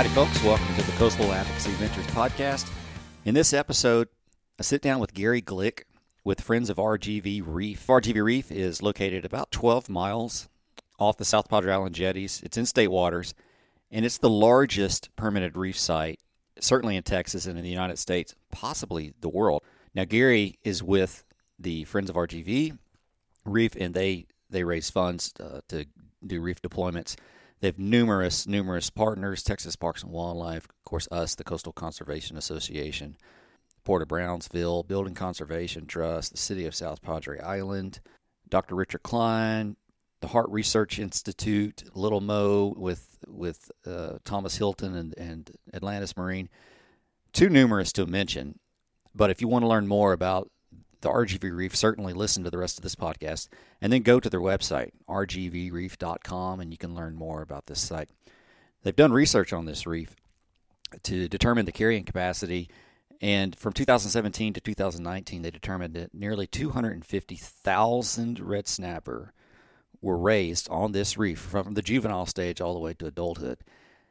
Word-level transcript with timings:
Howdy, 0.00 0.14
folks. 0.14 0.42
Welcome 0.42 0.74
to 0.76 0.82
the 0.82 0.92
Coastal 0.92 1.30
Advocacy 1.30 1.72
Ventures 1.72 2.06
podcast. 2.06 2.72
In 3.26 3.34
this 3.34 3.52
episode, 3.52 4.08
I 4.58 4.62
sit 4.62 4.80
down 4.80 4.98
with 4.98 5.12
Gary 5.12 5.42
Glick 5.42 5.82
with 6.24 6.40
Friends 6.40 6.70
of 6.70 6.78
RGV 6.78 7.42
Reef. 7.44 7.86
RGV 7.86 8.24
Reef 8.24 8.50
is 8.50 8.82
located 8.82 9.26
about 9.26 9.50
12 9.50 9.90
miles 9.90 10.48
off 10.98 11.18
the 11.18 11.26
South 11.26 11.50
Padre 11.50 11.74
Island 11.74 11.94
jetties. 11.94 12.40
It's 12.42 12.56
in 12.56 12.64
state 12.64 12.88
waters, 12.88 13.34
and 13.90 14.06
it's 14.06 14.16
the 14.16 14.30
largest 14.30 15.14
permanent 15.16 15.54
reef 15.54 15.78
site, 15.78 16.18
certainly 16.58 16.96
in 16.96 17.02
Texas 17.02 17.44
and 17.44 17.58
in 17.58 17.62
the 17.62 17.68
United 17.68 17.98
States, 17.98 18.34
possibly 18.50 19.12
the 19.20 19.28
world. 19.28 19.62
Now, 19.94 20.06
Gary 20.06 20.58
is 20.64 20.82
with 20.82 21.26
the 21.58 21.84
Friends 21.84 22.08
of 22.08 22.16
RGV 22.16 22.78
Reef, 23.44 23.76
and 23.78 23.92
they, 23.92 24.28
they 24.48 24.64
raise 24.64 24.88
funds 24.88 25.34
uh, 25.38 25.60
to 25.68 25.84
do 26.26 26.40
reef 26.40 26.62
deployments. 26.62 27.16
They 27.60 27.68
have 27.68 27.78
numerous, 27.78 28.46
numerous 28.46 28.88
partners 28.88 29.42
Texas 29.42 29.76
Parks 29.76 30.02
and 30.02 30.12
Wildlife, 30.12 30.64
of 30.64 30.84
course, 30.84 31.06
us, 31.12 31.34
the 31.34 31.44
Coastal 31.44 31.72
Conservation 31.72 32.36
Association, 32.36 33.16
Port 33.84 34.00
of 34.00 34.08
Brownsville, 34.08 34.82
Building 34.82 35.14
Conservation 35.14 35.86
Trust, 35.86 36.32
the 36.32 36.38
City 36.38 36.64
of 36.64 36.74
South 36.74 37.02
Padre 37.02 37.38
Island, 37.38 38.00
Dr. 38.48 38.74
Richard 38.74 39.02
Kline, 39.02 39.76
the 40.20 40.28
Harte 40.28 40.50
Research 40.50 40.98
Institute, 40.98 41.84
Little 41.94 42.20
Mo 42.20 42.74
with 42.76 43.18
with 43.26 43.70
uh, 43.86 44.18
Thomas 44.24 44.56
Hilton 44.56 44.94
and, 44.94 45.14
and 45.18 45.50
Atlantis 45.74 46.16
Marine. 46.16 46.48
Too 47.32 47.48
numerous 47.48 47.92
to 47.92 48.06
mention, 48.06 48.58
but 49.14 49.30
if 49.30 49.40
you 49.40 49.48
want 49.48 49.62
to 49.64 49.68
learn 49.68 49.86
more 49.86 50.12
about 50.12 50.50
the 51.00 51.08
RGV 51.10 51.54
Reef, 51.54 51.74
certainly 51.74 52.12
listen 52.12 52.44
to 52.44 52.50
the 52.50 52.58
rest 52.58 52.78
of 52.78 52.82
this 52.82 52.94
podcast 52.94 53.48
and 53.80 53.92
then 53.92 54.02
go 54.02 54.20
to 54.20 54.30
their 54.30 54.40
website, 54.40 54.90
rgvreef.com, 55.08 56.60
and 56.60 56.70
you 56.72 56.78
can 56.78 56.94
learn 56.94 57.14
more 57.14 57.42
about 57.42 57.66
this 57.66 57.80
site. 57.80 58.10
They've 58.82 58.96
done 58.96 59.12
research 59.12 59.52
on 59.52 59.64
this 59.64 59.86
reef 59.86 60.16
to 61.02 61.28
determine 61.28 61.66
the 61.66 61.72
carrying 61.72 62.04
capacity, 62.04 62.68
and 63.20 63.54
from 63.56 63.72
2017 63.72 64.54
to 64.54 64.60
2019, 64.60 65.42
they 65.42 65.50
determined 65.50 65.94
that 65.94 66.14
nearly 66.14 66.46
250,000 66.46 68.40
red 68.40 68.66
snapper 68.66 69.32
were 70.00 70.16
raised 70.16 70.68
on 70.70 70.92
this 70.92 71.18
reef 71.18 71.38
from 71.38 71.74
the 71.74 71.82
juvenile 71.82 72.24
stage 72.26 72.60
all 72.60 72.72
the 72.72 72.80
way 72.80 72.94
to 72.94 73.06
adulthood. 73.06 73.58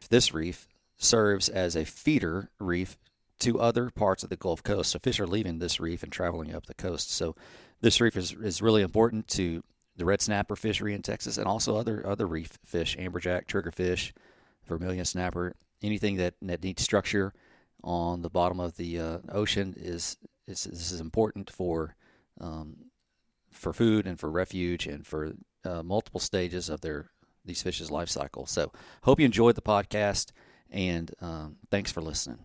This 0.10 0.34
reef 0.34 0.68
serves 0.98 1.50
as 1.50 1.76
a 1.76 1.86
feeder 1.86 2.52
reef 2.60 2.98
to 3.40 3.60
other 3.60 3.90
parts 3.90 4.24
of 4.24 4.30
the 4.30 4.36
Gulf 4.36 4.64
Coast. 4.64 4.92
So 4.92 5.00
fish 5.00 5.20
are 5.20 5.28
leaving 5.28 5.60
this 5.60 5.80
reef 5.80 6.04
and 6.04 6.12
traveling 6.12 6.54
up 6.54 6.66
the 6.66 6.74
coast. 6.74 7.12
So 7.12 7.36
this 7.82 8.02
reef 8.02 8.18
is, 8.18 8.34
is 8.34 8.62
really 8.62 8.82
important 8.82 9.28
to 9.30 9.64
the 9.96 10.06
red 10.06 10.22
snapper 10.22 10.56
fishery 10.56 10.94
in 10.94 11.02
Texas 11.02 11.38
and 11.38 11.48
also 11.48 11.76
other 11.76 12.06
other 12.08 12.26
reef 12.26 12.58
fish, 12.66 12.96
amberjack, 12.98 13.48
triggerfish, 13.48 14.14
vermilion 14.66 15.06
snapper, 15.06 15.56
anything 15.82 16.16
that, 16.18 16.36
that 16.42 16.64
needs 16.64 16.82
structure 16.82 17.34
on 17.84 18.22
the 18.22 18.30
bottom 18.30 18.60
of 18.60 18.76
the 18.78 19.00
uh, 19.00 19.18
ocean 19.30 19.74
is, 19.78 20.18
is 20.48 20.66
this 20.66 20.92
is 20.92 21.02
important 21.02 21.50
for 21.50 21.96
um, 22.40 22.76
for 23.52 23.74
food 23.74 24.06
and 24.06 24.20
for 24.20 24.30
refuge 24.30 24.88
and 24.88 25.06
for 25.06 25.34
uh, 25.66 25.84
multiple 25.84 26.20
stages 26.20 26.70
of 26.70 26.82
their 26.82 27.12
these 27.46 27.62
fish's 27.62 27.92
life 27.92 28.10
cycle. 28.10 28.46
So 28.46 28.72
hope 29.04 29.20
you 29.20 29.26
enjoyed 29.26 29.56
the 29.56 29.62
podcast 29.62 30.32
and 30.70 31.14
um, 31.22 31.58
thanks 31.72 31.92
for 31.92 32.02
listening. 32.02 32.40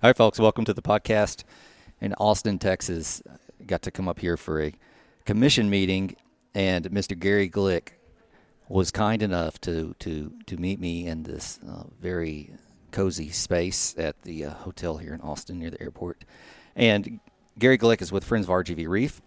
All 0.00 0.08
right, 0.08 0.16
folks, 0.16 0.38
welcome 0.38 0.64
to 0.64 0.72
the 0.72 0.80
podcast 0.80 1.42
in 2.00 2.14
Austin, 2.14 2.60
Texas. 2.60 3.20
Got 3.66 3.82
to 3.82 3.90
come 3.90 4.06
up 4.06 4.20
here 4.20 4.36
for 4.36 4.62
a 4.62 4.72
commission 5.24 5.68
meeting, 5.68 6.14
and 6.54 6.84
Mr. 6.92 7.18
Gary 7.18 7.50
Glick 7.50 7.94
was 8.68 8.92
kind 8.92 9.24
enough 9.24 9.60
to 9.62 9.96
to 9.98 10.32
to 10.46 10.56
meet 10.56 10.78
me 10.78 11.08
in 11.08 11.24
this 11.24 11.58
uh, 11.68 11.82
very 12.00 12.52
cozy 12.92 13.30
space 13.30 13.96
at 13.98 14.22
the 14.22 14.44
uh, 14.44 14.54
hotel 14.54 14.98
here 14.98 15.14
in 15.14 15.20
Austin 15.20 15.58
near 15.58 15.70
the 15.70 15.82
airport. 15.82 16.24
And 16.76 17.18
Gary 17.58 17.76
Glick 17.76 18.00
is 18.00 18.12
with 18.12 18.22
Friends 18.22 18.46
of 18.46 18.50
RGV 18.50 18.86
Reef. 18.86 19.20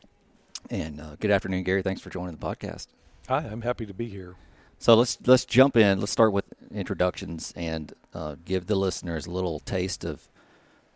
And 0.69 1.01
uh, 1.01 1.17
good 1.19 1.31
afternoon, 1.31 1.63
Gary. 1.63 1.81
Thanks 1.81 1.99
for 1.99 2.09
joining 2.09 2.37
the 2.37 2.45
podcast. 2.45 2.87
Hi, 3.27 3.39
I'm 3.39 3.63
happy 3.63 3.85
to 3.87 3.93
be 3.93 4.07
here. 4.07 4.37
So 4.79 4.95
let's 4.95 5.17
let's 5.25 5.43
jump 5.43 5.75
in. 5.75 5.99
Let's 5.99 6.13
start 6.13 6.31
with 6.31 6.45
introductions 6.73 7.51
and 7.57 7.93
uh, 8.13 8.37
give 8.45 8.67
the 8.67 8.77
listeners 8.77 9.27
a 9.27 9.31
little 9.31 9.59
taste 9.59 10.05
of 10.05 10.29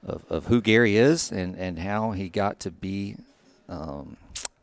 of, 0.06 0.24
of 0.30 0.46
who 0.48 0.62
Gary 0.62 0.98
is 0.98 1.32
and, 1.32 1.56
and 1.56 1.80
how 1.80 2.12
he 2.12 2.30
got 2.30 2.60
to 2.62 2.72
be 2.72 3.18
um, 3.68 4.18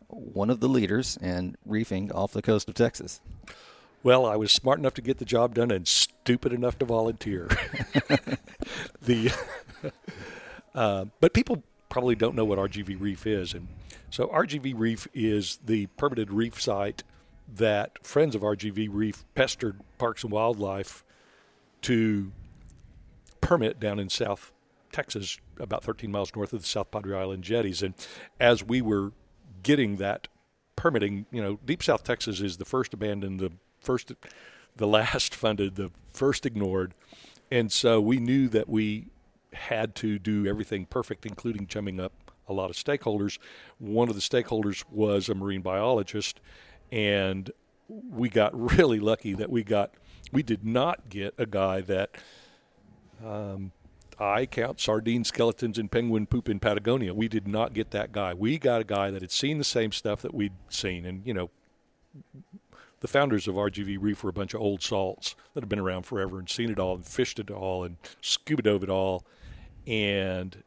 one 0.09 0.51
of 0.51 0.61
the 0.61 0.69
leaders 0.69 1.19
in 1.21 1.57
reefing 1.67 2.13
off 2.13 2.33
the 2.33 2.43
coast 2.43 2.69
of 2.69 2.75
Texas. 2.75 3.21
Well, 4.03 4.27
I 4.27 4.37
was 4.37 4.51
smart 4.51 4.79
enough 4.79 4.95
to 4.95 5.03
get 5.03 5.19
the 5.19 5.25
job 5.25 5.55
done 5.55 5.71
and 5.71 5.87
stupid 5.87 6.53
enough 6.53 6.79
to 6.81 6.85
volunteer. 6.85 7.47
the 9.03 9.33
uh, 10.75 11.07
but 11.21 11.33
people 11.33 11.63
probably 11.89 12.15
don't 12.15 12.35
know 12.35 12.45
what 12.45 12.59
RGV 12.59 13.01
Reef 13.01 13.27
is, 13.27 13.55
and 13.55 13.69
so 14.11 14.27
RGV 14.29 14.75
Reef 14.77 15.07
is 15.15 15.59
the 15.65 15.87
permitted 15.97 16.33
reef 16.33 16.61
site 16.61 17.05
that 17.55 18.05
friends 18.05 18.35
of 18.35 18.43
RGV 18.43 18.89
Reef 18.91 19.25
pestered 19.35 19.79
Parks 19.99 20.25
and 20.25 20.33
Wildlife 20.33 21.05
to 21.83 22.33
permit 23.41 23.79
down 23.79 23.99
in 23.99 24.09
South 24.09 24.53
Texas, 24.93 25.39
about 25.59 25.83
13 25.83 26.11
miles 26.11 26.35
north 26.35 26.53
of 26.53 26.63
the 26.63 26.69
South 26.69 26.91
Padre 26.91 27.19
Island 27.19 27.43
jetties. 27.45 27.83
And 27.83 27.95
as 28.39 28.63
we 28.63 28.81
were 28.81 29.13
getting 29.63 29.97
that 29.97 30.29
permitting, 30.77 31.27
you 31.31 31.43
know, 31.43 31.59
Deep 31.65 31.83
South 31.83 32.05
Texas 32.05 32.41
is 32.41 32.57
the 32.57 32.65
first 32.65 32.95
abandoned, 32.95 33.41
the 33.41 33.53
first, 33.81 34.13
the 34.77 34.87
last 34.87 35.35
funded, 35.35 35.77
the 35.77 35.91
first 36.13 36.47
ignored. 36.47 36.95
And 37.51 37.71
so 37.71 38.01
we 38.01 38.19
knew 38.19 38.49
that 38.49 38.69
we 38.69 39.09
had 39.53 39.95
to 39.97 40.19
do 40.19 40.47
everything 40.47 40.87
perfect, 40.87 41.27
including 41.27 41.67
chumming 41.67 42.01
up 42.01 42.13
a 42.49 42.53
lot 42.53 42.71
of 42.71 42.77
stakeholders. 42.77 43.39
One 43.79 44.09
of 44.09 44.15
the 44.15 44.21
stakeholders 44.21 44.85
was 44.91 45.29
a 45.29 45.35
marine 45.35 45.61
biologist, 45.61 46.41
and 46.91 47.51
we 47.89 48.29
got 48.29 48.59
really 48.79 49.01
lucky 49.01 49.35
that 49.35 49.51
we 49.51 49.63
got 49.63 49.93
we 50.33 50.43
did 50.43 50.65
not 50.65 51.09
get 51.11 51.35
a 51.37 51.47
guy 51.47 51.83
that 51.83 52.17
um, 53.25 53.73
I 54.23 54.47
count 54.47 54.79
sardine 54.79 55.25
skeletons 55.25 55.79
and 55.79 55.91
penguin 55.91 56.27
poop 56.27 56.49
in 56.49 56.61
Patagonia. 56.61 57.13
We 57.13 57.27
did 57.27 57.49
not 57.49 57.75
get 57.75 57.91
that 57.91 58.13
guy. 58.13 58.35
We 58.35 58.57
got 58.57 58.81
a 58.81 58.85
guy 58.85 59.11
that 59.11 59.21
had 59.21 59.33
seen 59.33 59.59
the 59.59 59.65
same 59.65 59.91
stuff 59.91 60.23
that 60.23 60.33
we'd 60.33 60.53
seen. 60.69 61.05
And, 61.05 61.27
you 61.27 61.35
know, 61.35 61.51
the 63.01 63.09
founders 63.09 63.49
of 63.49 63.57
RGV 63.57 63.99
Reef 64.01 64.23
were 64.23 64.31
a 64.31 64.33
bunch 64.33 64.55
of 64.55 64.61
old 64.61 64.81
salts 64.81 65.35
that 65.55 65.63
have 65.63 65.69
been 65.69 65.81
around 65.81 66.05
forever 66.05 66.39
and 66.39 66.49
seen 66.49 66.71
it 66.71 66.79
all 66.79 66.95
and 66.95 67.05
fished 67.05 67.41
it 67.41 67.51
all 67.51 67.83
and 67.83 67.97
scuba 68.21 68.63
dove 68.63 68.85
it 68.85 68.91
all. 68.91 69.27
And 69.89 70.63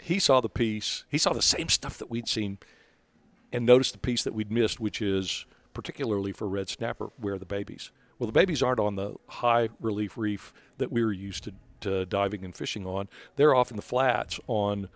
he 0.00 0.20
saw 0.20 0.40
the 0.40 0.48
piece, 0.48 1.04
he 1.08 1.18
saw 1.18 1.32
the 1.32 1.42
same 1.42 1.68
stuff 1.68 1.98
that 1.98 2.10
we'd 2.10 2.28
seen 2.28 2.58
and 3.52 3.66
noticed 3.66 3.92
the 3.92 3.98
piece 3.98 4.22
that 4.22 4.34
we'd 4.34 4.52
missed, 4.52 4.78
which 4.78 5.02
is 5.02 5.46
particularly 5.72 6.30
for 6.30 6.46
red 6.48 6.68
snapper, 6.68 7.10
where 7.16 7.34
are 7.34 7.38
the 7.38 7.44
babies. 7.44 7.90
Well, 8.20 8.28
the 8.28 8.32
babies 8.32 8.62
aren't 8.62 8.78
on 8.78 8.94
the 8.94 9.16
high 9.26 9.70
relief 9.80 10.16
reef 10.16 10.52
that 10.78 10.92
we 10.92 11.04
were 11.04 11.12
used 11.12 11.42
to 11.44 11.54
uh, 11.86 12.04
diving 12.04 12.44
and 12.44 12.54
fishing 12.54 12.86
on, 12.86 13.08
they're 13.36 13.54
off 13.54 13.70
in 13.70 13.76
the 13.76 13.82
flats 13.82 14.40
on 14.46 14.88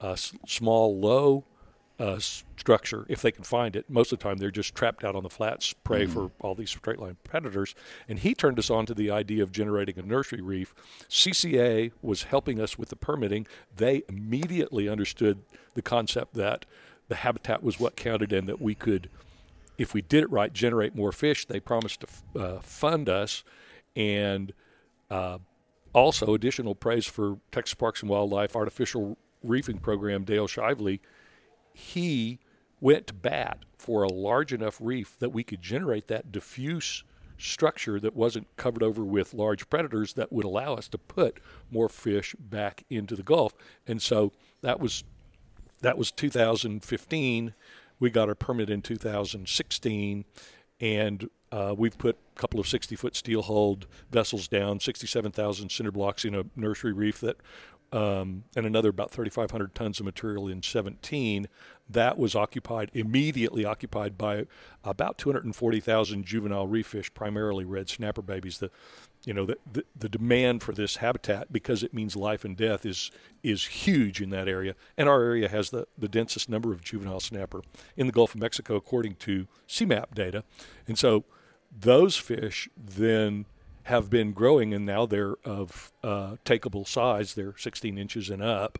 a 0.00 0.16
small, 0.16 0.98
low 0.98 1.44
uh, 2.00 2.18
structure 2.18 3.04
if 3.08 3.20
they 3.20 3.30
can 3.30 3.44
find 3.44 3.76
it. 3.76 3.84
Most 3.88 4.10
of 4.10 4.18
the 4.18 4.22
time, 4.22 4.38
they're 4.38 4.50
just 4.50 4.74
trapped 4.74 5.04
out 5.04 5.14
on 5.14 5.22
the 5.22 5.28
flats, 5.28 5.74
prey 5.84 6.04
mm-hmm. 6.04 6.12
for 6.12 6.30
all 6.40 6.54
these 6.54 6.70
straight 6.70 6.98
line 6.98 7.18
predators. 7.24 7.74
And 8.08 8.18
he 8.18 8.34
turned 8.34 8.58
us 8.58 8.70
on 8.70 8.86
to 8.86 8.94
the 8.94 9.10
idea 9.10 9.42
of 9.42 9.52
generating 9.52 9.98
a 9.98 10.02
nursery 10.02 10.40
reef. 10.40 10.74
CCA 11.10 11.92
was 12.00 12.24
helping 12.24 12.58
us 12.58 12.78
with 12.78 12.88
the 12.88 12.96
permitting. 12.96 13.46
They 13.76 14.02
immediately 14.08 14.88
understood 14.88 15.42
the 15.74 15.82
concept 15.82 16.34
that 16.34 16.64
the 17.08 17.16
habitat 17.16 17.62
was 17.62 17.78
what 17.78 17.96
counted 17.96 18.32
and 18.32 18.48
that 18.48 18.62
we 18.62 18.74
could, 18.74 19.10
if 19.76 19.92
we 19.92 20.00
did 20.00 20.22
it 20.22 20.30
right, 20.30 20.52
generate 20.54 20.94
more 20.94 21.12
fish. 21.12 21.44
They 21.44 21.60
promised 21.60 22.00
to 22.00 22.06
f- 22.08 22.22
uh, 22.34 22.60
fund 22.60 23.10
us 23.10 23.44
and 23.94 24.54
uh, 25.10 25.38
also, 25.92 26.34
additional 26.34 26.74
praise 26.74 27.06
for 27.06 27.38
Texas 27.50 27.74
Parks 27.74 28.02
and 28.02 28.10
Wildlife 28.10 28.54
Artificial 28.54 29.18
Reefing 29.42 29.78
Program, 29.78 30.24
Dale 30.24 30.46
Shively. 30.46 31.00
He 31.72 32.38
went 32.80 33.06
to 33.08 33.14
bat 33.14 33.58
for 33.76 34.02
a 34.02 34.08
large 34.08 34.52
enough 34.52 34.78
reef 34.80 35.16
that 35.18 35.30
we 35.30 35.42
could 35.42 35.62
generate 35.62 36.08
that 36.08 36.30
diffuse 36.30 37.04
structure 37.38 37.98
that 37.98 38.14
wasn't 38.14 38.46
covered 38.56 38.82
over 38.82 39.02
with 39.02 39.34
large 39.34 39.68
predators 39.70 40.12
that 40.12 40.32
would 40.32 40.44
allow 40.44 40.74
us 40.74 40.88
to 40.88 40.98
put 40.98 41.40
more 41.70 41.88
fish 41.88 42.34
back 42.38 42.84
into 42.90 43.16
the 43.16 43.22
Gulf. 43.22 43.54
And 43.86 44.00
so 44.00 44.32
that 44.62 44.78
was 44.78 45.04
that 45.80 45.96
was 45.96 46.10
2015. 46.10 47.54
We 47.98 48.10
got 48.10 48.28
our 48.28 48.34
permit 48.34 48.70
in 48.70 48.82
2016, 48.82 50.24
and 50.80 51.28
uh, 51.52 51.74
we've 51.76 51.98
put 51.98 52.16
a 52.36 52.40
couple 52.40 52.60
of 52.60 52.68
60 52.68 52.96
foot 52.96 53.16
steel 53.16 53.42
hulled 53.42 53.86
vessels 54.10 54.48
down, 54.48 54.80
67,000 54.80 55.70
cinder 55.70 55.92
blocks 55.92 56.24
in 56.24 56.34
a 56.34 56.44
nursery 56.56 56.92
reef 56.92 57.20
that, 57.20 57.36
um, 57.92 58.44
and 58.54 58.66
another 58.66 58.88
about 58.88 59.10
3,500 59.10 59.74
tons 59.74 59.98
of 59.98 60.06
material 60.06 60.48
in 60.48 60.62
17. 60.62 61.48
That 61.88 62.18
was 62.18 62.36
occupied, 62.36 62.90
immediately 62.94 63.64
occupied 63.64 64.16
by 64.16 64.46
about 64.84 65.18
240,000 65.18 66.24
juvenile 66.24 66.68
reef 66.68 66.86
fish, 66.86 67.12
primarily 67.12 67.64
red 67.64 67.88
snapper 67.88 68.22
babies. 68.22 68.58
The, 68.58 68.70
you 69.24 69.34
know, 69.34 69.44
the, 69.44 69.58
the, 69.70 69.84
the 69.98 70.08
demand 70.08 70.62
for 70.62 70.72
this 70.72 70.96
habitat, 70.96 71.52
because 71.52 71.82
it 71.82 71.92
means 71.92 72.16
life 72.16 72.44
and 72.44 72.56
death, 72.56 72.86
is 72.86 73.10
is 73.42 73.66
huge 73.66 74.20
in 74.20 74.30
that 74.30 74.48
area. 74.48 74.74
And 74.96 75.08
our 75.08 75.22
area 75.22 75.48
has 75.48 75.70
the, 75.70 75.86
the 75.96 76.08
densest 76.08 76.48
number 76.48 76.72
of 76.72 76.82
juvenile 76.82 77.20
snapper 77.20 77.62
in 77.96 78.06
the 78.06 78.12
Gulf 78.12 78.34
of 78.34 78.40
Mexico, 78.40 78.76
according 78.76 79.16
to 79.16 79.46
SEAMAP 79.66 80.14
data. 80.14 80.44
And 80.86 80.98
so 80.98 81.24
those 81.70 82.16
fish 82.16 82.68
then 82.76 83.46
have 83.84 84.10
been 84.10 84.32
growing, 84.32 84.72
and 84.72 84.86
now 84.86 85.06
they're 85.06 85.36
of 85.44 85.92
uh, 86.02 86.36
takeable 86.44 86.86
size. 86.86 87.34
They're 87.34 87.56
16 87.56 87.98
inches 87.98 88.30
and 88.30 88.42
up, 88.42 88.78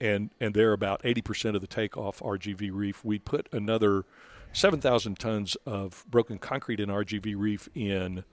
and 0.00 0.30
and 0.40 0.54
they're 0.54 0.72
about 0.72 1.02
80% 1.02 1.54
of 1.54 1.60
the 1.60 1.66
takeoff 1.66 2.20
RGV 2.20 2.70
reef. 2.72 3.04
We 3.04 3.18
put 3.18 3.48
another 3.52 4.04
7,000 4.52 5.18
tons 5.18 5.56
of 5.66 6.04
broken 6.10 6.38
concrete 6.38 6.80
in 6.80 6.88
RGV 6.88 7.34
reef 7.36 7.68
in 7.74 8.24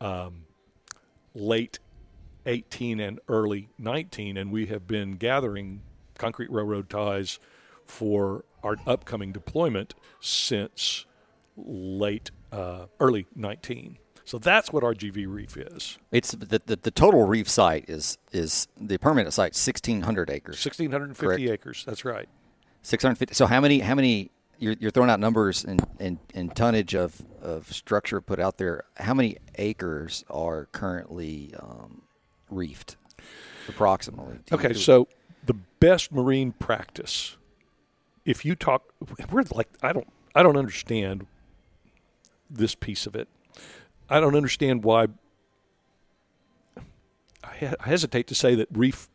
um, 0.00 0.44
late 1.34 1.78
18 2.46 3.00
and 3.00 3.20
early 3.28 3.68
19, 3.78 4.36
and 4.36 4.52
we 4.52 4.66
have 4.66 4.86
been 4.86 5.12
gathering 5.12 5.82
concrete 6.18 6.50
railroad 6.50 6.88
ties 6.88 7.38
for 7.86 8.44
our 8.62 8.76
upcoming 8.86 9.32
deployment 9.32 9.94
since 10.20 11.06
late 11.56 12.30
uh, 12.52 12.86
early 13.00 13.26
19. 13.34 13.98
So 14.26 14.38
that's 14.38 14.72
what 14.72 14.82
RGV 14.82 15.26
Reef 15.28 15.56
is. 15.56 15.98
It's 16.10 16.32
the, 16.32 16.62
the, 16.64 16.76
the 16.76 16.90
total 16.90 17.26
reef 17.26 17.48
site 17.48 17.84
is 17.88 18.16
is 18.32 18.68
the 18.80 18.96
permanent 18.96 19.34
site 19.34 19.52
1600 19.54 20.30
acres. 20.30 20.64
1650 20.64 21.26
Correct. 21.26 21.42
acres. 21.42 21.84
That's 21.86 22.06
right. 22.06 22.28
650. 22.82 23.34
So 23.34 23.46
how 23.46 23.60
many 23.60 23.80
how 23.80 23.94
many 23.94 24.30
you're, 24.64 24.76
you're 24.80 24.90
throwing 24.90 25.10
out 25.10 25.20
numbers 25.20 25.62
and, 25.62 25.86
and, 26.00 26.18
and 26.34 26.56
tonnage 26.56 26.94
of, 26.94 27.20
of 27.42 27.70
structure 27.70 28.20
put 28.22 28.40
out 28.40 28.56
there. 28.56 28.84
How 28.96 29.12
many 29.12 29.36
acres 29.56 30.24
are 30.30 30.66
currently 30.72 31.54
um, 31.58 32.02
reefed, 32.50 32.96
approximately? 33.68 34.38
Okay, 34.50 34.68
do- 34.68 34.74
so 34.74 35.06
the 35.44 35.54
best 35.80 36.10
marine 36.10 36.52
practice, 36.52 37.36
if 38.24 38.44
you 38.44 38.54
talk, 38.54 38.84
we're 39.30 39.44
like 39.52 39.68
I 39.82 39.92
don't 39.92 40.08
I 40.34 40.42
don't 40.42 40.56
understand 40.56 41.26
this 42.50 42.74
piece 42.74 43.06
of 43.06 43.14
it. 43.14 43.28
I 44.08 44.18
don't 44.20 44.34
understand 44.34 44.82
why. 44.82 45.08
I 47.44 47.74
hesitate 47.80 48.26
to 48.28 48.34
say 48.34 48.54
that 48.54 48.68
reef 48.72 49.08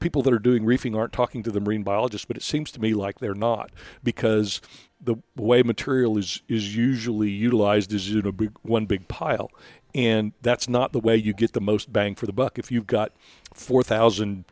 people 0.00 0.22
that 0.22 0.32
are 0.32 0.38
doing 0.38 0.64
reefing 0.64 0.94
aren't 0.94 1.12
talking 1.12 1.42
to 1.42 1.50
the 1.50 1.60
marine 1.60 1.82
biologists, 1.82 2.24
but 2.24 2.36
it 2.36 2.42
seems 2.42 2.70
to 2.72 2.80
me 2.80 2.94
like 2.94 3.18
they're 3.18 3.34
not 3.34 3.70
because 4.02 4.60
the 5.00 5.16
way 5.36 5.62
material 5.62 6.18
is 6.18 6.42
is 6.48 6.74
usually 6.76 7.30
utilized 7.30 7.92
is 7.92 8.10
in 8.12 8.26
a 8.26 8.32
big 8.32 8.52
one 8.62 8.86
big 8.86 9.08
pile, 9.08 9.50
and 9.94 10.32
that's 10.42 10.68
not 10.68 10.92
the 10.92 11.00
way 11.00 11.16
you 11.16 11.32
get 11.32 11.52
the 11.52 11.60
most 11.60 11.92
bang 11.92 12.14
for 12.14 12.26
the 12.26 12.32
buck. 12.32 12.58
If 12.58 12.70
you've 12.72 12.86
got 12.86 13.12
four 13.54 13.82
thousand, 13.82 14.44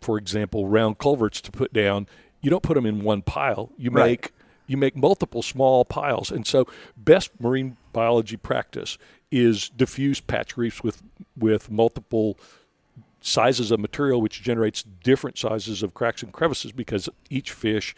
for 0.00 0.18
example, 0.18 0.68
round 0.68 0.98
culverts 0.98 1.40
to 1.42 1.50
put 1.50 1.72
down, 1.72 2.06
you 2.42 2.50
don't 2.50 2.62
put 2.62 2.74
them 2.74 2.86
in 2.86 3.02
one 3.02 3.22
pile. 3.22 3.70
You 3.78 3.90
Right. 3.90 4.10
make 4.10 4.32
you 4.66 4.76
make 4.76 4.96
multiple 4.96 5.42
small 5.42 5.84
piles, 5.84 6.30
and 6.30 6.46
so 6.46 6.66
best 6.96 7.30
marine 7.40 7.76
biology 7.92 8.36
practice 8.36 8.96
is 9.30 9.68
diffuse 9.70 10.20
patch 10.20 10.56
reefs 10.56 10.82
with 10.82 11.02
with 11.36 11.70
multiple 11.70 12.38
sizes 13.24 13.70
of 13.70 13.80
material, 13.80 14.20
which 14.20 14.42
generates 14.42 14.82
different 14.82 15.38
sizes 15.38 15.82
of 15.82 15.94
cracks 15.94 16.22
and 16.22 16.30
crevices 16.30 16.72
because 16.72 17.08
each 17.30 17.52
fish, 17.52 17.94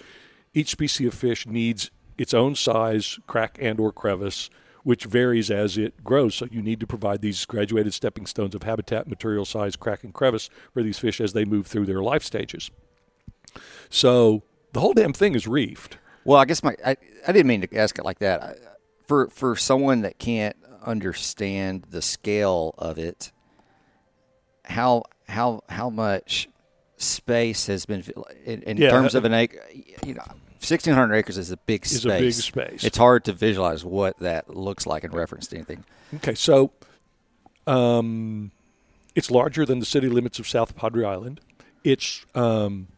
each 0.55 0.71
species 0.71 1.09
of 1.09 1.15
fish 1.15 1.47
needs 1.47 1.91
its 2.17 2.33
own 2.33 2.55
size 2.55 3.19
crack 3.27 3.59
and 3.61 3.81
or 3.81 3.91
crevice, 3.91 4.49
which 4.85 5.05
varies 5.05 5.51
as 5.51 5.77
it 5.77 6.05
grows. 6.05 6.37
So 6.37 6.47
you 6.49 6.63
need 6.63 6.79
to 6.79 6.87
provide 6.87 7.23
these 7.23 7.45
graduated 7.45 7.93
stepping 7.93 8.25
stones 8.25 8.55
of 8.55 8.63
habitat, 8.63 9.09
material 9.09 9.45
size, 9.45 9.75
crack 9.75 10.05
and 10.05 10.15
crevice 10.15 10.49
for 10.73 10.81
these 10.81 10.99
fish 10.99 11.21
as 11.21 11.33
they 11.33 11.45
move 11.45 11.67
through 11.67 11.87
their 11.87 12.03
life 12.03 12.23
stages. 12.23 12.71
So 13.91 14.45
the 14.75 14.81
whole 14.81 14.95
damn 14.95 15.13
thing 15.13 15.35
is 15.35 15.47
reefed. 15.47 15.99
Well, 16.25 16.39
I 16.39 16.45
guess 16.45 16.63
my 16.63 16.77
I, 16.85 16.97
I 17.27 17.33
didn't 17.33 17.49
mean 17.49 17.63
to 17.63 17.77
ask 17.77 17.99
it 17.99 18.05
like 18.05 18.21
that. 18.21 18.43
I, 18.43 18.55
for 19.09 19.29
for 19.31 19.57
someone 19.57 20.03
that 20.03 20.19
can't 20.19 20.57
understand 20.85 21.87
the 21.91 22.03
scale 22.03 22.77
of 22.79 22.97
it, 22.97 23.33
how 24.65 25.03
how 25.29 25.63
how 25.69 25.91
much 25.91 26.49
space 26.97 27.67
has 27.67 27.85
been 27.87 28.03
in, 28.45 28.63
in 28.63 28.77
Yeah. 28.77 28.91
terms 28.91 29.15
of 29.15 29.25
an 29.25 29.35
acre? 29.35 29.63
You 30.05 30.15
know, 30.15 30.25
sixteen 30.61 30.95
hundred 30.95 31.17
acres 31.17 31.39
is 31.39 31.51
a 31.51 31.57
big 31.57 31.85
Is 31.85 32.01
space. 32.03 32.05
a 32.05 32.19
big 32.19 32.33
space. 32.33 32.85
It's 32.85 32.99
hard 32.99 33.25
to 33.25 33.33
visualize 33.33 33.85
what 33.85 34.19
that 34.21 34.55
looks 34.57 34.87
like 34.87 35.05
in 35.05 35.11
reference 35.13 35.47
to 35.49 35.57
anything. 35.57 35.85
Okay, 36.15 36.35
so 36.35 36.71
um, 37.67 38.51
it's 39.15 39.31
larger 39.31 39.65
than 39.67 39.79
the 39.81 39.87
city 39.87 40.09
limits 40.09 40.39
of 40.39 40.49
South 40.49 40.77
Padre 40.77 41.05
Island. 41.05 41.41
It's 41.85 42.25
um, 42.35 42.89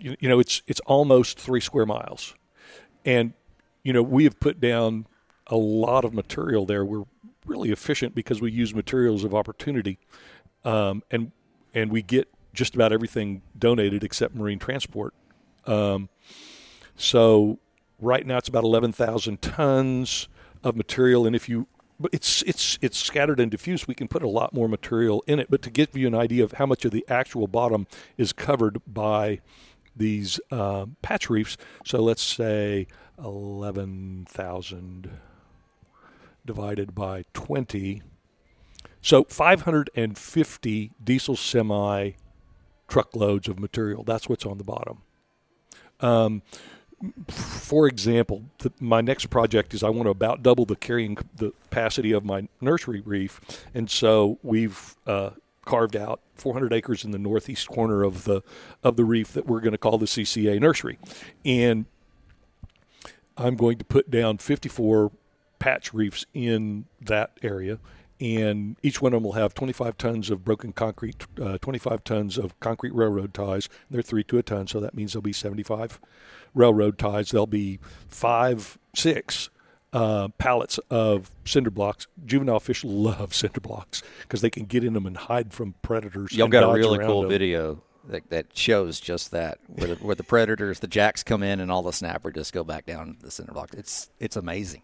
you, 0.00 0.16
you 0.20 0.28
know 0.28 0.38
it's 0.38 0.62
it's 0.66 0.80
almost 0.86 1.38
three 1.38 1.60
square 1.60 1.86
miles, 1.86 2.34
and 3.04 3.32
you 3.82 3.92
know 3.92 4.02
we 4.02 4.24
have 4.24 4.38
put 4.40 4.60
down 4.60 5.06
a 5.48 5.56
lot 5.56 6.04
of 6.04 6.12
material 6.12 6.66
there. 6.66 6.84
We're 6.84 7.04
really 7.46 7.70
efficient 7.70 8.14
because 8.14 8.40
we 8.40 8.50
use 8.50 8.74
materials 8.74 9.22
of 9.22 9.32
opportunity, 9.34 9.98
um, 10.66 11.02
and 11.10 11.32
and 11.72 11.90
we 11.90 12.02
get 12.02 12.28
just 12.52 12.74
about 12.74 12.92
everything 12.92 13.42
donated 13.58 14.02
except 14.02 14.34
marine 14.34 14.58
transport. 14.58 15.14
Um, 15.66 16.08
so 16.96 17.58
right 18.00 18.26
now 18.26 18.38
it's 18.38 18.48
about 18.48 18.64
11,000 18.64 19.42
tons 19.42 20.28
of 20.64 20.74
material, 20.74 21.26
and 21.26 21.36
if 21.36 21.48
you 21.48 21.66
but 21.98 22.12
it's 22.12 22.42
it's 22.42 22.78
it's 22.82 22.98
scattered 22.98 23.40
and 23.40 23.50
diffuse. 23.50 23.88
We 23.88 23.94
can 23.94 24.06
put 24.08 24.22
a 24.22 24.28
lot 24.28 24.52
more 24.52 24.68
material 24.68 25.24
in 25.26 25.38
it. 25.38 25.50
But 25.50 25.62
to 25.62 25.70
give 25.70 25.96
you 25.96 26.06
an 26.06 26.14
idea 26.14 26.44
of 26.44 26.52
how 26.52 26.66
much 26.66 26.84
of 26.84 26.90
the 26.90 27.06
actual 27.08 27.46
bottom 27.46 27.86
is 28.18 28.34
covered 28.34 28.82
by 28.86 29.40
these 29.94 30.38
um, 30.50 30.96
patch 31.00 31.30
reefs, 31.30 31.56
so 31.86 32.02
let's 32.02 32.22
say 32.22 32.86
11,000 33.18 35.10
divided 36.44 36.94
by 36.94 37.24
20. 37.32 38.02
So 39.02 39.24
550 39.24 40.92
diesel 41.02 41.36
semi 41.36 42.12
truckloads 42.88 43.48
of 43.48 43.58
material. 43.58 44.02
That's 44.04 44.28
what's 44.28 44.46
on 44.46 44.58
the 44.58 44.64
bottom. 44.64 45.02
Um, 46.00 46.42
for 47.28 47.86
example, 47.86 48.44
the, 48.58 48.72
my 48.80 49.00
next 49.00 49.26
project 49.26 49.74
is 49.74 49.82
I 49.82 49.90
want 49.90 50.04
to 50.04 50.10
about 50.10 50.42
double 50.42 50.64
the 50.64 50.76
carrying 50.76 51.18
the 51.36 51.52
capacity 51.64 52.12
of 52.12 52.24
my 52.24 52.48
nursery 52.60 53.00
reef, 53.00 53.40
and 53.74 53.90
so 53.90 54.38
we've 54.42 54.96
uh, 55.06 55.30
carved 55.64 55.96
out 55.96 56.20
400 56.36 56.72
acres 56.72 57.04
in 57.04 57.10
the 57.10 57.18
northeast 57.18 57.68
corner 57.68 58.02
of 58.02 58.24
the 58.24 58.42
of 58.82 58.96
the 58.96 59.04
reef 59.04 59.32
that 59.32 59.46
we're 59.46 59.60
going 59.60 59.72
to 59.72 59.78
call 59.78 59.98
the 59.98 60.06
CCA 60.06 60.58
nursery, 60.58 60.98
and 61.44 61.84
I'm 63.36 63.56
going 63.56 63.76
to 63.78 63.84
put 63.84 64.10
down 64.10 64.38
54 64.38 65.12
patch 65.58 65.92
reefs 65.92 66.24
in 66.32 66.86
that 67.00 67.38
area, 67.42 67.78
and 68.20 68.76
each 68.82 69.02
one 69.02 69.12
of 69.12 69.18
them 69.18 69.24
will 69.24 69.32
have 69.32 69.54
25 69.54 69.98
tons 69.98 70.30
of 70.30 70.44
broken 70.44 70.72
concrete, 70.72 71.26
uh, 71.40 71.58
25 71.58 72.04
tons 72.04 72.38
of 72.38 72.58
concrete 72.60 72.94
railroad 72.94 73.34
ties. 73.34 73.68
They're 73.90 74.02
three 74.02 74.24
to 74.24 74.38
a 74.38 74.42
ton, 74.42 74.66
so 74.66 74.80
that 74.80 74.94
means 74.94 75.12
there'll 75.12 75.22
be 75.22 75.32
75 75.32 76.00
railroad 76.54 76.98
ties. 76.98 77.30
There'll 77.30 77.46
be 77.46 77.78
five, 78.08 78.78
six 78.94 79.50
uh, 79.92 80.28
pallets 80.38 80.78
of 80.90 81.30
cinder 81.44 81.70
blocks. 81.70 82.06
Juvenile 82.24 82.60
fish 82.60 82.84
love 82.84 83.34
cinder 83.34 83.60
blocks 83.60 84.02
because 84.22 84.40
they 84.40 84.50
can 84.50 84.64
get 84.64 84.84
in 84.84 84.94
them 84.94 85.06
and 85.06 85.16
hide 85.16 85.52
from 85.52 85.74
predators. 85.82 86.32
Y'all 86.32 86.48
got 86.48 86.68
a 86.68 86.72
really 86.72 86.98
cool 86.98 87.22
them. 87.22 87.30
video 87.30 87.82
that, 88.08 88.28
that 88.30 88.56
shows 88.56 89.00
just 89.00 89.32
that, 89.32 89.58
where 89.66 89.88
the, 89.88 89.94
where 89.96 90.14
the 90.14 90.24
predators, 90.24 90.80
the 90.80 90.86
jacks 90.86 91.22
come 91.22 91.42
in, 91.42 91.60
and 91.60 91.70
all 91.70 91.82
the 91.82 91.92
snapper 91.92 92.30
just 92.30 92.52
go 92.52 92.64
back 92.64 92.86
down 92.86 93.16
the 93.20 93.30
cinder 93.30 93.52
block. 93.52 93.74
It's 93.74 94.10
it's 94.18 94.36
amazing. 94.36 94.82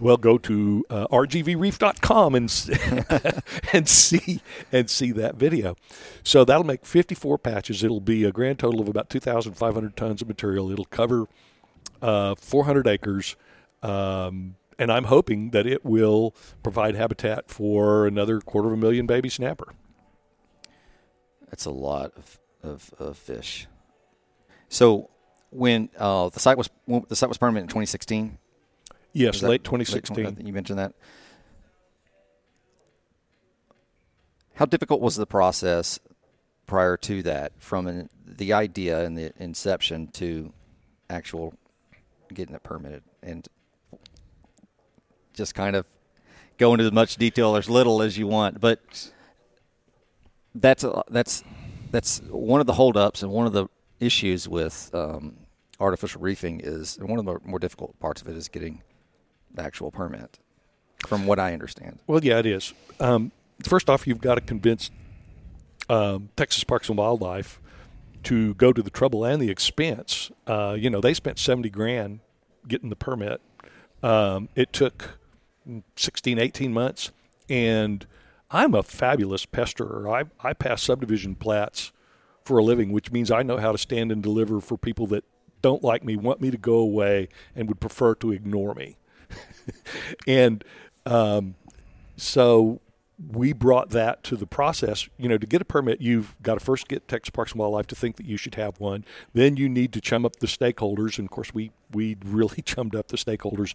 Well, 0.00 0.16
go 0.16 0.38
to 0.38 0.84
uh, 0.88 1.06
rgvreef.com 1.08 2.34
and 2.34 3.42
and 3.72 3.88
see 3.88 4.40
and 4.72 4.88
see 4.88 5.12
that 5.12 5.36
video. 5.36 5.76
So 6.22 6.44
that'll 6.44 6.64
make 6.64 6.86
54 6.86 7.38
patches. 7.38 7.84
It'll 7.84 8.00
be 8.00 8.24
a 8.24 8.32
grand 8.32 8.58
total 8.58 8.80
of 8.80 8.88
about 8.88 9.10
2,500 9.10 9.96
tons 9.96 10.22
of 10.22 10.28
material. 10.28 10.70
It'll 10.70 10.86
cover 10.86 11.26
uh, 12.00 12.34
400 12.36 12.86
acres, 12.86 13.36
um, 13.82 14.56
and 14.78 14.90
I'm 14.90 15.04
hoping 15.04 15.50
that 15.50 15.66
it 15.66 15.84
will 15.84 16.34
provide 16.62 16.94
habitat 16.94 17.50
for 17.50 18.06
another 18.06 18.40
quarter 18.40 18.68
of 18.68 18.74
a 18.74 18.78
million 18.78 19.06
baby 19.06 19.28
snapper. 19.28 19.74
That's 21.50 21.66
a 21.66 21.70
lot 21.70 22.12
of, 22.16 22.40
of, 22.62 22.94
of 22.98 23.18
fish. 23.18 23.66
So 24.68 25.10
when 25.50 25.90
uh, 25.98 26.30
the 26.30 26.40
site 26.40 26.56
was 26.56 26.70
when 26.86 27.04
the 27.08 27.16
site 27.16 27.28
was 27.28 27.38
permanent 27.38 27.64
in 27.64 27.68
2016, 27.68 28.38
Yes, 29.12 29.42
late 29.42 29.48
late 29.48 29.64
2016. 29.64 30.26
I 30.26 30.30
think 30.30 30.46
you 30.46 30.52
mentioned 30.52 30.78
that. 30.78 30.94
How 34.54 34.66
difficult 34.66 35.00
was 35.00 35.16
the 35.16 35.26
process 35.26 35.98
prior 36.66 36.96
to 36.98 37.22
that, 37.22 37.52
from 37.58 37.86
an, 37.86 38.10
the 38.24 38.52
idea 38.52 39.04
and 39.04 39.16
the 39.16 39.32
inception 39.42 40.08
to 40.08 40.52
actual 41.08 41.54
getting 42.32 42.54
it 42.54 42.62
permitted, 42.62 43.02
and 43.22 43.48
just 45.32 45.54
kind 45.54 45.74
of 45.74 45.86
go 46.58 46.72
into 46.74 46.84
as 46.84 46.92
much 46.92 47.16
detail 47.16 47.56
or 47.56 47.58
as 47.58 47.70
little 47.70 48.02
as 48.02 48.18
you 48.18 48.26
want, 48.26 48.60
but 48.60 49.10
that's 50.54 50.84
a, 50.84 51.02
that's 51.10 51.42
that's 51.90 52.20
one 52.28 52.60
of 52.60 52.66
the 52.66 52.74
holdups 52.74 53.22
and 53.22 53.32
one 53.32 53.46
of 53.46 53.52
the 53.52 53.66
issues 53.98 54.48
with 54.48 54.90
um, 54.94 55.36
artificial 55.80 56.20
reefing 56.20 56.60
is 56.60 56.98
and 56.98 57.08
one 57.08 57.18
of 57.18 57.24
the 57.24 57.38
more 57.44 57.58
difficult 57.58 57.98
parts 57.98 58.22
of 58.22 58.28
it 58.28 58.36
is 58.36 58.48
getting 58.48 58.82
the 59.54 59.62
actual 59.62 59.90
permit, 59.90 60.38
from 61.06 61.26
what 61.26 61.38
I 61.38 61.52
understand. 61.52 61.98
Well, 62.06 62.22
yeah, 62.24 62.38
it 62.38 62.46
is. 62.46 62.72
Um, 62.98 63.32
first 63.62 63.88
off, 63.90 64.06
you've 64.06 64.20
got 64.20 64.36
to 64.36 64.40
convince 64.40 64.90
um, 65.88 66.30
Texas 66.36 66.64
Parks 66.64 66.88
and 66.88 66.98
Wildlife 66.98 67.60
to 68.24 68.54
go 68.54 68.72
to 68.72 68.82
the 68.82 68.90
trouble 68.90 69.24
and 69.24 69.40
the 69.40 69.50
expense. 69.50 70.30
Uh, 70.46 70.76
you 70.78 70.90
know, 70.90 71.00
they 71.00 71.14
spent 71.14 71.38
seventy 71.38 71.70
grand 71.70 72.20
getting 72.68 72.90
the 72.90 72.96
permit. 72.96 73.40
Um, 74.02 74.48
it 74.54 74.72
took 74.72 75.18
16, 75.96 76.38
18 76.38 76.72
months, 76.72 77.12
and 77.48 78.06
I'm 78.50 78.74
a 78.74 78.82
fabulous 78.82 79.46
pesterer. 79.46 80.08
I 80.08 80.24
I 80.40 80.52
pass 80.52 80.82
subdivision 80.82 81.34
plats 81.34 81.92
for 82.44 82.58
a 82.58 82.64
living, 82.64 82.92
which 82.92 83.12
means 83.12 83.30
I 83.30 83.42
know 83.42 83.58
how 83.58 83.72
to 83.72 83.78
stand 83.78 84.10
and 84.10 84.22
deliver 84.22 84.60
for 84.60 84.76
people 84.78 85.06
that 85.08 85.24
don't 85.62 85.84
like 85.84 86.02
me, 86.02 86.16
want 86.16 86.40
me 86.40 86.50
to 86.50 86.56
go 86.56 86.74
away, 86.74 87.28
and 87.54 87.68
would 87.68 87.80
prefer 87.80 88.14
to 88.16 88.32
ignore 88.32 88.74
me. 88.74 88.96
and 90.26 90.64
um, 91.06 91.54
so 92.16 92.80
we 93.32 93.52
brought 93.52 93.90
that 93.90 94.22
to 94.24 94.36
the 94.36 94.46
process. 94.46 95.08
You 95.18 95.28
know, 95.28 95.38
to 95.38 95.46
get 95.46 95.60
a 95.60 95.64
permit, 95.64 96.00
you've 96.00 96.34
got 96.42 96.54
to 96.54 96.60
first 96.60 96.88
get 96.88 97.06
Texas 97.08 97.30
Parks 97.30 97.52
and 97.52 97.60
Wildlife 97.60 97.86
to 97.88 97.94
think 97.94 98.16
that 98.16 98.26
you 98.26 98.36
should 98.36 98.54
have 98.54 98.80
one. 98.80 99.04
Then 99.34 99.56
you 99.56 99.68
need 99.68 99.92
to 99.92 100.00
chum 100.00 100.24
up 100.24 100.36
the 100.36 100.46
stakeholders, 100.46 101.18
and 101.18 101.26
of 101.26 101.30
course, 101.30 101.52
we 101.52 101.72
we 101.92 102.16
really 102.24 102.62
chummed 102.64 102.94
up 102.94 103.08
the 103.08 103.16
stakeholders 103.16 103.74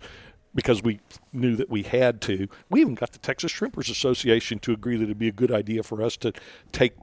because 0.53 0.81
we 0.81 1.01
knew 1.33 1.55
that 1.57 1.69
we 1.69 1.83
had 1.83 2.21
to. 2.21 2.47
We 2.69 2.81
even 2.81 2.95
got 2.95 3.11
the 3.11 3.19
Texas 3.19 3.51
Shrimpers 3.51 3.89
Association 3.91 4.59
to 4.59 4.71
agree 4.71 4.95
that 4.97 5.03
it'd 5.03 5.19
be 5.19 5.27
a 5.27 5.33
good 5.33 5.51
idea 5.51 5.83
for 5.83 6.01
us 6.01 6.15
to 6.17 6.31
take 6.71 6.93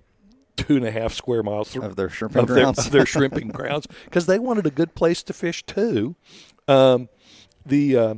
two 0.56 0.76
and 0.76 0.84
a 0.84 0.90
half 0.90 1.12
square 1.12 1.42
miles 1.42 1.72
th- 1.72 1.84
Of 1.84 1.96
their 1.96 2.08
shrimping 2.08 2.42
of 2.42 2.48
their, 2.48 2.56
grounds. 2.56 2.78
of 2.78 2.92
their 2.92 3.06
shrimping 3.06 3.48
grounds 3.48 3.86
because 4.04 4.26
they 4.26 4.38
wanted 4.38 4.66
a 4.66 4.70
good 4.70 4.94
place 4.94 5.22
to 5.24 5.32
fish 5.32 5.64
too. 5.64 6.16
Um, 6.66 7.08
the 7.64 7.96
uh, 7.96 8.14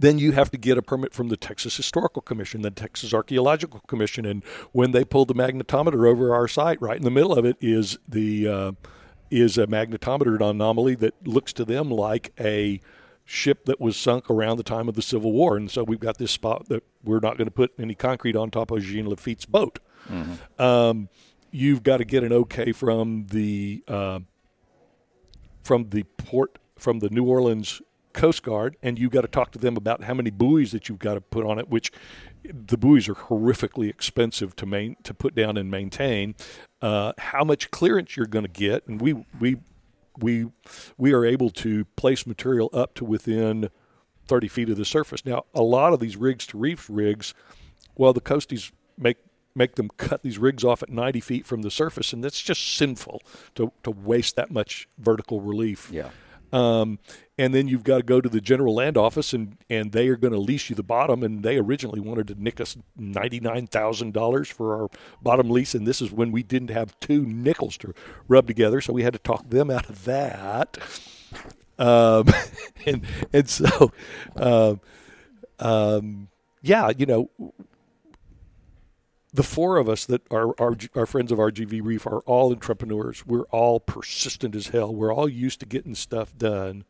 then 0.00 0.18
you 0.18 0.32
have 0.32 0.50
to 0.50 0.56
get 0.56 0.78
a 0.78 0.82
permit 0.82 1.12
from 1.12 1.28
the 1.28 1.36
Texas 1.36 1.76
Historical 1.76 2.22
Commission, 2.22 2.62
the 2.62 2.70
Texas 2.70 3.12
Archaeological 3.12 3.80
Commission, 3.86 4.24
and 4.24 4.42
when 4.72 4.92
they 4.92 5.04
pulled 5.04 5.28
the 5.28 5.34
magnetometer 5.34 6.08
over 6.08 6.34
our 6.34 6.48
site, 6.48 6.80
right 6.80 6.96
in 6.96 7.04
the 7.04 7.10
middle 7.10 7.34
of 7.34 7.44
it 7.44 7.56
is 7.60 7.98
the 8.08 8.48
uh, 8.48 8.72
is 9.30 9.58
a 9.58 9.66
magnetometer 9.66 10.40
anomaly 10.40 10.94
that 10.96 11.14
looks 11.26 11.52
to 11.52 11.64
them 11.64 11.90
like 11.90 12.32
a 12.40 12.80
ship 13.24 13.66
that 13.66 13.80
was 13.80 13.96
sunk 13.96 14.28
around 14.28 14.56
the 14.56 14.64
time 14.64 14.88
of 14.88 14.94
the 14.94 15.02
Civil 15.02 15.32
War, 15.32 15.56
and 15.56 15.70
so 15.70 15.84
we've 15.84 16.00
got 16.00 16.18
this 16.18 16.30
spot 16.30 16.68
that 16.68 16.82
we're 17.04 17.20
not 17.20 17.36
going 17.36 17.46
to 17.46 17.52
put 17.52 17.72
any 17.78 17.94
concrete 17.94 18.34
on 18.36 18.50
top 18.50 18.70
of 18.70 18.82
Jean 18.82 19.06
Lafitte's 19.06 19.46
boat. 19.46 19.78
Um, 20.58 21.08
you've 21.50 21.82
got 21.82 21.98
to 21.98 22.04
get 22.04 22.24
an 22.24 22.32
okay 22.32 22.72
from 22.72 23.26
the 23.30 23.84
uh, 23.86 24.20
from 25.62 25.90
the 25.90 26.04
port 26.16 26.58
from 26.78 27.00
the 27.00 27.10
New 27.10 27.24
Orleans 27.24 27.82
Coast 28.12 28.42
Guard, 28.42 28.76
and 28.82 28.98
you've 28.98 29.12
got 29.12 29.22
to 29.22 29.28
talk 29.28 29.52
to 29.52 29.58
them 29.58 29.76
about 29.76 30.04
how 30.04 30.14
many 30.14 30.30
buoys 30.30 30.72
that 30.72 30.88
you've 30.88 30.98
got 30.98 31.14
to 31.14 31.20
put 31.20 31.44
on 31.44 31.58
it. 31.58 31.68
Which 31.68 31.92
the 32.44 32.76
buoys 32.76 33.08
are 33.08 33.14
horrifically 33.14 33.88
expensive 33.88 34.56
to 34.56 34.66
main 34.66 34.96
to 35.04 35.14
put 35.14 35.34
down 35.34 35.56
and 35.56 35.70
maintain. 35.70 36.34
Uh, 36.82 37.12
how 37.18 37.44
much 37.44 37.70
clearance 37.70 38.16
you're 38.16 38.26
going 38.26 38.44
to 38.44 38.50
get, 38.50 38.86
and 38.86 39.00
we 39.00 39.24
we 39.38 39.56
we 40.18 40.46
we 40.96 41.12
are 41.12 41.24
able 41.24 41.50
to 41.50 41.84
place 41.96 42.26
material 42.26 42.70
up 42.72 42.94
to 42.94 43.04
within 43.04 43.70
30 44.26 44.48
feet 44.48 44.70
of 44.70 44.76
the 44.76 44.84
surface. 44.84 45.24
Now, 45.24 45.44
a 45.54 45.62
lot 45.62 45.92
of 45.92 46.00
these 46.00 46.16
rigs 46.16 46.46
to 46.48 46.58
reef 46.58 46.86
rigs, 46.88 47.34
well, 47.96 48.12
the 48.12 48.20
coasties 48.20 48.72
make 48.96 49.18
make 49.54 49.74
them 49.74 49.90
cut 49.96 50.22
these 50.22 50.38
rigs 50.38 50.62
off 50.62 50.82
at 50.82 50.88
90 50.88 51.20
feet 51.20 51.46
from 51.46 51.62
the 51.62 51.70
surface, 51.70 52.12
and 52.12 52.22
that's 52.22 52.40
just 52.40 52.76
sinful 52.76 53.22
to 53.56 53.72
to 53.82 53.90
waste 53.90 54.36
that 54.36 54.50
much 54.50 54.88
vertical 54.98 55.40
relief. 55.40 55.90
Yeah. 55.92 56.10
Um, 56.52 56.98
and 57.38 57.54
then 57.54 57.68
you've 57.68 57.84
got 57.84 57.98
to 57.98 58.02
go 58.02 58.20
to 58.20 58.28
the 58.28 58.40
general 58.40 58.74
land 58.74 58.96
office, 58.96 59.32
and, 59.32 59.56
and 59.70 59.92
they 59.92 60.08
are 60.08 60.16
going 60.16 60.32
to 60.34 60.38
lease 60.38 60.68
you 60.68 60.76
the 60.76 60.82
bottom. 60.82 61.22
And 61.22 61.42
they 61.42 61.56
originally 61.56 62.00
wanted 62.00 62.28
to 62.28 62.42
nick 62.42 62.60
us 62.60 62.76
ninety 62.96 63.40
nine 63.40 63.66
thousand 63.66 64.12
dollars 64.12 64.48
for 64.48 64.82
our 64.82 64.88
bottom 65.22 65.48
lease, 65.50 65.74
and 65.74 65.86
this 65.86 66.02
is 66.02 66.12
when 66.12 66.32
we 66.32 66.42
didn't 66.42 66.70
have 66.70 66.98
two 67.00 67.24
nickels 67.24 67.78
to 67.78 67.94
rub 68.28 68.46
together, 68.46 68.80
so 68.80 68.92
we 68.92 69.02
had 69.02 69.14
to 69.14 69.18
talk 69.18 69.48
them 69.48 69.70
out 69.70 69.88
of 69.88 70.04
that. 70.04 70.76
Um, 71.78 72.28
and 72.86 73.06
and 73.32 73.48
so, 73.48 73.92
um, 74.36 74.80
um, 75.58 76.28
yeah, 76.62 76.90
you 76.96 77.06
know, 77.06 77.30
the 79.32 79.42
four 79.42 79.76
of 79.76 79.88
us 79.88 80.06
that 80.06 80.22
are 80.30 80.54
our, 80.60 81.06
friends 81.06 81.30
of 81.30 81.38
RGV 81.38 81.80
Reef 81.84 82.06
are 82.06 82.20
all 82.20 82.50
entrepreneurs. 82.52 83.24
We're 83.24 83.44
all 83.44 83.78
persistent 83.78 84.56
as 84.56 84.68
hell. 84.68 84.94
We're 84.94 85.14
all 85.14 85.28
used 85.28 85.60
to 85.60 85.66
getting 85.66 85.94
stuff 85.94 86.36
done. 86.36 86.84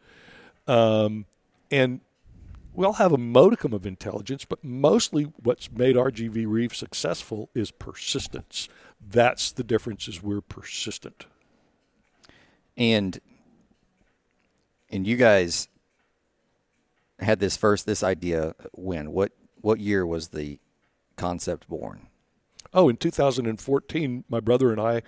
Um, 0.67 1.27
and 1.71 2.01
we 2.73 2.87
all 2.87 2.95
have 2.95 3.13
a 3.13 3.19
modicum 3.19 3.73
of 3.73 3.85
intelligence, 3.85 4.45
but 4.45 4.65
mostly 4.65 5.25
what's 5.43 5.71
made 5.71 5.97
RGV 5.97 6.47
Reef 6.47 6.75
successful 6.75 7.51
is 7.55 7.71
persistence. 7.71 8.69
That's 9.01 9.53
the 9.53 9.65
difference 9.65 10.09
is 10.09 10.23
we're 10.23 10.41
persistent. 10.41 11.27
And 12.77 13.21
and 14.89 15.07
you 15.07 15.17
guys 15.17 15.69
had 17.19 17.39
this 17.39 17.57
first 17.57 17.87
this 17.87 18.03
idea 18.03 18.55
when 18.73 19.13
what 19.13 19.33
what 19.61 19.79
year 19.79 20.07
was 20.07 20.29
the 20.29 20.59
concept 21.17 21.69
born? 21.69 22.10
Oh, 22.73 22.89
in 22.89 22.97
2014, 22.97 24.25
my 24.29 24.41
brother 24.41 24.71
and 24.71 24.81
I, 24.81 25.03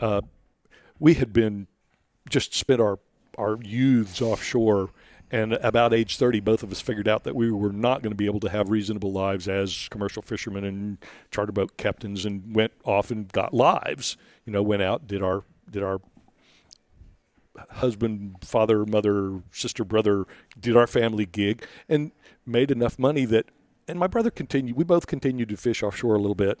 uh, 0.00 0.22
we 0.98 1.14
had 1.14 1.32
been 1.32 1.66
just 2.28 2.54
spent 2.54 2.80
our 2.80 2.98
our 3.38 3.58
youths 3.62 4.20
offshore, 4.20 4.90
and 5.30 5.54
about 5.54 5.94
age 5.94 6.18
30, 6.18 6.40
both 6.40 6.62
of 6.62 6.70
us 6.70 6.82
figured 6.82 7.08
out 7.08 7.24
that 7.24 7.34
we 7.34 7.50
were 7.50 7.72
not 7.72 8.02
going 8.02 8.10
to 8.10 8.16
be 8.16 8.26
able 8.26 8.40
to 8.40 8.50
have 8.50 8.68
reasonable 8.68 9.10
lives 9.10 9.48
as 9.48 9.88
commercial 9.90 10.20
fishermen 10.20 10.64
and 10.64 10.98
charter 11.30 11.50
boat 11.50 11.76
captains, 11.78 12.24
and 12.24 12.54
went 12.54 12.72
off 12.84 13.10
and 13.10 13.32
got 13.32 13.54
lives. 13.54 14.16
You 14.44 14.52
know, 14.52 14.62
went 14.62 14.82
out, 14.82 15.06
did 15.06 15.22
our 15.22 15.44
did 15.70 15.82
our 15.82 16.00
husband, 17.70 18.36
father, 18.42 18.84
mother, 18.86 19.40
sister, 19.50 19.84
brother, 19.84 20.24
did 20.58 20.76
our 20.76 20.86
family 20.86 21.26
gig, 21.26 21.66
and 21.88 22.12
made 22.46 22.70
enough 22.70 22.98
money 22.98 23.24
that. 23.24 23.46
And 23.88 23.98
my 23.98 24.06
brother 24.06 24.30
continued. 24.30 24.76
We 24.76 24.84
both 24.84 25.06
continued 25.06 25.48
to 25.48 25.56
fish 25.56 25.82
offshore 25.82 26.14
a 26.14 26.18
little 26.18 26.34
bit, 26.34 26.58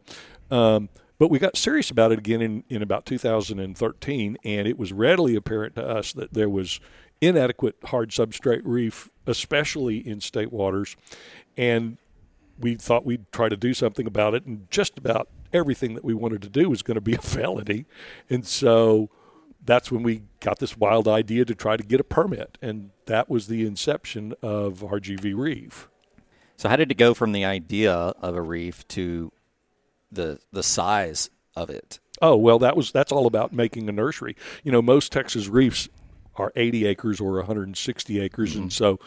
um, 0.50 0.88
but 1.18 1.28
we 1.28 1.38
got 1.38 1.56
serious 1.56 1.90
about 1.90 2.10
it 2.10 2.18
again 2.18 2.42
in, 2.42 2.64
in 2.68 2.82
about 2.82 3.06
2013, 3.06 4.38
and 4.44 4.66
it 4.66 4.76
was 4.76 4.92
readily 4.92 5.36
apparent 5.36 5.76
to 5.76 5.88
us 5.88 6.12
that 6.14 6.34
there 6.34 6.48
was 6.48 6.80
inadequate 7.20 7.76
hard 7.84 8.10
substrate 8.10 8.62
reef, 8.64 9.08
especially 9.26 9.98
in 9.98 10.20
state 10.20 10.52
waters, 10.52 10.96
and 11.56 11.96
we 12.58 12.74
thought 12.74 13.06
we'd 13.06 13.30
try 13.30 13.48
to 13.48 13.56
do 13.56 13.72
something 13.72 14.06
about 14.06 14.34
it, 14.34 14.44
and 14.46 14.68
just 14.68 14.98
about 14.98 15.28
everything 15.52 15.94
that 15.94 16.04
we 16.04 16.12
wanted 16.12 16.42
to 16.42 16.48
do 16.48 16.68
was 16.68 16.82
going 16.82 16.96
to 16.96 17.00
be 17.00 17.14
a 17.14 17.22
felony, 17.22 17.86
and 18.28 18.44
so 18.44 19.08
that's 19.64 19.92
when 19.92 20.02
we 20.02 20.22
got 20.40 20.58
this 20.58 20.76
wild 20.76 21.06
idea 21.06 21.44
to 21.44 21.54
try 21.54 21.76
to 21.76 21.84
get 21.84 22.00
a 22.00 22.04
permit, 22.04 22.58
and 22.60 22.90
that 23.06 23.28
was 23.28 23.46
the 23.46 23.64
inception 23.64 24.34
of 24.42 24.80
RGV 24.80 25.36
Reef. 25.36 25.88
So 26.56 26.68
how 26.68 26.76
did 26.76 26.90
it 26.90 26.96
go 26.96 27.14
from 27.14 27.32
the 27.32 27.44
idea 27.44 27.92
of 27.92 28.36
a 28.36 28.42
reef 28.42 28.86
to 28.88 29.32
the 30.10 30.38
the 30.52 30.62
size 30.62 31.30
of 31.56 31.70
it? 31.70 31.98
Oh 32.20 32.36
well, 32.36 32.58
that 32.60 32.76
was 32.76 32.92
that's 32.92 33.12
all 33.12 33.26
about 33.26 33.52
making 33.52 33.88
a 33.88 33.92
nursery. 33.92 34.36
You 34.62 34.72
know, 34.72 34.82
most 34.82 35.12
Texas 35.12 35.48
reefs 35.48 35.88
are 36.36 36.52
80 36.56 36.86
acres 36.86 37.20
or 37.20 37.32
160 37.34 38.20
acres, 38.20 38.56
and 38.56 38.72
so 38.72 38.98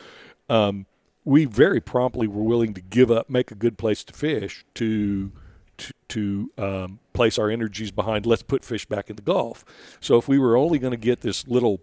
um, 0.50 0.86
we 1.24 1.46
very 1.46 1.82
promptly 1.82 2.28
were 2.28 2.44
willing 2.44 2.74
to 2.76 2.82
give 2.82 3.10
up, 3.10 3.30
make 3.30 3.52
a 3.52 3.56
good 3.56 3.78
place 3.78 4.04
to 4.04 4.14
fish, 4.14 4.66
to 4.76 5.32
to, 5.78 5.94
to 6.08 6.52
um, 6.58 7.00
place 7.14 7.38
our 7.38 7.50
energies 7.50 7.92
behind. 7.92 8.26
Let's 8.26 8.44
put 8.44 8.64
fish 8.64 8.86
back 8.86 9.10
in 9.10 9.16
the 9.18 9.22
Gulf. 9.22 9.66
So 10.00 10.18
if 10.18 10.28
we 10.28 10.40
were 10.40 10.56
only 10.56 10.80
going 10.80 10.92
to 10.92 10.98
get 10.98 11.22
this 11.22 11.48
little 11.48 11.82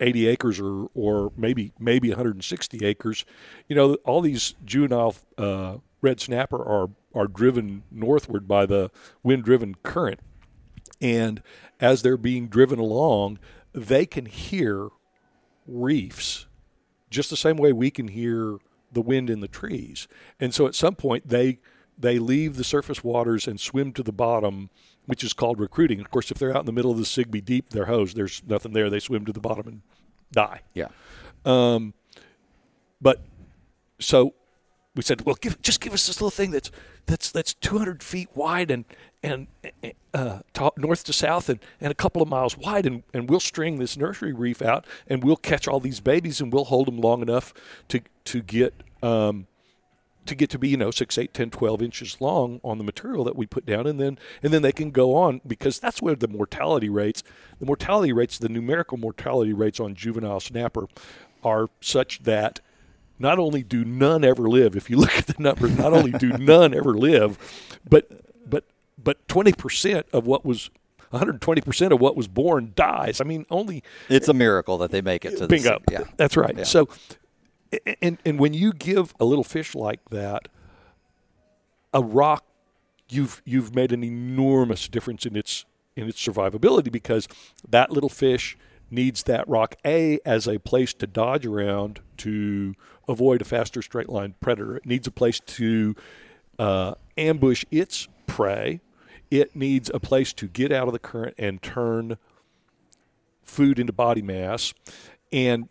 80 0.00 0.26
acres 0.28 0.60
or 0.60 0.88
or 0.94 1.32
maybe 1.36 1.72
maybe 1.78 2.08
160 2.10 2.84
acres, 2.84 3.24
you 3.68 3.76
know, 3.76 3.94
all 4.04 4.20
these 4.20 4.54
juvenile 4.64 5.14
uh, 5.38 5.76
red 6.00 6.20
snapper 6.20 6.62
are 6.62 6.90
are 7.14 7.26
driven 7.26 7.82
northward 7.90 8.46
by 8.46 8.66
the 8.66 8.90
wind-driven 9.22 9.76
current, 9.82 10.20
and 11.00 11.42
as 11.80 12.02
they're 12.02 12.16
being 12.16 12.48
driven 12.48 12.78
along, 12.78 13.38
they 13.72 14.04
can 14.06 14.26
hear 14.26 14.88
reefs 15.66 16.46
just 17.10 17.30
the 17.30 17.36
same 17.36 17.56
way 17.56 17.72
we 17.72 17.90
can 17.90 18.08
hear 18.08 18.58
the 18.92 19.00
wind 19.00 19.30
in 19.30 19.40
the 19.40 19.48
trees. 19.48 20.08
And 20.38 20.54
so 20.54 20.66
at 20.66 20.74
some 20.74 20.94
point 20.94 21.28
they 21.28 21.58
they 21.98 22.18
leave 22.18 22.56
the 22.56 22.64
surface 22.64 23.02
waters 23.02 23.48
and 23.48 23.58
swim 23.58 23.92
to 23.94 24.02
the 24.02 24.12
bottom, 24.12 24.68
which 25.06 25.24
is 25.24 25.32
called 25.32 25.58
recruiting. 25.58 26.00
Of 26.00 26.10
course, 26.10 26.30
if 26.30 26.38
they're 26.38 26.54
out 26.54 26.60
in 26.60 26.66
the 26.66 26.72
middle 26.72 26.90
of 26.90 26.98
the 26.98 27.04
Sigsbee 27.04 27.44
Deep, 27.44 27.70
they're 27.70 27.86
hosed. 27.86 28.16
There's 28.16 28.42
nothing 28.46 28.72
there. 28.72 28.90
They 28.90 29.00
swim 29.00 29.24
to 29.24 29.32
the 29.32 29.40
bottom 29.40 29.66
and 29.66 29.82
die. 30.32 30.60
Yeah. 30.74 30.88
Um, 31.44 31.94
but 33.00 33.20
so 33.98 34.34
we 34.94 35.02
said, 35.02 35.22
well, 35.22 35.36
give, 35.40 35.60
just 35.62 35.80
give 35.80 35.92
us 35.92 36.06
this 36.06 36.20
little 36.20 36.30
thing 36.30 36.50
that's 36.50 36.70
that's 37.06 37.30
that's 37.30 37.54
200 37.54 38.02
feet 38.02 38.28
wide 38.34 38.70
and 38.70 38.84
and 39.22 39.46
uh, 40.14 40.40
north 40.76 41.04
to 41.04 41.12
south 41.12 41.48
and, 41.48 41.60
and 41.80 41.90
a 41.90 41.94
couple 41.94 42.22
of 42.22 42.28
miles 42.28 42.56
wide, 42.56 42.86
and, 42.86 43.02
and 43.12 43.28
we'll 43.28 43.40
string 43.40 43.78
this 43.78 43.96
nursery 43.96 44.32
reef 44.32 44.62
out, 44.62 44.86
and 45.06 45.22
we'll 45.22 45.36
catch 45.36 45.66
all 45.68 45.80
these 45.80 46.00
babies, 46.00 46.40
and 46.40 46.52
we'll 46.52 46.64
hold 46.64 46.86
them 46.86 46.98
long 46.98 47.22
enough 47.22 47.52
to 47.88 48.00
to 48.24 48.42
get 48.42 48.74
um, 49.02 49.46
to 50.26 50.34
get 50.34 50.50
to 50.50 50.58
be 50.58 50.68
you 50.68 50.76
know 50.76 50.90
6 50.90 51.18
8 51.18 51.32
10 51.32 51.50
12 51.50 51.82
inches 51.82 52.20
long 52.20 52.60
on 52.62 52.78
the 52.78 52.84
material 52.84 53.24
that 53.24 53.36
we 53.36 53.46
put 53.46 53.64
down 53.64 53.86
and 53.86 54.00
then 54.00 54.18
and 54.42 54.52
then 54.52 54.62
they 54.62 54.72
can 54.72 54.90
go 54.90 55.14
on 55.14 55.40
because 55.46 55.78
that's 55.78 56.02
where 56.02 56.14
the 56.14 56.28
mortality 56.28 56.88
rates 56.88 57.22
the 57.58 57.66
mortality 57.66 58.12
rates 58.12 58.38
the 58.38 58.48
numerical 58.48 58.98
mortality 58.98 59.52
rates 59.52 59.80
on 59.80 59.94
juvenile 59.94 60.40
snapper 60.40 60.86
are 61.42 61.68
such 61.80 62.22
that 62.24 62.60
not 63.18 63.38
only 63.38 63.62
do 63.62 63.84
none 63.84 64.24
ever 64.24 64.48
live, 64.48 64.76
if 64.76 64.90
you 64.90 64.96
look 64.98 65.16
at 65.16 65.26
the 65.26 65.36
numbers, 65.38 65.76
not 65.78 65.92
only 65.92 66.12
do 66.12 66.28
none 66.38 66.74
ever 66.74 66.94
live, 66.94 67.38
but 67.88 68.10
but 68.48 68.64
but 69.02 69.26
twenty 69.28 69.52
percent 69.52 70.06
of 70.12 70.26
what 70.26 70.44
was 70.44 70.70
120 71.10 71.60
percent 71.60 71.92
of 71.92 72.00
what 72.00 72.16
was 72.16 72.28
born 72.28 72.72
dies. 72.74 73.20
I 73.20 73.24
mean, 73.24 73.46
only 73.50 73.82
it's 74.08 74.28
a 74.28 74.34
miracle 74.34 74.78
that 74.78 74.90
they 74.90 75.00
make 75.00 75.24
it 75.24 75.38
to 75.38 75.46
bingo. 75.46 75.80
The, 75.86 75.92
yeah, 75.92 76.04
that's 76.16 76.36
right. 76.36 76.56
Yeah. 76.56 76.64
So, 76.64 76.88
and 78.02 78.18
and 78.24 78.38
when 78.38 78.54
you 78.54 78.72
give 78.72 79.14
a 79.18 79.24
little 79.24 79.44
fish 79.44 79.74
like 79.74 80.00
that 80.10 80.48
a 81.92 82.02
rock, 82.02 82.44
you've 83.08 83.42
you've 83.44 83.74
made 83.74 83.92
an 83.92 84.04
enormous 84.04 84.88
difference 84.88 85.24
in 85.26 85.36
its 85.36 85.64
in 85.96 86.08
its 86.08 86.24
survivability 86.24 86.92
because 86.92 87.26
that 87.68 87.90
little 87.90 88.10
fish 88.10 88.56
needs 88.90 89.24
that 89.24 89.48
rock 89.48 89.74
a 89.84 90.18
as 90.24 90.46
a 90.46 90.58
place 90.58 90.92
to 90.94 91.06
dodge 91.06 91.46
around 91.46 92.00
to 92.18 92.74
avoid 93.08 93.40
a 93.40 93.44
faster 93.44 93.82
straight 93.82 94.08
line 94.08 94.34
predator. 94.40 94.76
It 94.76 94.86
needs 94.86 95.06
a 95.06 95.10
place 95.10 95.40
to 95.40 95.94
uh, 96.58 96.94
ambush 97.16 97.64
its 97.70 98.08
prey. 98.26 98.80
It 99.30 99.56
needs 99.56 99.90
a 99.92 99.98
place 99.98 100.32
to 100.34 100.46
get 100.46 100.70
out 100.70 100.86
of 100.86 100.92
the 100.92 100.98
current 100.98 101.34
and 101.38 101.60
turn 101.60 102.16
food 103.42 103.78
into 103.78 103.92
body 103.92 104.22
mass. 104.22 104.72
And 105.32 105.68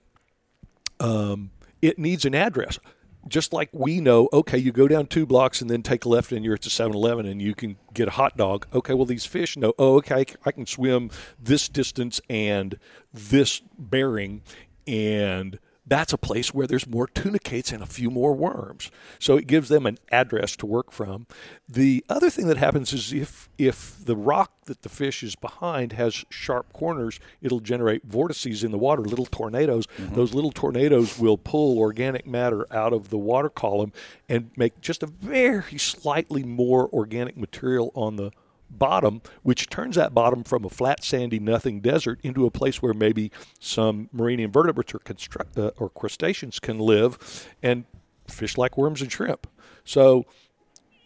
um, 0.99 1.51
it 1.81 1.99
needs 1.99 2.25
an 2.25 2.35
address. 2.35 2.79
Just 3.27 3.53
like 3.53 3.69
we 3.73 4.01
know, 4.01 4.29
okay, 4.31 4.57
you 4.57 4.71
go 4.71 4.87
down 4.87 5.07
two 5.07 5.25
blocks 5.25 5.59
and 5.59 5.69
then 5.69 5.81
take 5.81 6.05
a 6.05 6.09
left 6.09 6.31
and 6.31 6.45
you're 6.45 6.53
at 6.53 6.61
the 6.61 6.69
7 6.69 6.95
Eleven 6.95 7.25
and 7.25 7.41
you 7.41 7.55
can 7.55 7.75
get 7.91 8.07
a 8.07 8.11
hot 8.11 8.37
dog. 8.37 8.67
Okay, 8.71 8.93
well, 8.93 9.05
these 9.05 9.25
fish 9.25 9.57
know, 9.57 9.73
oh, 9.79 9.95
okay, 9.95 10.25
I 10.45 10.51
can 10.51 10.67
swim 10.67 11.09
this 11.39 11.67
distance 11.67 12.21
and 12.29 12.77
this 13.11 13.61
bearing 13.79 14.43
and 14.85 15.57
that's 15.87 16.13
a 16.13 16.17
place 16.17 16.53
where 16.53 16.65
there's 16.65 16.87
more 16.87 17.07
tunicates 17.07 17.71
and 17.71 17.83
a 17.83 17.87
few 17.87 18.09
more 18.09 18.33
worms. 18.33 18.89
So 19.19 19.37
it 19.37 19.47
gives 19.47 19.69
them 19.69 19.85
an 19.85 19.99
address 20.11 20.55
to 20.57 20.65
work 20.65 20.91
from. 20.91 21.27
The 21.69 22.03
other 22.09 22.29
thing 22.29 22.47
that 22.47 22.57
happens 22.57 22.91
is 22.91 23.13
if 23.13 23.49
if 23.57 24.03
the 24.03 24.15
rock 24.15 24.51
that 24.65 24.81
the 24.81 24.89
fish 24.89 25.21
is 25.21 25.35
behind 25.35 25.93
has 25.93 26.25
sharp 26.29 26.73
corners, 26.73 27.19
it'll 27.41 27.59
generate 27.59 28.03
vortices 28.03 28.63
in 28.63 28.71
the 28.71 28.77
water, 28.77 29.03
little 29.03 29.27
tornadoes. 29.27 29.85
Mm-hmm. 29.97 30.15
Those 30.15 30.33
little 30.33 30.51
tornadoes 30.51 31.19
will 31.19 31.37
pull 31.37 31.77
organic 31.77 32.25
matter 32.25 32.65
out 32.73 32.93
of 32.93 33.09
the 33.09 33.17
water 33.17 33.49
column 33.49 33.93
and 34.27 34.49
make 34.57 34.81
just 34.81 35.03
a 35.03 35.07
very 35.07 35.77
slightly 35.77 36.43
more 36.43 36.89
organic 36.91 37.37
material 37.37 37.91
on 37.95 38.15
the 38.15 38.31
bottom, 38.69 39.21
which 39.43 39.69
turns 39.69 39.95
that 39.95 40.13
bottom 40.13 40.43
from 40.43 40.65
a 40.65 40.69
flat, 40.69 41.03
sandy, 41.03 41.39
nothing 41.39 41.81
desert 41.81 42.19
into 42.23 42.45
a 42.45 42.51
place 42.51 42.81
where 42.81 42.93
maybe 42.93 43.31
some 43.59 44.09
marine 44.11 44.39
invertebrates 44.39 44.93
or, 44.93 44.99
construct, 44.99 45.57
uh, 45.57 45.71
or 45.77 45.89
crustaceans 45.89 46.59
can 46.59 46.79
live 46.79 47.47
and 47.61 47.85
fish 48.27 48.57
like 48.57 48.77
worms 48.77 49.01
and 49.01 49.11
shrimp. 49.11 49.47
So 49.83 50.25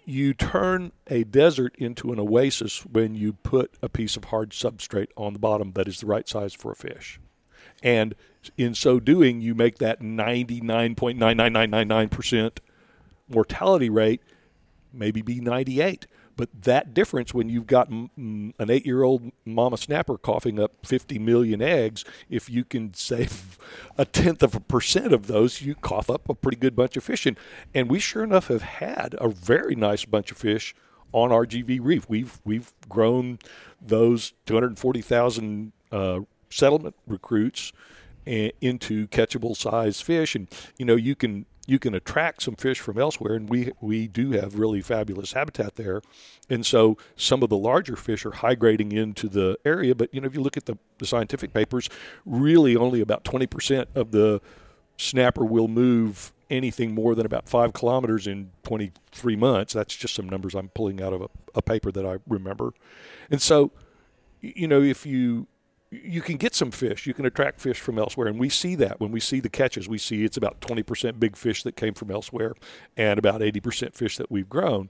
you 0.05 0.33
turn 0.33 0.91
a 1.07 1.23
desert 1.23 1.75
into 1.77 2.11
an 2.11 2.19
oasis 2.19 2.85
when 2.85 3.15
you 3.15 3.33
put 3.33 3.73
a 3.81 3.89
piece 3.89 4.17
of 4.17 4.25
hard 4.25 4.51
substrate 4.51 5.09
on 5.15 5.33
the 5.33 5.39
bottom 5.39 5.71
that 5.73 5.87
is 5.87 5.99
the 5.99 6.07
right 6.07 6.27
size 6.27 6.53
for 6.53 6.71
a 6.71 6.75
fish. 6.75 7.19
And 7.83 8.15
in 8.57 8.73
so 8.73 8.99
doing, 8.99 9.41
you 9.41 9.53
make 9.53 9.77
that 9.77 10.01
99.99999% 10.01 12.57
mortality 13.29 13.89
rate 13.89 14.21
maybe 14.91 15.21
be 15.21 15.39
98 15.39 16.07
but 16.39 16.47
that 16.63 16.93
difference 16.93 17.33
when 17.33 17.49
you've 17.49 17.67
got 17.67 17.89
an 17.89 18.53
eight 18.69 18.85
year 18.85 19.03
old 19.03 19.29
mama 19.43 19.75
snapper 19.75 20.17
coughing 20.17 20.57
up 20.57 20.71
50 20.85 21.19
million 21.19 21.61
eggs, 21.61 22.05
if 22.29 22.49
you 22.49 22.63
can 22.63 22.93
save 22.93 23.57
a 23.97 24.05
tenth 24.05 24.41
of 24.41 24.55
a 24.55 24.61
percent 24.61 25.11
of 25.11 25.27
those, 25.27 25.61
you 25.61 25.75
cough 25.75 26.09
up 26.09 26.29
a 26.29 26.33
pretty 26.33 26.55
good 26.55 26.77
bunch 26.77 26.95
of 26.95 27.03
fish. 27.03 27.25
And, 27.25 27.37
and 27.75 27.89
we 27.89 27.99
sure 27.99 28.23
enough 28.23 28.47
have 28.47 28.61
had 28.61 29.17
a 29.19 29.27
very 29.27 29.75
nice 29.75 30.05
bunch 30.05 30.31
of 30.31 30.37
fish 30.37 30.73
on 31.11 31.31
RGV 31.31 31.81
Reef. 31.81 32.07
We've, 32.07 32.39
we've 32.45 32.71
grown 32.87 33.39
those 33.81 34.31
240,000 34.45 35.73
uh, 35.91 36.19
settlement 36.49 36.95
recruits 37.05 37.73
eh, 38.25 38.51
into 38.61 39.09
catchable 39.09 39.57
size 39.57 39.99
fish. 39.99 40.35
And, 40.35 40.47
you 40.77 40.85
know, 40.85 40.95
you 40.95 41.15
can 41.17 41.47
you 41.69 41.77
can 41.77 41.93
attract 41.93 42.41
some 42.41 42.55
fish 42.55 42.79
from 42.79 42.97
elsewhere, 42.97 43.35
and 43.35 43.47
we 43.47 43.71
we 43.79 44.07
do 44.07 44.31
have 44.31 44.57
really 44.57 44.81
fabulous 44.81 45.33
habitat 45.33 45.75
there, 45.75 46.01
and 46.49 46.65
so 46.65 46.97
some 47.15 47.43
of 47.43 47.49
the 47.49 47.57
larger 47.57 47.95
fish 47.95 48.25
are 48.25 48.31
hygrating 48.31 48.91
into 48.91 49.29
the 49.29 49.57
area. 49.63 49.93
But 49.93 50.11
you 50.13 50.19
know, 50.19 50.25
if 50.25 50.33
you 50.33 50.41
look 50.41 50.57
at 50.57 50.65
the, 50.65 50.77
the 50.97 51.05
scientific 51.05 51.53
papers, 51.53 51.87
really 52.25 52.75
only 52.75 53.01
about 53.01 53.23
twenty 53.23 53.45
percent 53.45 53.87
of 53.93 54.11
the 54.11 54.41
snapper 54.97 55.45
will 55.45 55.67
move 55.67 56.33
anything 56.49 56.95
more 56.95 57.13
than 57.13 57.25
about 57.25 57.47
five 57.47 57.71
kilometers 57.73 58.25
in 58.25 58.49
23 58.63 59.35
months. 59.35 59.71
That's 59.71 59.95
just 59.95 60.15
some 60.15 60.27
numbers 60.27 60.55
I'm 60.55 60.69
pulling 60.69 61.01
out 61.01 61.13
of 61.13 61.21
a, 61.21 61.27
a 61.53 61.61
paper 61.61 61.91
that 61.91 62.05
I 62.05 62.17
remember, 62.27 62.73
and 63.29 63.39
so 63.39 63.71
you 64.41 64.67
know 64.67 64.81
if 64.81 65.05
you 65.05 65.47
you 65.91 66.21
can 66.21 66.37
get 66.37 66.53
some 66.53 66.71
fish. 66.71 67.07
You 67.07 67.13
can 67.13 67.25
attract 67.25 67.59
fish 67.59 67.79
from 67.79 67.97
elsewhere, 67.97 68.27
and 68.27 68.39
we 68.39 68.49
see 68.49 68.75
that 68.75 68.99
when 68.99 69.11
we 69.11 69.19
see 69.19 69.39
the 69.39 69.49
catches. 69.49 69.87
We 69.87 69.97
see 69.97 70.23
it's 70.23 70.37
about 70.37 70.61
20% 70.61 71.19
big 71.19 71.35
fish 71.35 71.63
that 71.63 71.75
came 71.75 71.93
from 71.93 72.11
elsewhere, 72.11 72.53
and 72.95 73.17
about 73.17 73.41
80% 73.41 73.95
fish 73.95 74.17
that 74.17 74.31
we've 74.31 74.49
grown. 74.49 74.89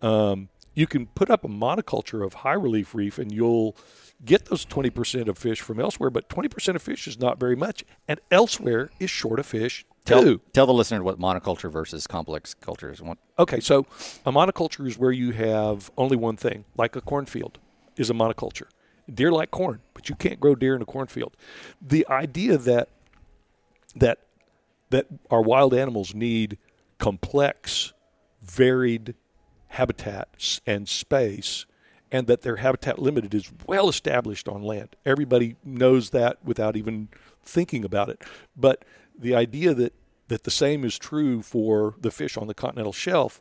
Um, 0.00 0.48
you 0.74 0.86
can 0.86 1.06
put 1.06 1.30
up 1.30 1.44
a 1.44 1.48
monoculture 1.48 2.24
of 2.24 2.34
high 2.34 2.54
relief 2.54 2.94
reef, 2.94 3.18
and 3.18 3.30
you'll 3.30 3.76
get 4.24 4.46
those 4.46 4.64
20% 4.64 5.28
of 5.28 5.36
fish 5.36 5.60
from 5.60 5.78
elsewhere. 5.78 6.10
But 6.10 6.28
20% 6.28 6.74
of 6.74 6.82
fish 6.82 7.06
is 7.06 7.18
not 7.18 7.38
very 7.38 7.56
much, 7.56 7.84
and 8.08 8.20
elsewhere 8.30 8.90
is 8.98 9.10
short 9.10 9.38
of 9.40 9.46
fish 9.46 9.84
Tell, 10.06 10.38
tell 10.54 10.66
the 10.66 10.72
listener 10.72 11.02
what 11.02 11.20
monoculture 11.20 11.70
versus 11.70 12.06
complex 12.06 12.54
culture 12.54 12.90
is. 12.90 13.02
Okay, 13.38 13.60
so 13.60 13.80
a 14.24 14.32
monoculture 14.32 14.86
is 14.86 14.98
where 14.98 15.12
you 15.12 15.32
have 15.32 15.90
only 15.98 16.16
one 16.16 16.36
thing, 16.36 16.64
like 16.76 16.96
a 16.96 17.02
cornfield 17.02 17.58
is 17.96 18.08
a 18.08 18.14
monoculture 18.14 18.66
deer 19.14 19.32
like 19.32 19.50
corn, 19.50 19.80
but 19.94 20.08
you 20.08 20.14
can't 20.14 20.40
grow 20.40 20.54
deer 20.54 20.74
in 20.76 20.82
a 20.82 20.86
cornfield. 20.86 21.36
The 21.80 22.06
idea 22.08 22.58
that 22.58 22.88
that 23.96 24.18
that 24.90 25.06
our 25.30 25.42
wild 25.42 25.72
animals 25.74 26.14
need 26.14 26.58
complex, 26.98 27.92
varied 28.42 29.14
habitats 29.68 30.60
and 30.66 30.88
space, 30.88 31.64
and 32.10 32.26
that 32.26 32.42
their 32.42 32.56
habitat 32.56 32.98
limited 32.98 33.34
is 33.34 33.50
well 33.66 33.88
established 33.88 34.48
on 34.48 34.62
land. 34.62 34.96
Everybody 35.06 35.56
knows 35.64 36.10
that 36.10 36.44
without 36.44 36.76
even 36.76 37.08
thinking 37.42 37.84
about 37.84 38.08
it. 38.08 38.22
But 38.56 38.84
the 39.18 39.34
idea 39.34 39.74
that 39.74 39.94
that 40.28 40.44
the 40.44 40.50
same 40.50 40.84
is 40.84 40.96
true 40.96 41.42
for 41.42 41.96
the 42.00 42.10
fish 42.10 42.36
on 42.36 42.46
the 42.46 42.54
continental 42.54 42.92
shelf 42.92 43.40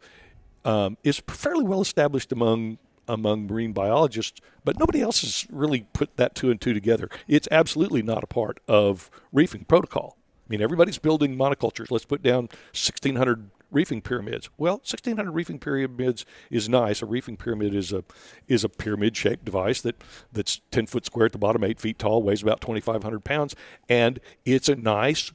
um, 0.66 0.98
is 1.04 1.22
fairly 1.28 1.64
well 1.64 1.82
established 1.82 2.32
among 2.32 2.80
among 3.10 3.48
marine 3.48 3.74
biologists, 3.74 4.40
but 4.64 4.80
nobody 4.80 5.02
else 5.02 5.22
has 5.22 5.46
really 5.50 5.86
put 5.94 6.16
that 6.18 6.36
two 6.36 6.52
and 6.52 6.62
two 6.62 6.74
together. 6.74 7.10
It's 7.28 7.48
absolutely 7.52 8.02
not 8.02 8.24
a 8.24 8.28
part 8.28 8.60
of 8.68 9.10
reefing 9.34 9.66
protocol. 9.66 10.16
I 10.48 10.50
mean, 10.50 10.62
everybody's 10.62 10.98
building 10.98 11.36
monocultures. 11.36 11.92
Let's 11.92 12.06
put 12.06 12.24
down 12.24 12.44
1,600 12.74 13.50
reefing 13.72 14.02
pyramids. 14.02 14.50
Well, 14.58 14.76
1,600 14.76 15.32
reefing 15.32 15.60
pyramids 15.60 16.26
is 16.50 16.68
nice. 16.68 17.02
A 17.02 17.06
reefing 17.06 17.38
pyramid 17.38 17.76
is 17.76 17.92
a 17.92 18.04
is 18.48 18.64
a 18.64 18.70
pyramid-shaped 18.70 19.46
device 19.46 19.82
that 19.82 20.04
that's 20.32 20.62
10 20.72 20.88
foot 20.88 21.06
square 21.06 21.28
at 21.28 21.34
the 21.34 21.38
bottom, 21.38 21.64
8 21.64 21.80
feet 21.80 22.00
tall, 22.00 22.24
weighs 22.24 22.42
about 22.42 22.62
2,500 22.62 23.24
pounds, 23.24 23.56
and 23.88 24.20
it's 24.46 24.70
a 24.70 24.76
nice 24.76 25.32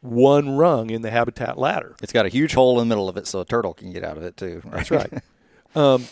one 0.00 0.56
rung 0.56 0.90
in 0.90 1.02
the 1.02 1.10
habitat 1.10 1.58
ladder. 1.58 1.96
It's 2.02 2.12
got 2.12 2.26
a 2.26 2.28
huge 2.28 2.54
hole 2.54 2.80
in 2.80 2.88
the 2.88 2.94
middle 2.94 3.08
of 3.08 3.16
it, 3.16 3.26
so 3.26 3.40
a 3.40 3.44
turtle 3.44 3.74
can 3.74 3.92
get 3.92 4.04
out 4.04 4.16
of 4.16 4.22
it 4.22 4.36
too. 4.36 4.62
Right? 4.64 4.72
That's 4.72 4.90
right. 4.90 5.12
um, 5.74 6.04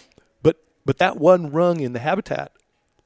but 0.86 0.96
that 0.98 1.18
one 1.18 1.50
rung 1.50 1.80
in 1.80 1.92
the 1.92 1.98
habitat 1.98 2.52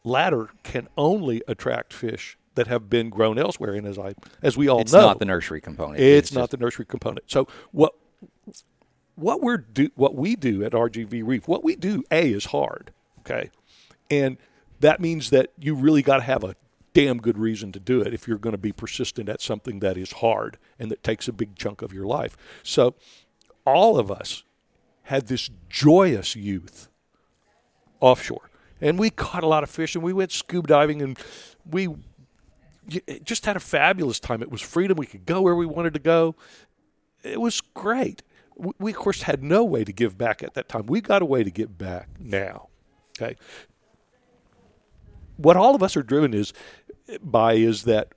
ladder 0.05 0.51
can 0.63 0.87
only 0.97 1.43
attract 1.49 1.93
fish 1.93 2.39
that 2.55 2.67
have 2.67 2.89
been 2.91 3.11
grown 3.11 3.39
elsewhere. 3.39 3.75
And 3.75 3.87
as 3.87 3.99
I 3.99 4.15
as 4.43 4.57
we 4.57 4.69
all 4.69 4.81
It's 4.81 4.93
know, 4.93 4.99
it's 5.01 5.07
not 5.07 5.19
the 5.19 5.25
nursery 5.25 5.61
component. 5.61 6.01
it's, 6.01 6.33
not 6.33 6.43
just- 6.43 6.51
the 6.53 6.57
nursery 6.59 6.85
component. 6.85 7.31
So 7.31 7.49
what 7.73 7.95
what 9.17 9.43
we're 9.43 9.59
do 9.59 9.91
what 9.97 10.15
we 10.15 10.37
do 10.37 10.63
at 10.65 10.73
RGV 10.73 11.23
Reef, 11.27 11.49
what 11.49 11.65
we 11.65 11.75
do 11.77 12.05
a 12.11 12.31
is 12.33 12.47
hard, 12.47 12.93
okay, 13.21 13.51
and 14.11 14.37
that 14.81 15.01
means 15.01 15.31
that 15.31 15.51
you 15.59 15.75
really 15.75 16.03
got 16.03 16.17
to 16.19 16.23
have 16.23 16.45
a 16.45 16.57
damn 16.93 17.19
good 17.19 17.39
reason 17.39 17.71
to 17.73 17.81
do 17.81 18.01
it 18.01 18.13
if 18.13 18.27
you're 18.27 18.39
going 18.39 18.53
to 18.55 18.59
be 18.59 18.73
persistent 18.73 19.29
at 19.29 19.41
something 19.41 19.79
that 19.81 19.97
is 19.97 20.13
hard 20.15 20.59
and 20.79 20.91
that 20.91 21.03
takes 21.03 21.29
a 21.29 21.33
big 21.33 21.55
chunk 21.57 21.83
of 21.83 21.93
your 21.93 22.07
life. 22.07 22.37
So 22.63 22.95
all 23.65 23.99
of 23.99 24.11
us 24.11 24.43
had 25.05 25.29
this 25.29 25.51
joyous 25.69 26.35
youth 26.35 26.89
offshore, 28.01 28.51
and 28.81 28.99
we 28.99 29.11
caught 29.11 29.43
a 29.43 29.47
lot 29.47 29.63
of 29.63 29.71
fish, 29.71 29.95
and 29.95 30.03
we 30.03 30.13
went 30.13 30.33
scuba 30.33 30.69
diving, 30.69 31.03
and 31.03 31.19
we 31.69 31.89
just 33.23 33.47
had 33.47 33.57
a 33.57 33.61
fabulous 33.61 34.19
time. 34.19 34.43
It 34.43 34.51
was 34.51 34.61
freedom. 34.61 34.97
We 34.97 35.07
could 35.07 35.27
go 35.27 35.43
where 35.43 35.55
we 35.55 35.67
wanted 35.67 35.95
to 35.95 36.01
go. 36.01 36.35
It 37.23 37.41
was 37.41 37.61
great. 37.61 38.23
We, 38.57 38.93
of 38.93 38.97
course, 38.99 39.23
had 39.23 39.43
no 39.43 39.65
way 39.65 39.85
to 39.85 39.93
give 39.93 40.19
back 40.19 40.43
at 40.43 40.55
that 40.55 40.69
time. 40.69 40.87
We 40.87 41.01
got 41.01 41.23
a 41.23 41.25
way 41.25 41.45
to 41.45 41.51
give 41.51 41.79
back 41.79 42.09
now. 42.19 42.69
Okay. 43.17 43.37
What 45.37 45.57
all 45.57 45.75
of 45.75 45.83
us 45.83 45.97
are 45.97 46.03
driven 46.03 46.35
is 46.35 46.53
by 47.23 47.55
is 47.55 47.85
that 47.85 48.09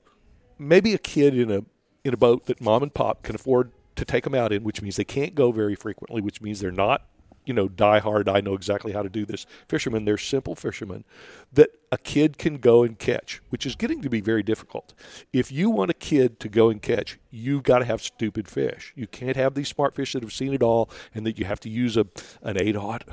maybe 0.57 0.93
a 0.93 0.97
kid 0.97 1.37
in 1.37 1.51
a 1.51 1.63
in 2.03 2.13
a 2.13 2.17
boat 2.17 2.45
that 2.45 2.59
mom 2.59 2.83
and 2.83 2.93
pop 2.93 3.23
can 3.23 3.35
afford 3.35 3.71
to 3.95 4.03
take 4.03 4.23
them 4.23 4.35
out 4.35 4.51
in, 4.51 4.63
which 4.63 4.81
means 4.81 4.95
they 4.95 5.05
can't 5.05 5.35
go 5.35 5.51
very 5.51 5.75
frequently, 5.75 6.21
which 6.21 6.41
means 6.41 6.59
they're 6.59 6.71
not, 6.71 7.07
you 7.45 7.53
know, 7.53 7.67
die 7.67 7.99
hard. 7.99 8.29
I 8.29 8.41
know 8.41 8.53
exactly 8.53 8.91
how 8.91 9.03
to 9.03 9.09
do 9.09 9.25
this. 9.25 9.45
Fishermen, 9.67 10.05
they're 10.05 10.17
simple 10.17 10.55
fishermen 10.55 11.03
that 11.51 11.69
a 11.91 11.97
kid 11.97 12.37
can 12.37 12.57
go 12.57 12.83
and 12.83 12.97
catch, 12.97 13.41
which 13.49 13.65
is 13.65 13.75
getting 13.75 14.01
to 14.01 14.09
be 14.09 14.21
very 14.21 14.43
difficult. 14.43 14.93
If 15.31 15.51
you 15.51 15.69
want 15.69 15.91
a 15.91 15.95
kid 15.95 16.39
to 16.41 16.49
go 16.49 16.69
and 16.69 16.81
catch, 16.81 17.19
you've 17.31 17.63
got 17.63 17.79
to 17.79 17.85
have 17.85 18.01
stupid 18.01 18.47
fish. 18.47 18.93
You 18.95 19.07
can't 19.07 19.35
have 19.37 19.53
these 19.53 19.67
smart 19.67 19.95
fish 19.95 20.13
that 20.13 20.23
have 20.23 20.33
seen 20.33 20.53
it 20.53 20.63
all, 20.63 20.89
and 21.13 21.25
that 21.25 21.37
you 21.37 21.45
have 21.45 21.59
to 21.61 21.69
use 21.69 21.97
a 21.97 22.07
an 22.41 22.61
eight 22.61 22.75
aught. 22.75 23.03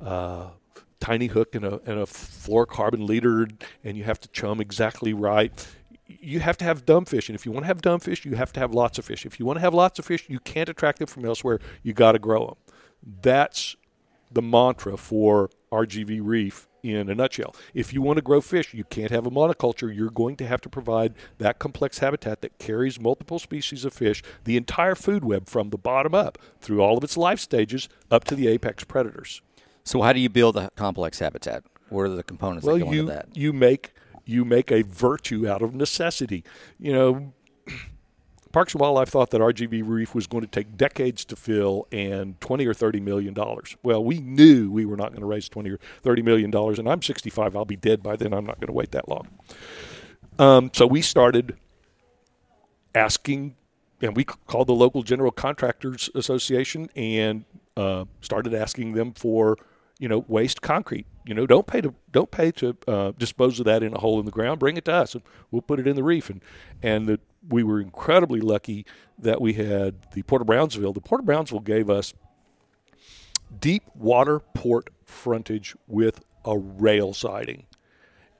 Uh, 0.00 0.48
tiny 1.00 1.26
hook 1.26 1.54
and 1.54 1.64
a, 1.64 1.74
and 1.84 1.98
a 2.00 2.06
fluorocarbon 2.06 3.06
leader, 3.06 3.46
and 3.84 3.96
you 3.96 4.04
have 4.04 4.18
to 4.18 4.28
chum 4.28 4.60
exactly 4.60 5.12
right. 5.12 5.66
You 6.06 6.40
have 6.40 6.56
to 6.58 6.64
have 6.64 6.86
dumb 6.86 7.04
fish, 7.04 7.28
and 7.28 7.36
if 7.36 7.44
you 7.44 7.52
want 7.52 7.64
to 7.64 7.66
have 7.66 7.82
dumb 7.82 8.00
fish, 8.00 8.24
you 8.24 8.34
have 8.36 8.52
to 8.54 8.60
have 8.60 8.72
lots 8.72 8.98
of 8.98 9.04
fish. 9.04 9.26
If 9.26 9.38
you 9.38 9.46
want 9.46 9.58
to 9.58 9.60
have 9.60 9.74
lots 9.74 9.98
of 9.98 10.06
fish, 10.06 10.24
you 10.28 10.38
can't 10.38 10.68
attract 10.68 10.98
them 10.98 11.06
from 11.06 11.24
elsewhere. 11.24 11.60
You 11.82 11.92
got 11.92 12.12
to 12.12 12.18
grow 12.18 12.46
them. 12.46 12.56
That's 13.04 13.76
the 14.30 14.42
mantra 14.42 14.96
for 14.96 15.50
RGV 15.70 16.20
Reef 16.22 16.68
in 16.82 17.08
a 17.08 17.14
nutshell. 17.14 17.54
If 17.72 17.92
you 17.92 18.02
want 18.02 18.18
to 18.18 18.22
grow 18.22 18.40
fish, 18.40 18.74
you 18.74 18.84
can't 18.84 19.10
have 19.10 19.26
a 19.26 19.30
monoculture. 19.30 19.94
You're 19.94 20.10
going 20.10 20.36
to 20.36 20.46
have 20.46 20.60
to 20.62 20.68
provide 20.68 21.14
that 21.38 21.58
complex 21.58 21.98
habitat 21.98 22.42
that 22.42 22.58
carries 22.58 23.00
multiple 23.00 23.38
species 23.38 23.84
of 23.84 23.92
fish, 23.92 24.22
the 24.44 24.56
entire 24.56 24.94
food 24.94 25.24
web 25.24 25.48
from 25.48 25.70
the 25.70 25.78
bottom 25.78 26.14
up 26.14 26.38
through 26.60 26.82
all 26.82 26.98
of 26.98 27.04
its 27.04 27.16
life 27.16 27.40
stages 27.40 27.88
up 28.10 28.24
to 28.24 28.34
the 28.34 28.48
apex 28.48 28.84
predators. 28.84 29.40
So 29.82 30.02
how 30.02 30.12
do 30.12 30.20
you 30.20 30.28
build 30.28 30.56
a 30.56 30.70
complex 30.76 31.18
habitat? 31.18 31.64
What 31.88 32.02
are 32.02 32.08
the 32.10 32.22
components 32.22 32.66
well, 32.66 32.76
that 32.76 32.84
go 32.84 32.92
you 32.92 33.00
into 33.00 33.12
that? 33.12 33.36
you 33.36 33.52
make 33.52 33.92
you 34.26 34.44
make 34.44 34.72
a 34.72 34.82
virtue 34.82 35.46
out 35.46 35.62
of 35.62 35.74
necessity. 35.74 36.44
You 36.78 36.92
know, 36.92 37.32
Parks 38.54 38.72
and 38.72 38.80
Wildlife 38.80 39.08
thought 39.08 39.30
that 39.30 39.40
RGV 39.40 39.82
Reef 39.84 40.14
was 40.14 40.28
going 40.28 40.42
to 40.42 40.46
take 40.48 40.76
decades 40.76 41.24
to 41.24 41.34
fill 41.34 41.88
and 41.90 42.40
twenty 42.40 42.68
or 42.68 42.72
thirty 42.72 43.00
million 43.00 43.34
dollars. 43.34 43.76
Well, 43.82 44.04
we 44.04 44.20
knew 44.20 44.70
we 44.70 44.84
were 44.84 44.96
not 44.96 45.08
going 45.08 45.22
to 45.22 45.26
raise 45.26 45.48
twenty 45.48 45.70
or 45.70 45.80
thirty 46.02 46.22
million 46.22 46.52
dollars, 46.52 46.78
and 46.78 46.88
I'm 46.88 47.02
65. 47.02 47.56
I'll 47.56 47.64
be 47.64 47.74
dead 47.74 48.00
by 48.00 48.14
then. 48.14 48.32
I'm 48.32 48.46
not 48.46 48.60
going 48.60 48.68
to 48.68 48.72
wait 48.72 48.92
that 48.92 49.08
long. 49.08 49.26
Um, 50.38 50.70
so 50.72 50.86
we 50.86 51.02
started 51.02 51.56
asking, 52.94 53.56
and 54.00 54.16
we 54.16 54.22
called 54.22 54.68
the 54.68 54.72
local 54.72 55.02
general 55.02 55.32
contractors 55.32 56.08
association 56.14 56.90
and 56.94 57.46
uh, 57.76 58.04
started 58.20 58.54
asking 58.54 58.92
them 58.92 59.14
for 59.14 59.58
you 59.98 60.06
know 60.08 60.24
waste 60.28 60.62
concrete. 60.62 61.06
You 61.26 61.34
know, 61.34 61.44
don't 61.44 61.66
pay 61.66 61.80
to 61.80 61.92
don't 62.12 62.30
pay 62.30 62.52
to 62.52 62.76
uh, 62.86 63.12
dispose 63.18 63.58
of 63.58 63.66
that 63.66 63.82
in 63.82 63.94
a 63.94 63.98
hole 63.98 64.20
in 64.20 64.26
the 64.26 64.30
ground. 64.30 64.60
Bring 64.60 64.76
it 64.76 64.84
to 64.84 64.92
us, 64.92 65.14
and 65.14 65.24
we'll 65.50 65.62
put 65.62 65.80
it 65.80 65.88
in 65.88 65.96
the 65.96 66.04
reef. 66.04 66.30
And 66.30 66.40
and 66.84 67.08
the, 67.08 67.18
we 67.48 67.62
were 67.62 67.80
incredibly 67.80 68.40
lucky 68.40 68.86
that 69.18 69.40
we 69.40 69.54
had 69.54 69.96
the 70.12 70.22
Port 70.22 70.40
of 70.42 70.46
Brownsville. 70.46 70.92
The 70.92 71.00
Port 71.00 71.20
of 71.20 71.26
Brownsville 71.26 71.60
gave 71.60 71.90
us 71.90 72.14
deep 73.60 73.82
water 73.94 74.40
port 74.40 74.90
frontage 75.04 75.76
with 75.86 76.24
a 76.44 76.56
rail 76.56 77.12
siding, 77.12 77.66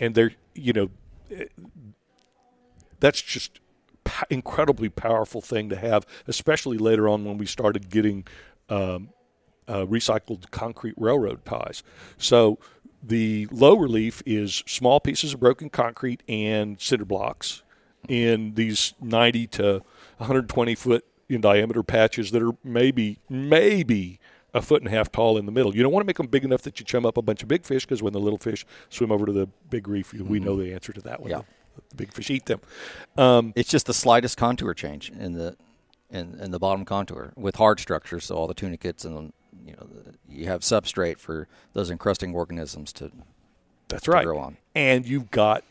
and 0.01 0.15
there, 0.15 0.33
you 0.55 0.73
know, 0.73 0.91
that's 3.01 3.21
just 3.21 3.61
incredibly 4.31 4.89
powerful 4.89 5.41
thing 5.41 5.69
to 5.71 5.77
have, 5.77 6.07
especially 6.27 6.79
later 6.79 7.09
on 7.09 7.25
when 7.25 7.39
we 7.39 7.47
started 7.47 7.91
getting 7.91 8.27
um, 8.69 9.11
uh, 9.69 9.85
recycled 9.87 10.51
concrete 10.51 10.95
railroad 10.97 11.45
ties. 11.45 11.83
So 12.19 12.59
the 13.03 13.47
low 13.51 13.77
relief 13.77 14.23
is 14.27 14.63
small 14.67 15.01
pieces 15.01 15.35
of 15.35 15.41
broken 15.41 15.71
concrete 15.71 16.23
and 16.29 16.81
cinder 16.81 17.05
blocks 17.05 17.63
in 18.09 18.55
these 18.55 18.95
90 19.01 19.47
to 19.49 19.83
120 20.19 20.75
foot 20.75 21.05
in 21.29 21.41
diameter 21.41 21.83
patches 21.83 22.31
that 22.33 22.43
are 22.43 22.53
maybe 22.63 23.19
maybe 23.29 24.21
a 24.53 24.63
foot 24.63 24.81
and 24.83 24.89
a 24.89 24.91
half 24.91 25.11
tall 25.11 25.37
in 25.37 25.47
the 25.47 25.53
middle. 25.53 25.75
You 25.75 25.83
don't 25.83 25.93
want 25.93 26.05
to 26.05 26.07
make 26.07 26.17
them 26.19 26.29
big 26.29 26.45
enough 26.45 26.63
that 26.63 26.79
you 26.79 26.87
chum 26.87 27.05
up 27.05 27.17
a 27.17 27.23
bunch 27.23 27.43
of 27.43 27.49
big 27.49 27.65
fish 27.65 27.85
because 27.85 28.03
when 28.03 28.13
the 28.13 28.21
little 28.21 28.39
fish 28.39 28.65
swim 28.89 29.11
over 29.11 29.27
to 29.27 29.33
the 29.33 29.49
big 29.69 29.89
reef, 29.89 30.13
we 30.13 30.39
know 30.39 30.57
the 30.57 30.73
answer 30.73 30.93
to 30.93 31.01
that 31.03 31.21
one. 31.21 31.31
Yeah. 31.31 31.39
The, 31.39 31.83
the 31.91 31.97
big 31.97 32.13
fish 32.13 32.31
eat 32.31 32.47
them. 32.47 32.61
Um, 33.17 33.53
It's 33.57 33.69
just 33.69 33.87
the 33.87 33.95
slightest 33.95 34.37
contour 34.37 34.73
change 34.75 35.11
in 35.11 35.33
the 35.33 35.57
in, 36.11 36.39
in 36.41 36.53
the 36.53 36.61
bottom 36.61 36.85
contour 36.85 37.33
with 37.35 37.57
hard 37.57 37.81
structures. 37.81 38.27
So 38.27 38.37
all 38.37 38.47
the 38.47 38.55
tunicates 38.55 39.05
and 39.05 39.33
you 39.67 39.73
know 39.73 39.89
the, 39.91 40.15
you 40.29 40.47
have 40.47 40.61
substrate 40.61 41.19
for 41.19 41.49
those 41.73 41.91
encrusting 41.91 42.33
organisms 42.35 42.93
to 42.95 43.11
That's 43.89 44.07
right. 44.07 44.25
grow 44.25 44.39
on. 44.39 44.59
And 44.77 45.05
you've 45.07 45.33
got 45.33 45.65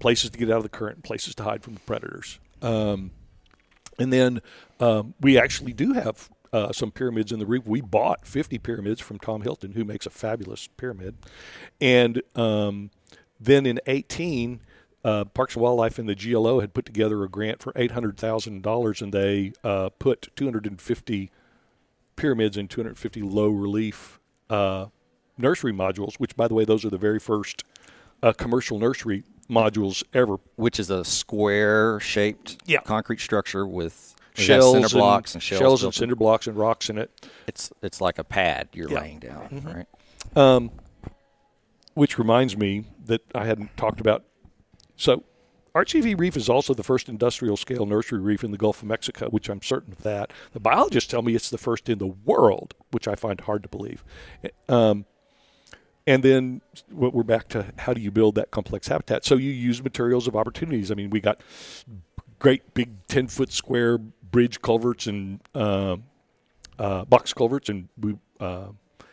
places 0.00 0.30
to 0.30 0.38
get 0.38 0.50
out 0.50 0.58
of 0.58 0.62
the 0.62 0.68
current, 0.68 1.02
places 1.02 1.34
to 1.36 1.42
hide 1.42 1.62
from 1.62 1.74
the 1.74 1.80
predators. 1.80 2.38
Um, 2.62 3.10
and 3.98 4.12
then 4.12 4.42
um, 4.80 5.14
we 5.20 5.38
actually 5.38 5.72
do 5.72 5.92
have 5.92 6.30
uh, 6.52 6.72
some 6.72 6.90
pyramids 6.90 7.32
in 7.32 7.38
the 7.38 7.46
reef. 7.46 7.66
We 7.66 7.80
bought 7.80 8.26
50 8.26 8.58
pyramids 8.58 9.00
from 9.00 9.18
Tom 9.18 9.42
Hilton, 9.42 9.72
who 9.72 9.84
makes 9.84 10.06
a 10.06 10.10
fabulous 10.10 10.68
pyramid. 10.76 11.16
And 11.80 12.22
um, 12.34 12.90
then 13.40 13.66
in 13.66 13.80
18, 13.86 14.60
uh, 15.04 15.24
Parks 15.24 15.54
and 15.54 15.62
Wildlife 15.62 15.98
and 15.98 16.08
the 16.08 16.14
GLO 16.14 16.60
had 16.60 16.72
put 16.72 16.86
together 16.86 17.22
a 17.24 17.28
grant 17.28 17.62
for 17.62 17.72
$800,000, 17.72 19.02
and 19.02 19.12
they 19.12 19.52
uh, 19.62 19.90
put 19.98 20.34
250 20.36 21.30
pyramids 22.16 22.56
and 22.56 22.70
250 22.70 23.22
low 23.22 23.48
relief 23.48 24.20
uh, 24.48 24.86
nursery 25.36 25.72
modules, 25.72 26.14
which, 26.16 26.36
by 26.36 26.48
the 26.48 26.54
way, 26.54 26.64
those 26.64 26.84
are 26.84 26.90
the 26.90 26.98
very 26.98 27.18
first 27.18 27.64
uh, 28.22 28.32
commercial 28.32 28.78
nursery 28.78 29.24
modules 29.50 30.02
ever. 30.12 30.36
which 30.56 30.78
is 30.80 30.90
a 30.90 31.04
square 31.04 32.00
shaped 32.00 32.56
Yeah. 32.66 32.80
concrete 32.80 33.20
structure 33.20 33.66
with 33.66 34.14
Shells 34.36 34.72
cinder 34.72 34.86
and, 34.86 34.92
blocks 34.92 35.34
and, 35.34 35.42
shells, 35.42 35.60
and 35.82 35.86
built 35.86 35.94
in. 35.96 35.98
cinder 36.00 36.16
blocks 36.16 36.46
and 36.46 36.56
rocks 36.56 36.90
in 36.90 36.98
it, 36.98 37.10
It's 37.46 37.70
it's 37.82 38.00
like 38.00 38.18
a 38.18 38.24
pad 38.24 38.68
you're 38.72 38.90
Yeah. 38.90 39.00
laying 39.00 39.18
down, 39.20 39.48
Mm-hmm. 39.50 39.68
right? 39.68 39.86
um, 40.36 40.70
which 41.94 42.18
reminds 42.18 42.56
me 42.56 42.84
that 43.04 43.20
I 43.34 43.44
hadn't 43.46 43.76
talked 43.76 44.00
about. 44.00 44.24
So, 44.96 45.22
RGV 45.74 46.14
Reef 46.18 46.36
is 46.36 46.48
also 46.48 46.72
the 46.74 46.82
first 46.84 47.08
industrial 47.08 47.56
scale 47.56 47.84
nursery 47.86 48.20
reef 48.20 48.44
in 48.44 48.50
the 48.52 48.56
Gulf 48.58 48.80
of 48.82 48.88
Mexico, 48.88 49.28
which 49.30 49.48
I'm 49.48 49.60
certain 49.62 49.92
of 49.92 50.02
that. 50.02 50.32
The 50.52 50.60
biologists 50.60 51.10
tell 51.10 51.22
me 51.22 51.34
it's 51.34 51.50
the 51.50 51.58
first 51.58 51.88
in 51.88 51.98
the 51.98 52.06
world, 52.06 52.74
which 52.92 53.06
I 53.08 53.14
find 53.16 53.40
hard 53.40 53.62
to 53.64 53.68
believe. 53.68 54.04
Um, 54.68 55.04
and 56.06 56.22
then 56.22 56.60
what 56.90 57.14
we're 57.14 57.22
back 57.22 57.48
to 57.48 57.72
how 57.78 57.94
do 57.94 58.00
you 58.00 58.10
build 58.10 58.34
that 58.34 58.50
complex 58.50 58.88
habitat? 58.88 59.24
So 59.24 59.36
you 59.36 59.50
use 59.50 59.82
materials 59.82 60.26
of 60.26 60.36
opportunities. 60.36 60.90
I 60.90 60.94
mean, 60.94 61.10
we 61.10 61.20
got 61.20 61.40
great 62.38 62.74
big 62.74 63.06
10 63.08 63.28
foot 63.28 63.52
square 63.52 63.98
bridge 63.98 64.60
culverts 64.60 65.06
and 65.06 65.40
uh, 65.54 65.96
uh, 66.78 67.04
box 67.04 67.32
culverts, 67.32 67.68
and 67.68 67.88
we 67.98 68.16
uh, 68.40 68.68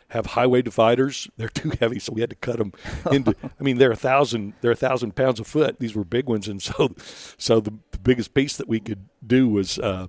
have 0.09 0.25
highway 0.25 0.61
dividers. 0.61 1.29
They're 1.37 1.47
too 1.47 1.71
heavy, 1.79 1.99
so 1.99 2.11
we 2.13 2.21
had 2.21 2.29
to 2.31 2.35
cut 2.35 2.57
them 2.57 2.73
into. 3.11 3.35
I 3.59 3.63
mean, 3.63 3.77
they're 3.77 3.91
a 3.91 3.95
thousand. 3.95 4.53
They're 4.61 4.71
a 4.71 4.75
thousand 4.75 5.15
pounds 5.15 5.39
a 5.39 5.43
foot. 5.43 5.79
These 5.79 5.95
were 5.95 6.03
big 6.03 6.27
ones, 6.27 6.47
and 6.47 6.61
so 6.61 6.95
so 7.37 7.59
the, 7.59 7.73
the 7.91 7.99
biggest 7.99 8.33
piece 8.33 8.57
that 8.57 8.67
we 8.67 8.79
could 8.79 9.07
do 9.25 9.47
was 9.47 9.79
uh, 9.79 10.07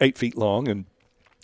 eight 0.00 0.16
feet 0.16 0.36
long, 0.38 0.68
and 0.68 0.86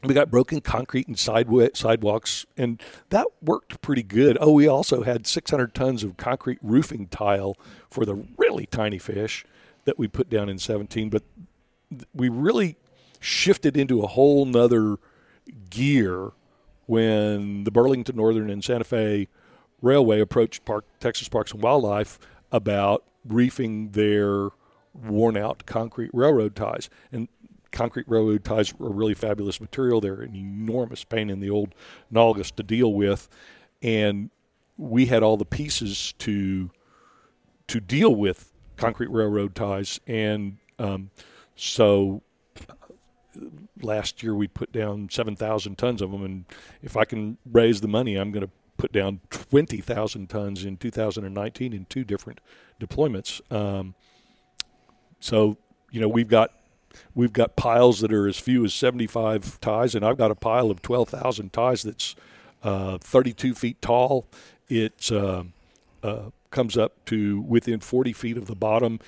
we 0.03 0.15
got 0.15 0.31
broken 0.31 0.61
concrete 0.61 1.07
and 1.07 1.19
sidewalks, 1.19 2.47
and 2.57 2.83
that 3.11 3.27
worked 3.41 3.81
pretty 3.81 4.03
good. 4.03 4.37
Oh, 4.41 4.53
we 4.53 4.67
also 4.67 5.03
had 5.03 5.27
600 5.27 5.75
tons 5.75 6.03
of 6.03 6.17
concrete 6.17 6.59
roofing 6.63 7.07
tile 7.07 7.57
for 7.91 8.05
the 8.05 8.25
really 8.37 8.67
tiny 8.67 8.99
fish 8.99 9.45
that 9.85 9.99
we 9.99 10.09
put 10.09 10.29
down 10.29 10.49
in 10.49 10.59
17. 10.59 11.09
But 11.09 11.23
we 12.15 12.29
really 12.29 12.77
shifted 13.21 13.77
into 13.77 14.03
a 14.03 14.09
whole 14.09 14.45
nother 14.45 14.97
gear 15.71 16.33
when 16.87 17.65
the 17.65 17.71
Burlington 17.71 18.17
Northern 18.17 18.51
and 18.51 18.65
Santa 18.65 18.85
Fe 18.85 19.29
Railway 19.81 20.21
approached 20.21 20.65
Park, 20.65 20.85
Texas 21.01 21.29
Parks 21.29 21.53
and 21.53 21.63
Wildlife 21.63 22.19
about 22.51 23.05
reefing 23.25 23.91
their 23.91 24.51
worn 24.95 25.37
out 25.37 25.65
concrete 25.67 26.11
railroad 26.13 26.55
ties. 26.55 26.91
And 27.11 27.29
concrete 27.73 28.07
railroad 28.09 28.45
ties 28.45 28.73
are 28.79 28.87
a 28.87 28.91
really 28.91 29.15
fabulous 29.15 29.61
material. 29.61 30.01
They're 30.01 30.23
an 30.23 30.37
enormous 30.37 31.05
pain 31.05 31.31
in 31.31 31.41
the 31.41 31.51
old 31.51 31.75
nulgus 32.13 32.55
to 32.57 32.63
deal 32.63 32.93
with. 32.93 33.29
And 33.83 34.31
we 34.77 35.07
had 35.07 35.23
all 35.23 35.37
the 35.37 35.45
pieces 35.45 36.13
to 36.19 36.71
to 37.69 37.81
deal 37.81 38.15
with 38.15 38.53
concrete 38.77 39.11
railroad 39.11 39.55
ties. 39.55 40.01
And 40.07 40.59
um, 40.79 41.11
so 41.57 42.23
last 43.81 44.23
year 44.23 44.35
we 44.35 44.49
put 44.49 44.73
down 44.73 45.09
7,000 45.11 45.79
tons 45.79 46.03
of 46.03 46.11
them. 46.11 46.25
And 46.25 46.45
if 46.83 46.97
I 46.97 47.05
can 47.05 47.39
raise 47.51 47.81
the 47.81 47.89
money, 47.89 48.17
I'm 48.17 48.31
going 48.31 48.45
to 48.45 48.53
put 48.77 48.93
down 48.93 49.21
20,000 49.31 50.29
tons 50.29 50.65
in 50.65 50.77
2019 50.77 51.73
in 51.73 51.85
two 51.87 52.05
different 52.05 52.41
deployments. 52.81 53.41
Um, 53.53 53.95
so, 55.21 55.57
you 55.91 56.01
know, 56.01 56.09
we've 56.09 56.29
got 56.29 56.51
we've 57.15 57.33
got 57.33 57.57
piles 57.57 58.01
that 58.01 58.13
are 58.13 58.27
as 58.27 58.39
few 58.39 58.65
as 58.65 58.75
75 58.75 59.61
ties, 59.61 59.95
and 59.95 60.05
I've 60.05 60.19
got 60.19 60.31
a 60.31 60.35
pile 60.35 60.71
of 60.71 60.83
12,000 60.83 61.53
ties 61.53 61.83
that's 61.83 62.15
uh, 62.63 62.99
32 62.99 63.55
feet 63.55 63.81
tall. 63.83 64.27
It 64.69 65.11
uh, 65.13 65.45
uh, 66.03 66.31
comes 66.51 66.77
up 66.77 67.05
to 67.07 67.41
within 67.43 67.81
40 67.81 68.13
feet 68.13 68.37
of 68.37 68.47
the 68.47 68.55
bottom. 68.55 69.01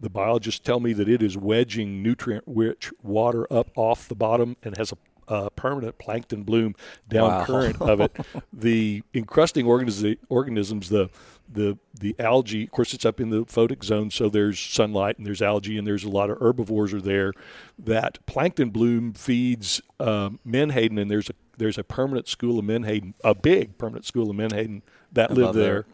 The 0.00 0.10
biologists 0.10 0.60
tell 0.60 0.80
me 0.80 0.92
that 0.94 1.08
it 1.08 1.22
is 1.22 1.36
wedging 1.36 2.02
nutrient-rich 2.02 2.90
water 3.02 3.46
up 3.52 3.68
off 3.76 4.08
the 4.08 4.16
bottom 4.16 4.56
and 4.62 4.76
has 4.76 4.92
a 4.92 4.96
uh, 5.32 5.48
permanent 5.50 5.96
plankton 5.96 6.42
bloom 6.42 6.74
down 7.08 7.28
wow. 7.28 7.44
current 7.46 7.80
of 7.80 8.02
it. 8.02 8.14
the 8.52 9.02
encrusting 9.14 9.64
organiz- 9.64 10.18
organisms, 10.28 10.90
the 10.90 11.08
the 11.50 11.78
the 11.98 12.14
algae, 12.18 12.64
of 12.64 12.70
course, 12.70 12.92
it's 12.92 13.06
up 13.06 13.18
in 13.18 13.30
the 13.30 13.44
photic 13.44 13.82
zone, 13.82 14.10
so 14.10 14.28
there's 14.28 14.60
sunlight 14.60 15.16
and 15.16 15.26
there's 15.26 15.40
algae 15.40 15.78
and 15.78 15.86
there's 15.86 16.04
a 16.04 16.08
lot 16.10 16.28
of 16.28 16.38
herbivores 16.38 16.92
are 16.92 17.00
there. 17.00 17.32
That 17.78 18.24
plankton 18.26 18.70
bloom 18.70 19.14
feeds 19.14 19.80
um, 19.98 20.38
menhaden, 20.44 20.98
and 20.98 21.10
there's 21.10 21.30
a 21.30 21.34
there's 21.56 21.78
a 21.78 21.84
permanent 21.84 22.28
school 22.28 22.58
of 22.58 22.66
menhaden, 22.66 23.14
a 23.24 23.34
big 23.34 23.78
permanent 23.78 24.04
school 24.04 24.28
of 24.28 24.36
menhaden 24.36 24.82
that 25.12 25.30
live 25.30 25.54
there. 25.54 25.86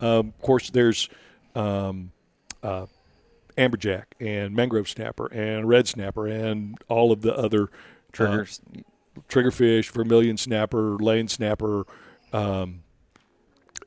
Um, 0.00 0.28
of 0.28 0.42
course, 0.42 0.70
there's 0.70 1.08
um, 1.54 2.10
uh, 2.62 2.86
amberjack 3.56 4.04
and 4.18 4.54
mangrove 4.54 4.88
snapper 4.88 5.32
and 5.32 5.68
red 5.68 5.86
snapper 5.86 6.26
and 6.26 6.76
all 6.88 7.12
of 7.12 7.20
the 7.22 7.36
other 7.36 7.68
triggers, 8.12 8.60
uh, 8.76 8.80
triggerfish, 9.28 9.90
vermilion 9.90 10.36
snapper, 10.36 10.96
lane 10.96 11.28
snapper. 11.28 11.84
Um, 12.32 12.82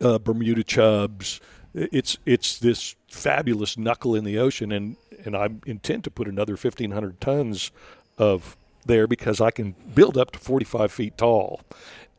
uh, 0.02 0.20
Bermuda 0.20 0.64
chubs. 0.64 1.40
It's 1.74 2.18
it's 2.26 2.60
this 2.60 2.96
fabulous 3.10 3.78
knuckle 3.78 4.16
in 4.16 4.24
the 4.24 4.38
ocean, 4.38 4.72
and 4.72 4.96
and 5.26 5.36
I 5.36 5.50
intend 5.66 6.04
to 6.04 6.12
put 6.12 6.28
another 6.28 6.56
fifteen 6.56 6.92
hundred 6.92 7.20
tons 7.20 7.72
of 8.18 8.56
there 8.86 9.08
because 9.08 9.42
I 9.42 9.50
can 9.50 9.76
build 9.96 10.18
up 10.18 10.32
to 10.32 10.40
forty 10.40 10.66
five 10.66 10.92
feet 10.92 11.18
tall, 11.18 11.62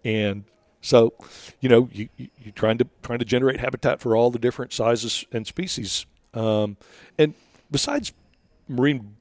and 0.05 0.45
so 0.81 1.14
you 1.61 1.69
know 1.69 1.88
you 1.93 2.09
you 2.17 2.29
are 2.49 2.53
trying 2.53 2.79
to 2.79 2.88
trying 3.03 3.21
to 3.21 3.25
generate 3.25 3.61
habitat 3.61 4.01
for 4.01 4.17
all 4.17 4.31
the 4.31 4.40
different 4.40 4.73
sizes 4.73 5.25
and 5.31 5.47
species, 5.47 6.07
um, 6.33 6.77
and 7.17 7.35
besides 7.71 8.12
marine 8.67 9.14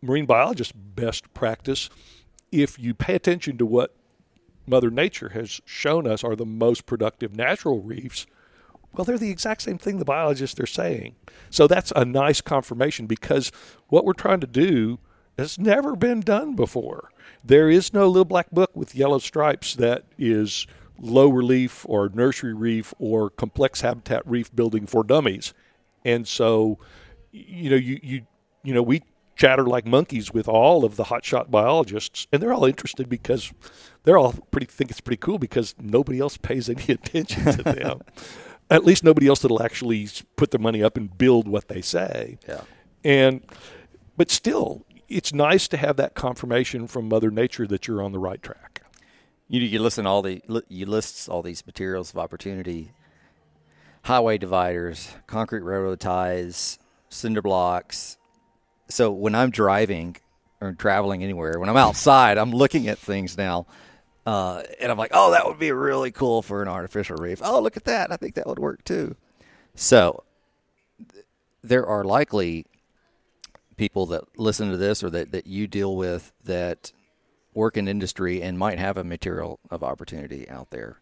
marine 0.00 0.24
biologist 0.24 0.72
best 0.94 1.32
practice, 1.34 1.90
if 2.52 2.78
you 2.78 2.94
pay 2.94 3.14
attention 3.14 3.58
to 3.58 3.66
what 3.66 3.94
Mother 4.66 4.90
Nature 4.90 5.30
has 5.30 5.60
shown 5.64 6.06
us 6.06 6.24
are 6.24 6.36
the 6.36 6.46
most 6.46 6.86
productive 6.86 7.36
natural 7.36 7.80
reefs, 7.80 8.26
well, 8.92 9.04
they're 9.04 9.18
the 9.18 9.30
exact 9.30 9.62
same 9.62 9.78
thing 9.78 9.98
the 9.98 10.04
biologists 10.04 10.58
are 10.58 10.66
saying. 10.66 11.16
So 11.50 11.66
that's 11.66 11.92
a 11.94 12.04
nice 12.04 12.40
confirmation 12.40 13.06
because 13.06 13.52
what 13.88 14.04
we're 14.04 14.14
trying 14.14 14.40
to 14.40 14.46
do 14.46 14.98
has 15.38 15.58
never 15.58 15.94
been 15.94 16.20
done 16.20 16.56
before. 16.56 17.10
There 17.44 17.68
is 17.68 17.92
no 17.92 18.06
little 18.08 18.24
black 18.24 18.50
book 18.50 18.70
with 18.74 18.94
yellow 18.94 19.18
stripes 19.18 19.74
that 19.76 20.04
is 20.18 20.66
low 20.98 21.28
relief 21.28 21.84
or 21.88 22.08
nursery 22.08 22.54
reef 22.54 22.94
or 22.98 23.28
complex 23.28 23.82
habitat 23.82 24.26
reef 24.26 24.54
building 24.54 24.86
for 24.86 25.04
dummies. 25.04 25.52
And 26.04 26.26
so, 26.26 26.78
you 27.32 27.68
know, 27.68 27.76
you, 27.76 28.00
you, 28.02 28.26
you 28.62 28.72
know, 28.72 28.82
we 28.82 29.02
chatter 29.36 29.64
like 29.64 29.86
monkeys 29.86 30.32
with 30.32 30.48
all 30.48 30.84
of 30.84 30.96
the 30.96 31.04
hotshot 31.04 31.50
biologists, 31.50 32.26
and 32.32 32.42
they're 32.42 32.52
all 32.52 32.64
interested 32.64 33.08
because 33.08 33.52
they're 34.02 34.18
all 34.18 34.32
pretty 34.50 34.66
think 34.66 34.90
it's 34.90 35.00
pretty 35.00 35.20
cool 35.20 35.38
because 35.38 35.74
nobody 35.78 36.18
else 36.18 36.36
pays 36.36 36.68
any 36.68 36.84
attention 36.88 37.44
to 37.44 37.62
them. 37.62 38.00
At 38.70 38.84
least 38.84 39.04
nobody 39.04 39.28
else 39.28 39.40
that'll 39.40 39.62
actually 39.62 40.08
put 40.34 40.50
their 40.50 40.58
money 40.58 40.82
up 40.82 40.96
and 40.96 41.16
build 41.16 41.46
what 41.46 41.68
they 41.68 41.80
say. 41.80 42.38
Yeah. 42.48 42.62
And 43.04 43.46
but 44.16 44.30
still, 44.30 44.84
it's 45.08 45.32
nice 45.32 45.68
to 45.68 45.76
have 45.76 45.96
that 45.98 46.14
confirmation 46.14 46.88
from 46.88 47.08
Mother 47.08 47.30
Nature 47.30 47.68
that 47.68 47.86
you're 47.86 48.02
on 48.02 48.10
the 48.10 48.18
right 48.18 48.42
track. 48.42 48.82
You 49.46 49.60
you 49.60 49.78
listen 49.78 50.06
all 50.06 50.22
the 50.22 50.42
you 50.68 50.86
list 50.86 51.28
all 51.28 51.42
these 51.42 51.64
materials 51.64 52.10
of 52.10 52.18
opportunity, 52.18 52.92
highway 54.02 54.38
dividers, 54.38 55.10
concrete 55.28 55.62
railroad 55.62 56.00
ties, 56.00 56.80
cinder 57.08 57.42
blocks, 57.42 58.15
so 58.88 59.10
when 59.10 59.34
I'm 59.34 59.50
driving 59.50 60.16
or 60.60 60.72
traveling 60.72 61.22
anywhere, 61.22 61.58
when 61.58 61.68
I'm 61.68 61.76
outside, 61.76 62.38
I'm 62.38 62.50
looking 62.52 62.88
at 62.88 62.98
things 62.98 63.36
now. 63.36 63.66
Uh, 64.24 64.62
and 64.80 64.90
I'm 64.90 64.98
like, 64.98 65.12
oh, 65.14 65.30
that 65.30 65.46
would 65.46 65.58
be 65.58 65.70
really 65.70 66.10
cool 66.10 66.42
for 66.42 66.60
an 66.62 66.68
artificial 66.68 67.16
reef. 67.16 67.40
Oh, 67.44 67.60
look 67.60 67.76
at 67.76 67.84
that. 67.84 68.10
I 68.10 68.16
think 68.16 68.34
that 68.34 68.46
would 68.46 68.58
work 68.58 68.82
too. 68.82 69.14
So 69.76 70.24
th- 71.12 71.24
there 71.62 71.86
are 71.86 72.02
likely 72.02 72.66
people 73.76 74.06
that 74.06 74.24
listen 74.36 74.70
to 74.70 74.76
this 74.76 75.04
or 75.04 75.10
that, 75.10 75.30
that 75.32 75.46
you 75.46 75.68
deal 75.68 75.94
with 75.94 76.32
that 76.44 76.92
work 77.54 77.76
in 77.76 77.86
industry 77.88 78.42
and 78.42 78.58
might 78.58 78.78
have 78.78 78.96
a 78.96 79.04
material 79.04 79.60
of 79.70 79.84
opportunity 79.84 80.48
out 80.48 80.70
there. 80.70 81.00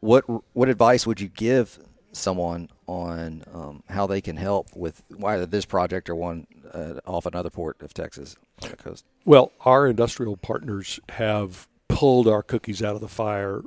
What 0.00 0.24
what 0.54 0.68
advice 0.68 1.06
would 1.06 1.20
you 1.20 1.28
give 1.28 1.78
someone 2.16 2.68
on 2.86 3.44
um, 3.52 3.82
how 3.88 4.06
they 4.06 4.20
can 4.20 4.36
help 4.36 4.68
with 4.74 5.02
either 5.24 5.46
this 5.46 5.64
project 5.64 6.08
or 6.08 6.14
one 6.14 6.46
uh, 6.72 6.94
off 7.06 7.26
another 7.26 7.50
port 7.50 7.80
of 7.82 7.94
Texas 7.94 8.36
on 8.62 8.70
the 8.70 8.76
coast? 8.76 9.04
Well, 9.24 9.52
our 9.60 9.86
industrial 9.86 10.36
partners 10.36 11.00
have 11.10 11.68
pulled 11.88 12.28
our 12.28 12.42
cookies 12.42 12.82
out 12.82 12.94
of 12.94 13.00
the 13.00 13.08
fire. 13.08 13.62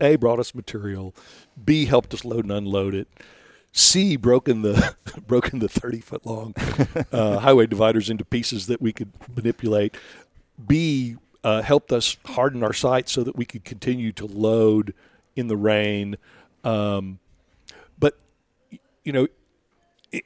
A 0.00 0.16
brought 0.16 0.38
us 0.38 0.54
material. 0.54 1.14
B 1.62 1.86
helped 1.86 2.14
us 2.14 2.24
load 2.24 2.44
and 2.44 2.52
unload 2.52 2.94
it. 2.94 3.08
C 3.72 4.16
broken 4.16 4.62
the 4.62 4.94
broken 5.26 5.58
the 5.58 5.68
thirty 5.68 6.00
foot 6.00 6.24
long 6.24 6.54
uh, 7.10 7.38
highway 7.40 7.66
dividers 7.66 8.08
into 8.08 8.24
pieces 8.24 8.68
that 8.68 8.80
we 8.80 8.92
could 8.92 9.12
manipulate. 9.34 9.96
B 10.64 11.16
uh, 11.42 11.62
helped 11.62 11.92
us 11.92 12.16
harden 12.24 12.62
our 12.62 12.72
site 12.72 13.08
so 13.08 13.24
that 13.24 13.36
we 13.36 13.44
could 13.44 13.64
continue 13.64 14.12
to 14.12 14.26
load 14.26 14.94
in 15.36 15.48
the 15.48 15.56
rain. 15.56 16.16
Um, 16.64 17.18
but 17.98 18.18
you 19.04 19.12
know, 19.12 19.28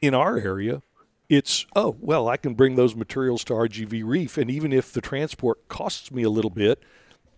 in 0.01 0.15
our 0.15 0.39
area, 0.39 0.83
it's 1.29 1.67
oh 1.77 1.97
well, 2.01 2.29
I 2.29 2.37
can 2.37 2.55
bring 2.55 2.77
those 2.77 2.95
materials 2.95 3.45
to 3.45 3.55
RGV 3.55 4.03
Reef, 4.05 4.39
and 4.39 4.51
even 4.51 4.73
if 4.73 4.93
the 4.93 5.01
transport 5.01 5.69
costs 5.69 6.11
me 6.11 6.23
a 6.23 6.31
little 6.31 6.51
bit, 6.51 6.83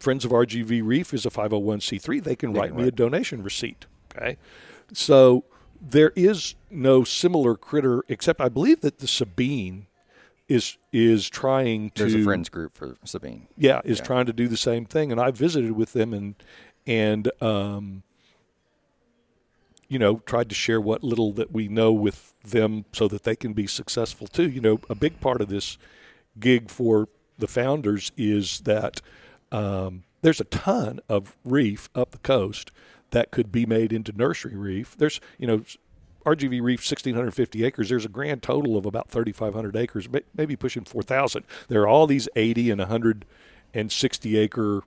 Friends 0.00 0.24
of 0.24 0.30
RGV 0.30 0.82
Reef 0.82 1.12
is 1.12 1.26
a 1.26 1.30
501c3. 1.30 2.24
They 2.24 2.34
can 2.34 2.54
write 2.54 2.74
me 2.74 2.88
a 2.88 2.90
donation 2.90 3.42
receipt. 3.42 3.84
Okay, 4.16 4.38
so 4.94 5.44
there 5.78 6.12
is 6.16 6.54
no 6.70 7.04
similar 7.04 7.54
critter 7.54 8.02
except 8.08 8.40
I 8.40 8.48
believe 8.48 8.80
that 8.80 8.98
the 8.98 9.06
Sabine 9.06 9.86
is 10.48 10.78
is 10.90 11.28
trying 11.28 11.90
to. 11.90 12.02
There's 12.02 12.14
a 12.14 12.24
friends 12.24 12.48
group 12.48 12.76
for 12.76 12.96
Sabine. 13.04 13.46
Yeah, 13.58 13.82
is 13.84 13.98
yeah. 13.98 14.04
trying 14.04 14.26
to 14.26 14.32
do 14.32 14.48
the 14.48 14.56
same 14.56 14.86
thing, 14.86 15.12
and 15.12 15.20
I 15.20 15.30
visited 15.32 15.72
with 15.72 15.92
them 15.92 16.14
and 16.14 16.34
and 16.86 17.30
um, 17.42 18.02
you 19.90 19.98
know, 19.98 20.22
tried 20.24 20.48
to 20.48 20.54
share 20.54 20.80
what 20.80 21.02
little 21.02 21.32
that 21.32 21.52
we 21.52 21.66
know 21.66 21.92
with 21.92 22.32
them 22.44 22.84
so 22.92 23.08
that 23.08 23.24
they 23.24 23.34
can 23.34 23.52
be 23.52 23.66
successful 23.66 24.28
too. 24.28 24.48
You 24.48 24.60
know, 24.60 24.80
a 24.88 24.94
big 24.94 25.20
part 25.20 25.40
of 25.40 25.48
this 25.48 25.76
gig 26.38 26.70
for 26.70 27.08
the 27.36 27.48
founders 27.48 28.12
is 28.16 28.60
that 28.60 29.02
um, 29.50 30.04
there's 30.22 30.40
a 30.40 30.44
ton 30.44 31.00
of 31.08 31.36
reef 31.44 31.90
up 31.92 32.12
the 32.12 32.18
coast 32.18 32.70
that 33.10 33.32
could 33.32 33.50
be 33.50 33.66
made 33.66 33.92
into 33.92 34.12
nursery 34.12 34.54
reef. 34.54 34.96
There's, 34.96 35.20
you 35.38 35.48
know, 35.48 35.64
RGV 36.24 36.62
Reef 36.62 36.80
1,650 36.80 37.64
acres. 37.64 37.88
There's 37.88 38.04
a 38.04 38.10
grand 38.10 38.42
total 38.42 38.76
of 38.76 38.86
about 38.86 39.08
3,500 39.08 39.74
acres, 39.74 40.08
maybe 40.36 40.54
pushing 40.54 40.84
4,000. 40.84 41.44
There 41.66 41.82
are 41.82 41.88
all 41.88 42.06
these 42.06 42.28
80 42.36 42.70
and 42.70 42.78
160 42.78 44.38
acre 44.38 44.82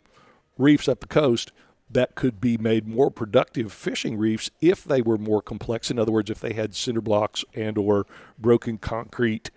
reefs 0.57 0.87
up 0.87 1.01
the 1.01 1.07
coast 1.07 1.51
that 1.93 2.15
could 2.15 2.41
be 2.41 2.57
made 2.57 2.87
more 2.87 3.09
productive 3.09 3.71
fishing 3.71 4.17
reefs 4.17 4.49
if 4.61 4.83
they 4.83 5.01
were 5.01 5.17
more 5.17 5.41
complex. 5.41 5.89
In 5.89 5.99
other 5.99 6.11
words, 6.11 6.29
if 6.29 6.39
they 6.39 6.53
had 6.53 6.75
cinder 6.75 7.01
blocks 7.01 7.45
and 7.53 7.77
or 7.77 8.05
broken 8.37 8.77
concrete 8.77 9.51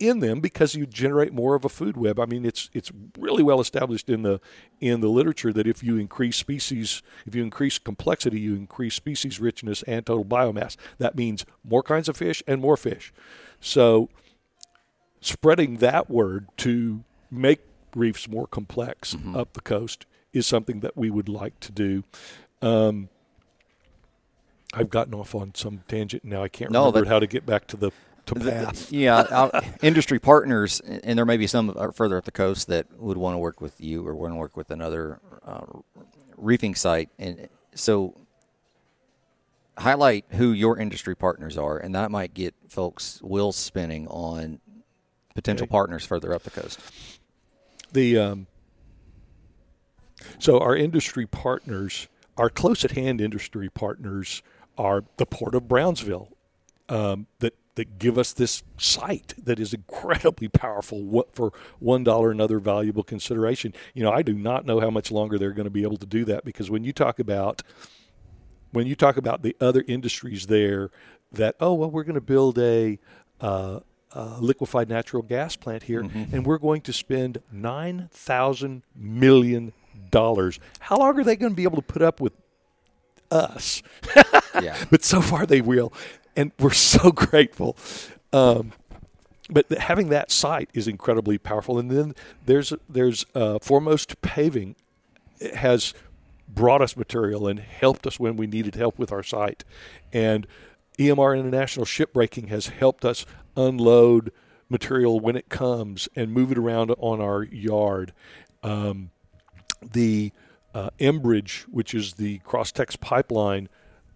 in 0.00 0.20
them 0.20 0.40
because 0.40 0.74
you 0.74 0.86
generate 0.86 1.32
more 1.32 1.54
of 1.54 1.64
a 1.64 1.68
food 1.68 1.96
web. 1.96 2.18
I 2.18 2.24
mean, 2.24 2.44
it's 2.46 2.70
it's 2.72 2.90
really 3.18 3.42
well 3.42 3.60
established 3.60 4.08
in 4.08 4.22
the 4.22 4.40
in 4.80 5.02
the 5.02 5.08
literature 5.08 5.52
that 5.52 5.66
if 5.66 5.84
you 5.84 5.98
increase 5.98 6.38
species, 6.38 7.02
if 7.26 7.34
you 7.34 7.42
increase 7.42 7.78
complexity, 7.78 8.40
you 8.40 8.56
increase 8.56 8.94
species 8.94 9.38
richness 9.38 9.82
and 9.82 10.04
total 10.06 10.24
biomass. 10.24 10.76
That 10.98 11.16
means 11.16 11.44
more 11.62 11.82
kinds 11.82 12.08
of 12.08 12.16
fish 12.16 12.42
and 12.46 12.60
more 12.60 12.78
fish. 12.78 13.12
So, 13.60 14.08
spreading 15.20 15.76
that 15.76 16.10
word 16.10 16.48
to 16.58 17.04
make 17.30 17.60
reefs 17.94 18.26
more 18.26 18.46
complex 18.46 19.14
mm-hmm. 19.14 19.36
up 19.36 19.52
the 19.52 19.60
coast 19.60 20.06
is 20.32 20.46
something 20.46 20.80
that 20.80 20.96
we 20.96 21.10
would 21.10 21.28
like 21.28 21.58
to 21.60 21.72
do. 21.72 22.04
Um, 22.62 23.08
I've 24.72 24.90
gotten 24.90 25.14
off 25.14 25.34
on 25.34 25.54
some 25.54 25.82
tangent 25.88 26.24
now. 26.24 26.42
I 26.42 26.48
can't 26.48 26.70
no, 26.70 26.86
remember 26.86 27.08
how 27.08 27.18
to 27.18 27.26
get 27.26 27.44
back 27.44 27.66
to 27.68 27.76
the 27.76 27.90
to 28.26 28.34
path. 28.34 28.92
yeah, 28.92 29.50
industry 29.82 30.18
partners, 30.18 30.80
and 30.80 31.18
there 31.18 31.26
may 31.26 31.36
be 31.36 31.46
some 31.46 31.74
further 31.92 32.16
up 32.16 32.24
the 32.24 32.30
coast 32.30 32.68
that 32.68 32.86
would 32.98 33.16
want 33.16 33.34
to 33.34 33.38
work 33.38 33.60
with 33.60 33.80
you 33.80 34.06
or 34.06 34.14
want 34.14 34.32
to 34.32 34.36
work 34.36 34.56
with 34.56 34.70
another 34.70 35.20
uh, 35.44 35.64
reefing 36.36 36.74
site, 36.74 37.08
and 37.18 37.48
so 37.74 38.14
highlight 39.78 40.24
who 40.30 40.52
your 40.52 40.78
industry 40.78 41.16
partners 41.16 41.58
are, 41.58 41.78
and 41.78 41.94
that 41.94 42.10
might 42.10 42.34
get 42.34 42.54
folks 42.68 43.20
wheels 43.22 43.56
spinning 43.56 44.06
on 44.08 44.60
potential 45.34 45.64
okay. 45.64 45.70
partners 45.70 46.04
further 46.04 46.34
up 46.34 46.42
the 46.42 46.50
coast. 46.50 46.80
The 47.92 48.18
um, 48.18 48.46
so 50.38 50.58
our 50.58 50.76
industry 50.76 51.26
partners, 51.26 52.08
our 52.36 52.50
close 52.50 52.84
at 52.84 52.92
hand 52.92 53.20
industry 53.20 53.68
partners, 53.68 54.42
are 54.78 55.04
the 55.16 55.26
Port 55.26 55.54
of 55.54 55.68
Brownsville, 55.68 56.28
um, 56.88 57.26
that 57.38 57.54
that 57.76 57.98
give 57.98 58.18
us 58.18 58.32
this 58.32 58.62
site 58.76 59.32
that 59.42 59.58
is 59.58 59.72
incredibly 59.72 60.48
powerful 60.48 61.02
what, 61.02 61.34
for 61.34 61.52
one 61.78 62.04
dollar 62.04 62.30
and 62.30 62.40
another 62.40 62.58
valuable 62.58 63.02
consideration 63.02 63.72
you 63.94 64.02
know 64.02 64.12
i 64.12 64.22
do 64.22 64.34
not 64.34 64.66
know 64.66 64.80
how 64.80 64.90
much 64.90 65.10
longer 65.10 65.38
they're 65.38 65.52
going 65.52 65.64
to 65.64 65.70
be 65.70 65.82
able 65.82 65.96
to 65.96 66.04
do 66.04 66.24
that 66.24 66.44
because 66.44 66.70
when 66.70 66.84
you 66.84 66.92
talk 66.92 67.18
about 67.18 67.62
when 68.72 68.86
you 68.86 68.94
talk 68.94 69.16
about 69.16 69.42
the 69.42 69.56
other 69.60 69.84
industries 69.86 70.46
there 70.46 70.90
that 71.32 71.54
oh 71.60 71.72
well 71.72 71.90
we're 71.90 72.04
going 72.04 72.14
to 72.14 72.20
build 72.20 72.58
a 72.58 72.98
uh, 73.40 73.80
uh, 74.12 74.36
liquefied 74.40 74.88
natural 74.88 75.22
gas 75.22 75.56
plant 75.56 75.84
here 75.84 76.02
mm-hmm. 76.02 76.34
and 76.34 76.44
we're 76.44 76.58
going 76.58 76.80
to 76.80 76.92
spend 76.92 77.38
9000 77.52 78.82
million 78.94 79.72
dollars 80.10 80.58
how 80.80 80.96
long 80.96 81.18
are 81.18 81.24
they 81.24 81.36
going 81.36 81.52
to 81.52 81.56
be 81.56 81.64
able 81.64 81.76
to 81.76 81.82
put 81.82 82.02
up 82.02 82.20
with 82.20 82.32
us 83.30 83.82
yeah. 84.60 84.76
but 84.90 85.04
so 85.04 85.20
far 85.20 85.46
they 85.46 85.60
will 85.60 85.92
and 86.36 86.52
we're 86.58 86.72
so 86.72 87.10
grateful. 87.12 87.76
Um, 88.32 88.72
but 89.48 89.68
having 89.72 90.10
that 90.10 90.30
site 90.30 90.70
is 90.74 90.86
incredibly 90.86 91.38
powerful. 91.38 91.78
And 91.78 91.90
then 91.90 92.14
there's 92.46 92.72
there's 92.88 93.26
uh, 93.34 93.58
Foremost 93.60 94.20
Paving 94.22 94.76
has 95.54 95.92
brought 96.48 96.82
us 96.82 96.96
material 96.96 97.46
and 97.46 97.58
helped 97.58 98.06
us 98.06 98.20
when 98.20 98.36
we 98.36 98.46
needed 98.46 98.74
help 98.74 98.98
with 98.98 99.12
our 99.12 99.22
site, 99.22 99.64
and 100.12 100.46
EMR 100.98 101.38
International 101.38 101.86
Shipbreaking 101.86 102.48
has 102.48 102.68
helped 102.68 103.04
us 103.04 103.24
unload 103.56 104.32
material 104.68 105.18
when 105.18 105.36
it 105.36 105.48
comes 105.48 106.08
and 106.14 106.32
move 106.32 106.52
it 106.52 106.58
around 106.58 106.92
on 106.98 107.20
our 107.20 107.42
yard. 107.42 108.12
Um, 108.62 109.10
the 109.80 110.32
uh, 110.74 110.90
which 111.00 111.94
is 111.94 112.14
the 112.14 112.38
Crosstex 112.40 112.98
pipeline, 113.00 113.68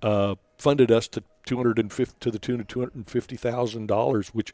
uh, 0.03 0.37
funded 0.59 0.91
us 0.91 1.09
to 1.09 1.23
250 1.47 2.17
to 2.21 2.31
the 2.31 2.39
tune 2.39 2.61
of 2.61 2.69
two 2.69 2.81
hundred 2.81 3.09
fifty 3.09 3.37
thousand 3.37 3.87
dollars, 3.87 4.29
which 4.29 4.53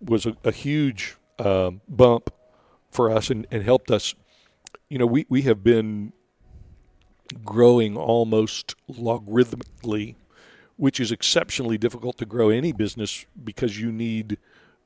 was 0.00 0.26
a, 0.26 0.36
a 0.44 0.52
huge 0.52 1.16
um, 1.38 1.80
bump 1.88 2.30
for 2.90 3.10
us 3.10 3.30
and, 3.30 3.46
and 3.50 3.62
helped 3.62 3.90
us. 3.90 4.14
You 4.88 4.98
know, 4.98 5.06
we, 5.06 5.26
we 5.28 5.42
have 5.42 5.62
been 5.62 6.12
growing 7.44 7.96
almost 7.96 8.74
logarithmically, 8.90 10.16
which 10.76 10.98
is 10.98 11.12
exceptionally 11.12 11.78
difficult 11.78 12.16
to 12.18 12.26
grow 12.26 12.48
any 12.48 12.72
business 12.72 13.26
because 13.44 13.78
you 13.78 13.92
need 13.92 14.38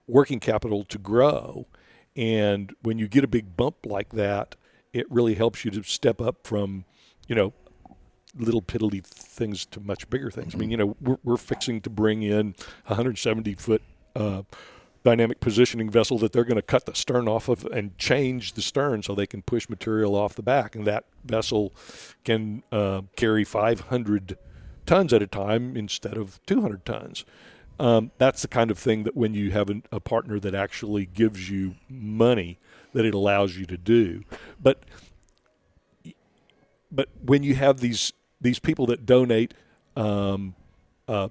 working 0.07 0.41
capital 0.41 0.85
to 0.85 0.99
grow. 0.99 1.67
And 2.17 2.75
when 2.83 2.99
you 2.99 3.09
get 3.09 3.25
a 3.25 3.29
big 3.29 3.57
bump 3.57 3.87
like 3.87 4.11
that, 4.11 4.57
it 4.93 5.11
really 5.11 5.35
helps 5.35 5.65
you 5.65 5.71
to 5.73 5.83
step 5.83 6.21
up 6.21 6.47
from, 6.47 6.85
you 7.29 7.35
know, 7.35 7.53
little 8.37 8.63
piddly 8.63 9.05
things 9.05 9.67
to 9.67 9.81
much 9.81 10.09
bigger 10.09 10.31
things. 10.31 10.55
I 10.55 10.59
mean, 10.59 10.71
you 10.71 10.77
know, 10.77 10.97
we're, 11.01 11.19
we're 11.23 11.37
fixing 11.37 11.81
to 11.83 11.91
bring 11.91 12.23
in 12.23 12.55
a 12.87 12.91
170 12.91 13.55
foot 13.55 13.83
uh, 14.17 14.43
dynamic 15.05 15.41
positioning 15.41 15.91
vessel 15.91 16.19
that 16.19 16.33
they're 16.33 16.45
going 16.45 16.57
to 16.57 16.63
cut 16.63 16.87
the 16.87 16.95
stern 16.95 17.29
off 17.29 17.49
of 17.49 17.65
and 17.67 17.97
change 17.99 18.53
the 18.53 18.63
stern 18.63 19.03
so 19.03 19.15
they 19.15 19.27
can 19.27 19.43
push 19.43 19.69
material 19.69 20.15
off 20.15 20.35
the 20.35 20.43
back, 20.43 20.75
and 20.75 20.87
that 20.87 21.05
vessel 21.25 21.73
can 22.25 22.63
uh, 22.71 23.03
carry 23.17 23.45
500 23.45 24.39
tons 24.87 25.13
at 25.13 25.23
a 25.23 25.27
time 25.27 25.77
instead 25.77 26.17
of 26.17 26.41
200 26.47 26.85
tons. 26.85 27.25
Um, 27.81 28.13
that's 28.19 28.43
the 28.43 28.49
kind 28.49 28.71
of 28.71 28.79
thing 28.79 29.05
that 29.05 29.17
when 29.17 29.35
you 29.35 29.51
have 29.51 29.71
an, 29.71 29.83
a 29.91 29.99
partner 29.99 30.39
that 30.41 30.55
actually 30.55 31.07
gives 31.07 31.51
you 31.51 31.75
money, 31.89 32.59
that 32.93 33.05
it 33.05 33.15
allows 33.15 33.57
you 33.57 33.67
to 33.67 33.77
do. 33.77 34.23
But 34.61 34.85
but 36.91 37.09
when 37.23 37.43
you 37.43 37.55
have 37.55 37.81
these 37.81 38.13
these 38.41 38.59
people 38.59 38.87
that 38.87 39.07
donate, 39.07 39.55
um, 39.97 40.55
uh, 41.09 41.29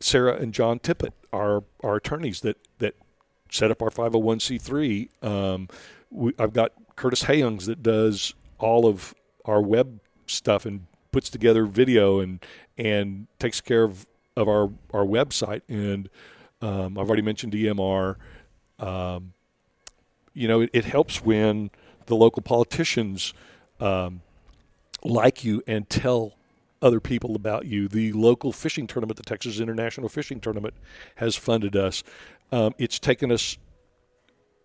Sarah 0.00 0.36
and 0.36 0.52
John 0.52 0.78
Tippett, 0.78 1.12
our 1.32 1.64
our 1.82 1.96
attorneys 1.96 2.40
that 2.40 2.56
that 2.78 2.94
set 3.50 3.70
up 3.70 3.82
our 3.82 3.90
501c3. 3.90 5.24
Um, 5.24 5.68
I've 6.38 6.52
got 6.52 6.72
Curtis 6.96 7.24
Hayungs 7.24 7.66
that 7.66 7.82
does 7.82 8.34
all 8.58 8.86
of 8.86 9.14
our 9.44 9.60
web 9.60 10.00
stuff 10.26 10.66
and 10.66 10.86
puts 11.12 11.30
together 11.30 11.66
video 11.66 12.20
and 12.20 12.44
and 12.78 13.26
takes 13.38 13.60
care 13.60 13.84
of, 13.84 14.06
of 14.36 14.48
our 14.48 14.70
our 14.92 15.04
website. 15.04 15.62
And 15.68 16.08
um, 16.62 16.98
I've 16.98 17.08
already 17.08 17.22
mentioned 17.22 17.52
EMR. 17.52 18.16
Um, 18.78 19.32
you 20.34 20.48
know, 20.48 20.60
it, 20.60 20.70
it, 20.72 20.84
helps 20.84 21.24
when 21.24 21.70
the 22.06 22.16
local 22.16 22.42
politicians 22.42 23.34
um, 23.80 24.22
like 25.04 25.44
you 25.44 25.62
and 25.66 25.88
tell 25.88 26.34
other 26.82 27.00
people 27.00 27.34
about 27.34 27.66
you. 27.66 27.88
The 27.88 28.12
local 28.12 28.52
fishing 28.52 28.86
tournament, 28.86 29.16
the 29.16 29.22
Texas 29.22 29.60
International 29.60 30.08
Fishing 30.08 30.40
Tournament, 30.40 30.74
has 31.16 31.36
funded 31.36 31.76
us. 31.76 32.02
Um, 32.52 32.74
it's 32.78 32.98
taken 32.98 33.30
us 33.30 33.58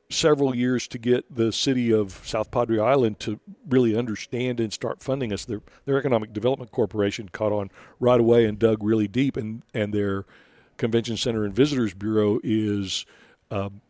several 0.10 0.56
years 0.56 0.88
to 0.88 0.98
get 0.98 1.36
the 1.36 1.52
city 1.52 1.92
of 1.92 2.22
South 2.24 2.52
Padre 2.52 2.80
Island 2.80 3.20
to 3.22 3.40
really 3.68 3.98
understand 3.98 4.60
and 4.60 4.72
start 4.72 5.02
funding 5.02 5.34
us. 5.34 5.46
Their, 5.46 5.62
their 5.86 5.98
Economic 5.98 6.32
Development 6.32 6.72
Corporation 6.72 7.30
caught 7.30 7.52
on 7.52 7.72
right 8.00 8.20
away 8.20 8.46
and 8.46 8.60
dug 8.60 8.84
really 8.84 9.08
deep, 9.08 9.36
and, 9.36 9.64
and 9.74 9.94
their 9.94 10.26
Convention 10.78 11.18
Center 11.18 11.44
and 11.44 11.54
Visitors 11.54 11.94
Bureau 11.94 12.40
is 12.44 13.06
um, 13.50 13.82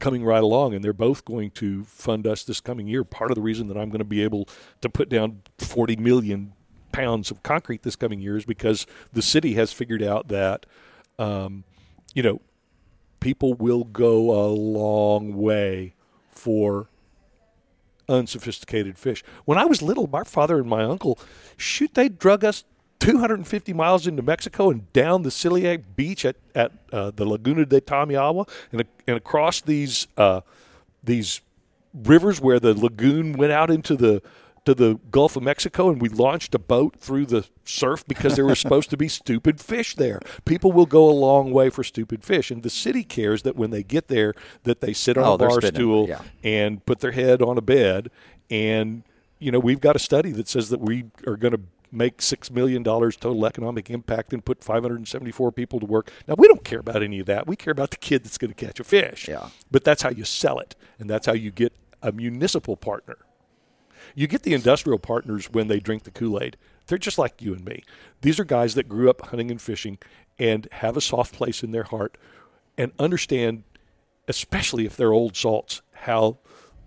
coming 0.00 0.24
right 0.24 0.42
along, 0.42 0.74
and 0.74 0.82
they're 0.82 0.92
both 0.92 1.24
going 1.24 1.50
to 1.52 1.84
fund 1.84 2.26
us 2.26 2.42
this 2.42 2.60
coming 2.60 2.88
year. 2.88 3.04
Part 3.04 3.30
of 3.30 3.36
the 3.36 3.42
reason 3.42 3.68
that 3.68 3.76
I'm 3.76 3.90
going 3.90 4.00
to 4.00 4.04
be 4.04 4.22
able 4.22 4.48
to 4.80 4.88
put 4.88 5.08
down 5.08 5.42
40 5.58 5.96
million 5.96 6.52
pounds 6.92 7.30
of 7.30 7.42
concrete 7.42 7.82
this 7.82 7.96
coming 7.96 8.20
year 8.20 8.36
is 8.36 8.44
because 8.44 8.86
the 9.12 9.22
city 9.22 9.54
has 9.54 9.72
figured 9.72 10.02
out 10.02 10.28
that, 10.28 10.66
um, 11.18 11.64
you 12.14 12.22
know, 12.22 12.40
people 13.20 13.54
will 13.54 13.84
go 13.84 14.32
a 14.32 14.48
long 14.48 15.36
way 15.36 15.94
for 16.30 16.88
unsophisticated 18.08 18.98
fish. 18.98 19.22
When 19.44 19.56
I 19.58 19.66
was 19.66 19.82
little, 19.82 20.08
my 20.08 20.24
father 20.24 20.58
and 20.58 20.68
my 20.68 20.82
uncle, 20.82 21.18
shoot, 21.56 21.94
they 21.94 22.08
drug 22.08 22.44
us 22.44 22.64
250 23.00 23.72
miles 23.72 24.06
into 24.06 24.22
Mexico 24.22 24.70
and 24.70 24.90
down 24.92 25.22
the 25.22 25.30
Ciliac 25.30 25.82
Beach 25.96 26.24
at, 26.24 26.36
at 26.54 26.72
uh, 26.92 27.10
the 27.10 27.24
Laguna 27.24 27.66
de 27.66 27.80
Tamiahua 27.80 28.48
and, 28.72 28.84
and 29.06 29.16
across 29.16 29.60
these 29.60 30.06
uh, 30.16 30.42
these 31.02 31.40
rivers 31.94 32.40
where 32.40 32.60
the 32.60 32.74
lagoon 32.74 33.32
went 33.32 33.52
out 33.52 33.70
into 33.70 33.96
the 33.96 34.22
to 34.66 34.74
the 34.74 35.00
Gulf 35.10 35.36
of 35.36 35.42
Mexico 35.42 35.88
and 35.88 36.02
we 36.02 36.10
launched 36.10 36.54
a 36.54 36.58
boat 36.58 36.96
through 36.96 37.24
the 37.26 37.46
surf 37.64 38.06
because 38.06 38.36
there 38.36 38.44
were 38.44 38.54
supposed 38.66 38.90
to 38.90 38.96
be 38.96 39.08
stupid 39.08 39.58
fish 39.58 39.94
there. 39.96 40.20
People 40.44 40.70
will 40.70 40.86
go 40.86 41.08
a 41.08 41.12
long 41.12 41.50
way 41.50 41.70
for 41.70 41.82
stupid 41.82 42.22
fish 42.22 42.50
and 42.50 42.62
the 42.62 42.70
city 42.70 43.02
cares 43.02 43.42
that 43.42 43.56
when 43.56 43.70
they 43.70 43.82
get 43.82 44.08
there 44.08 44.34
that 44.64 44.80
they 44.80 44.92
sit 44.92 45.16
on 45.16 45.24
oh, 45.24 45.34
a 45.34 45.38
bar 45.38 45.62
stool 45.62 46.08
yeah. 46.08 46.20
and 46.44 46.84
put 46.84 47.00
their 47.00 47.12
head 47.12 47.40
on 47.40 47.56
a 47.56 47.62
bed 47.62 48.10
and 48.50 49.02
you 49.38 49.50
know 49.50 49.58
we've 49.58 49.80
got 49.80 49.96
a 49.96 49.98
study 49.98 50.30
that 50.32 50.46
says 50.46 50.68
that 50.68 50.80
we 50.80 51.04
are 51.26 51.36
going 51.36 51.52
to 51.52 51.60
make 51.92 52.22
six 52.22 52.50
million 52.50 52.82
dollars 52.82 53.16
total 53.16 53.44
economic 53.46 53.90
impact 53.90 54.32
and 54.32 54.44
put 54.44 54.62
574 54.62 55.52
people 55.52 55.80
to 55.80 55.86
work. 55.86 56.10
Now 56.28 56.34
we 56.38 56.48
don't 56.48 56.64
care 56.64 56.80
about 56.80 57.02
any 57.02 57.18
of 57.20 57.26
that. 57.26 57.46
We 57.46 57.56
care 57.56 57.72
about 57.72 57.90
the 57.90 57.96
kid 57.96 58.24
that's 58.24 58.38
going 58.38 58.52
to 58.52 58.66
catch 58.66 58.80
a 58.80 58.84
fish. 58.84 59.28
Yeah. 59.28 59.48
But 59.70 59.84
that's 59.84 60.02
how 60.02 60.10
you 60.10 60.24
sell 60.24 60.58
it, 60.58 60.76
and 60.98 61.08
that's 61.08 61.26
how 61.26 61.32
you 61.32 61.50
get 61.50 61.72
a 62.02 62.12
municipal 62.12 62.76
partner. 62.76 63.18
You 64.14 64.26
get 64.26 64.42
the 64.42 64.54
industrial 64.54 64.98
partners 64.98 65.50
when 65.50 65.68
they 65.68 65.78
drink 65.78 66.04
the 66.04 66.10
Kool 66.10 66.40
Aid. 66.42 66.56
They're 66.86 66.98
just 66.98 67.18
like 67.18 67.40
you 67.42 67.52
and 67.54 67.64
me. 67.64 67.84
These 68.22 68.40
are 68.40 68.44
guys 68.44 68.74
that 68.74 68.88
grew 68.88 69.08
up 69.08 69.26
hunting 69.26 69.50
and 69.50 69.60
fishing 69.60 69.98
and 70.38 70.66
have 70.72 70.96
a 70.96 71.00
soft 71.00 71.34
place 71.34 71.62
in 71.62 71.70
their 71.70 71.84
heart 71.84 72.16
and 72.76 72.92
understand, 72.98 73.62
especially 74.26 74.86
if 74.86 74.96
they're 74.96 75.12
old 75.12 75.36
salts, 75.36 75.82
how 75.92 76.38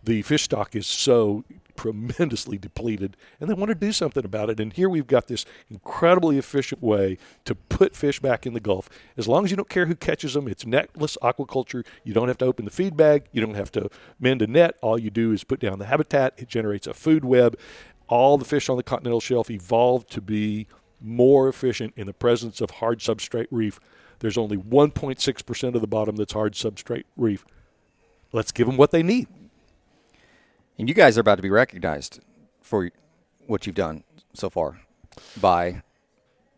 the 0.03 0.21
fish 0.23 0.43
stock 0.43 0.75
is 0.75 0.87
so 0.87 1.45
tremendously 1.75 2.57
depleted 2.57 3.17
and 3.39 3.49
they 3.49 3.53
want 3.53 3.69
to 3.69 3.75
do 3.75 3.91
something 3.91 4.25
about 4.25 4.49
it. 4.49 4.59
And 4.59 4.73
here 4.73 4.89
we've 4.89 5.07
got 5.07 5.27
this 5.27 5.45
incredibly 5.69 6.37
efficient 6.37 6.81
way 6.81 7.17
to 7.45 7.55
put 7.55 7.95
fish 7.95 8.19
back 8.19 8.45
in 8.45 8.53
the 8.53 8.59
Gulf. 8.59 8.89
As 9.17 9.27
long 9.27 9.45
as 9.45 9.51
you 9.51 9.57
don't 9.57 9.69
care 9.69 9.85
who 9.85 9.95
catches 9.95 10.33
them, 10.33 10.47
it's 10.47 10.63
netless 10.63 11.17
aquaculture. 11.21 11.85
You 12.03 12.13
don't 12.13 12.27
have 12.27 12.37
to 12.39 12.45
open 12.45 12.65
the 12.65 12.71
feed 12.71 12.95
bag, 12.95 13.25
you 13.31 13.41
don't 13.41 13.55
have 13.55 13.71
to 13.73 13.89
mend 14.19 14.41
a 14.41 14.47
net. 14.47 14.75
All 14.81 14.99
you 14.99 15.09
do 15.09 15.31
is 15.31 15.43
put 15.43 15.59
down 15.59 15.79
the 15.79 15.85
habitat, 15.85 16.33
it 16.37 16.47
generates 16.47 16.87
a 16.87 16.93
food 16.93 17.25
web. 17.25 17.57
All 18.07 18.37
the 18.37 18.45
fish 18.45 18.69
on 18.69 18.77
the 18.77 18.83
continental 18.83 19.21
shelf 19.21 19.49
evolved 19.49 20.11
to 20.11 20.21
be 20.21 20.67
more 21.01 21.49
efficient 21.49 21.93
in 21.97 22.07
the 22.07 22.13
presence 22.13 22.61
of 22.61 22.71
hard 22.71 22.99
substrate 22.99 23.47
reef. 23.51 23.79
There's 24.19 24.37
only 24.37 24.57
1.6% 24.57 25.75
of 25.75 25.81
the 25.81 25.87
bottom 25.87 26.15
that's 26.15 26.33
hard 26.33 26.53
substrate 26.53 27.03
reef. 27.17 27.45
Let's 28.31 28.51
give 28.51 28.67
them 28.67 28.77
what 28.77 28.91
they 28.91 29.03
need. 29.03 29.27
And 30.77 30.89
you 30.89 30.95
guys 30.95 31.17
are 31.17 31.21
about 31.21 31.35
to 31.35 31.41
be 31.41 31.49
recognized 31.49 32.19
for 32.61 32.89
what 33.45 33.65
you've 33.65 33.75
done 33.75 34.03
so 34.33 34.49
far 34.49 34.79
by 35.39 35.83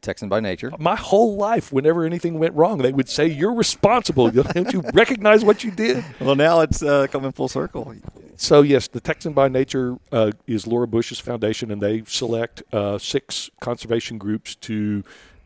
Texan 0.02 0.30
by 0.30 0.40
nature. 0.40 0.72
My 0.80 0.96
whole 0.96 1.36
life, 1.36 1.74
whenever 1.74 2.06
anything 2.06 2.40
went 2.40 2.54
wrong, 2.54 2.78
they 2.78 2.94
would 2.94 3.10
say, 3.10 3.28
You're 3.28 3.54
responsible. 3.54 4.30
Don't 4.30 4.72
you 4.72 4.84
recognize 4.94 5.44
what 5.44 5.64
you 5.64 5.72
did? 5.72 6.04
Well, 6.20 6.36
now 6.36 6.62
it's 6.62 6.82
uh, 6.82 7.08
coming 7.08 7.32
full 7.32 7.48
circle. 7.48 7.94
So, 8.38 8.62
yes, 8.62 8.88
the 8.88 9.00
Texan 9.00 9.34
by 9.34 9.48
Nature 9.48 9.98
uh, 10.12 10.32
is 10.48 10.66
Laura 10.66 10.88
Bush's 10.88 11.20
foundation, 11.20 11.72
and 11.72 11.82
they 11.82 12.04
select 12.06 12.64
uh, 12.72 12.98
six 12.98 13.50
conservation 13.60 14.18
groups 14.18 14.56
to, 14.56 15.04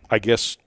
I 0.09 0.19
guess, 0.19 0.57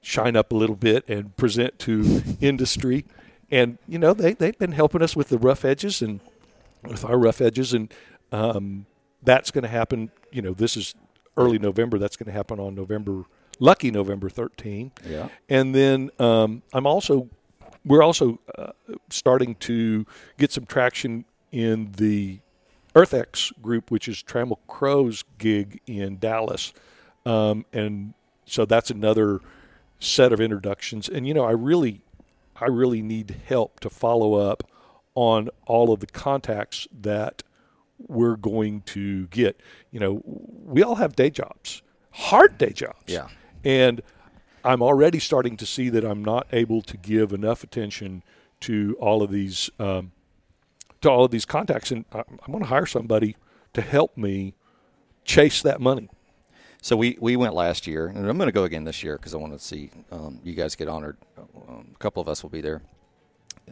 shine 0.00 0.36
up 0.36 0.52
a 0.52 0.54
little 0.54 0.76
bit 0.76 1.08
and 1.08 1.36
present 1.36 1.78
to 1.80 2.22
industry. 2.40 3.04
And, 3.50 3.78
you 3.88 3.98
know, 3.98 4.12
they, 4.12 4.34
they've 4.34 4.58
been 4.58 4.72
helping 4.72 5.02
us 5.02 5.14
with 5.14 5.28
the 5.28 5.38
rough 5.38 5.64
edges 5.64 6.02
and 6.02 6.20
with 6.86 7.04
our 7.04 7.18
rough 7.18 7.40
edges, 7.40 7.72
and 7.72 7.92
um, 8.32 8.86
that's 9.22 9.50
going 9.50 9.62
to 9.62 9.68
happen. 9.68 10.10
You 10.32 10.42
know, 10.42 10.54
this 10.54 10.76
is 10.76 10.94
early 11.36 11.58
November. 11.58 11.98
That's 11.98 12.16
going 12.16 12.26
to 12.26 12.32
happen 12.32 12.60
on 12.60 12.74
November, 12.74 13.24
lucky 13.58 13.90
November 13.90 14.28
13. 14.28 14.92
Yeah. 15.06 15.28
And 15.48 15.74
then 15.74 16.10
um, 16.18 16.62
I'm 16.72 16.86
also, 16.86 17.28
we're 17.84 18.02
also 18.02 18.40
uh, 18.56 18.72
starting 19.10 19.54
to 19.56 20.06
get 20.38 20.52
some 20.52 20.66
traction 20.66 21.24
in 21.52 21.92
the 21.96 22.40
EarthX 22.94 23.52
group, 23.60 23.90
which 23.90 24.08
is 24.08 24.22
Trammell 24.22 24.58
Crow's 24.68 25.24
gig 25.38 25.80
in 25.86 26.18
Dallas, 26.18 26.72
um, 27.26 27.64
and 27.72 28.14
so 28.46 28.64
that's 28.64 28.90
another 28.90 29.40
set 29.98 30.32
of 30.32 30.40
introductions. 30.40 31.08
And 31.08 31.26
you 31.26 31.34
know, 31.34 31.44
I 31.44 31.52
really, 31.52 32.02
I 32.56 32.66
really 32.66 33.02
need 33.02 33.36
help 33.46 33.80
to 33.80 33.90
follow 33.90 34.34
up 34.34 34.62
on 35.14 35.48
all 35.66 35.92
of 35.92 36.00
the 36.00 36.06
contacts 36.06 36.88
that 36.92 37.42
we're 37.98 38.36
going 38.36 38.82
to 38.82 39.26
get. 39.28 39.60
You 39.90 40.00
know, 40.00 40.22
we 40.24 40.82
all 40.82 40.96
have 40.96 41.14
day 41.16 41.30
jobs, 41.30 41.82
hard 42.10 42.58
day 42.58 42.70
jobs. 42.70 43.04
Yeah. 43.06 43.28
And 43.64 44.02
I'm 44.64 44.82
already 44.82 45.18
starting 45.18 45.56
to 45.58 45.66
see 45.66 45.88
that 45.90 46.04
I'm 46.04 46.24
not 46.24 46.46
able 46.52 46.82
to 46.82 46.96
give 46.96 47.32
enough 47.32 47.62
attention 47.62 48.22
to 48.60 48.96
all 48.98 49.22
of 49.22 49.30
these 49.30 49.70
um, 49.78 50.12
to 51.02 51.10
all 51.10 51.24
of 51.24 51.30
these 51.30 51.44
contacts, 51.44 51.90
and 51.90 52.06
I'm 52.12 52.24
going 52.46 52.60
to 52.60 52.68
hire 52.68 52.86
somebody 52.86 53.36
to 53.74 53.82
help 53.82 54.16
me 54.16 54.54
chase 55.24 55.60
that 55.60 55.80
money. 55.80 56.08
So 56.80 56.96
we, 56.96 57.18
we 57.20 57.36
went 57.36 57.54
last 57.54 57.86
year, 57.86 58.06
and 58.06 58.18
I'm 58.28 58.38
going 58.38 58.48
to 58.48 58.52
go 58.52 58.64
again 58.64 58.84
this 58.84 59.02
year 59.02 59.16
because 59.16 59.34
I 59.34 59.36
want 59.38 59.52
to 59.52 59.58
see 59.58 59.90
um, 60.10 60.40
you 60.42 60.54
guys 60.54 60.74
get 60.76 60.88
honored. 60.88 61.18
Um, 61.38 61.92
a 61.94 61.98
couple 61.98 62.22
of 62.22 62.28
us 62.28 62.42
will 62.42 62.50
be 62.50 62.62
there. 62.62 62.82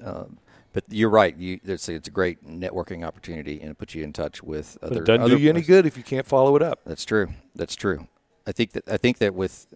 Uh, 0.02 0.24
but 0.72 0.84
you're 0.88 1.10
right. 1.10 1.36
You, 1.36 1.60
it's, 1.64 1.88
a, 1.88 1.94
it's 1.94 2.08
a 2.08 2.10
great 2.10 2.44
networking 2.46 3.06
opportunity, 3.06 3.60
and 3.60 3.70
it 3.70 3.78
puts 3.78 3.94
you 3.94 4.02
in 4.02 4.12
touch 4.12 4.42
with 4.42 4.78
other. 4.82 4.94
But 4.94 5.02
it 5.02 5.04
doesn't 5.04 5.22
other 5.22 5.36
do 5.36 5.42
you 5.42 5.50
any 5.50 5.62
good 5.62 5.86
if 5.86 5.96
you 5.96 6.02
can't 6.02 6.26
follow 6.26 6.56
it 6.56 6.62
up. 6.62 6.80
That's 6.86 7.04
true. 7.04 7.28
That's 7.54 7.76
true. 7.76 8.08
I 8.46 8.52
think 8.52 8.72
that 8.72 8.88
I 8.88 8.96
think 8.96 9.18
that 9.18 9.34
with 9.34 9.66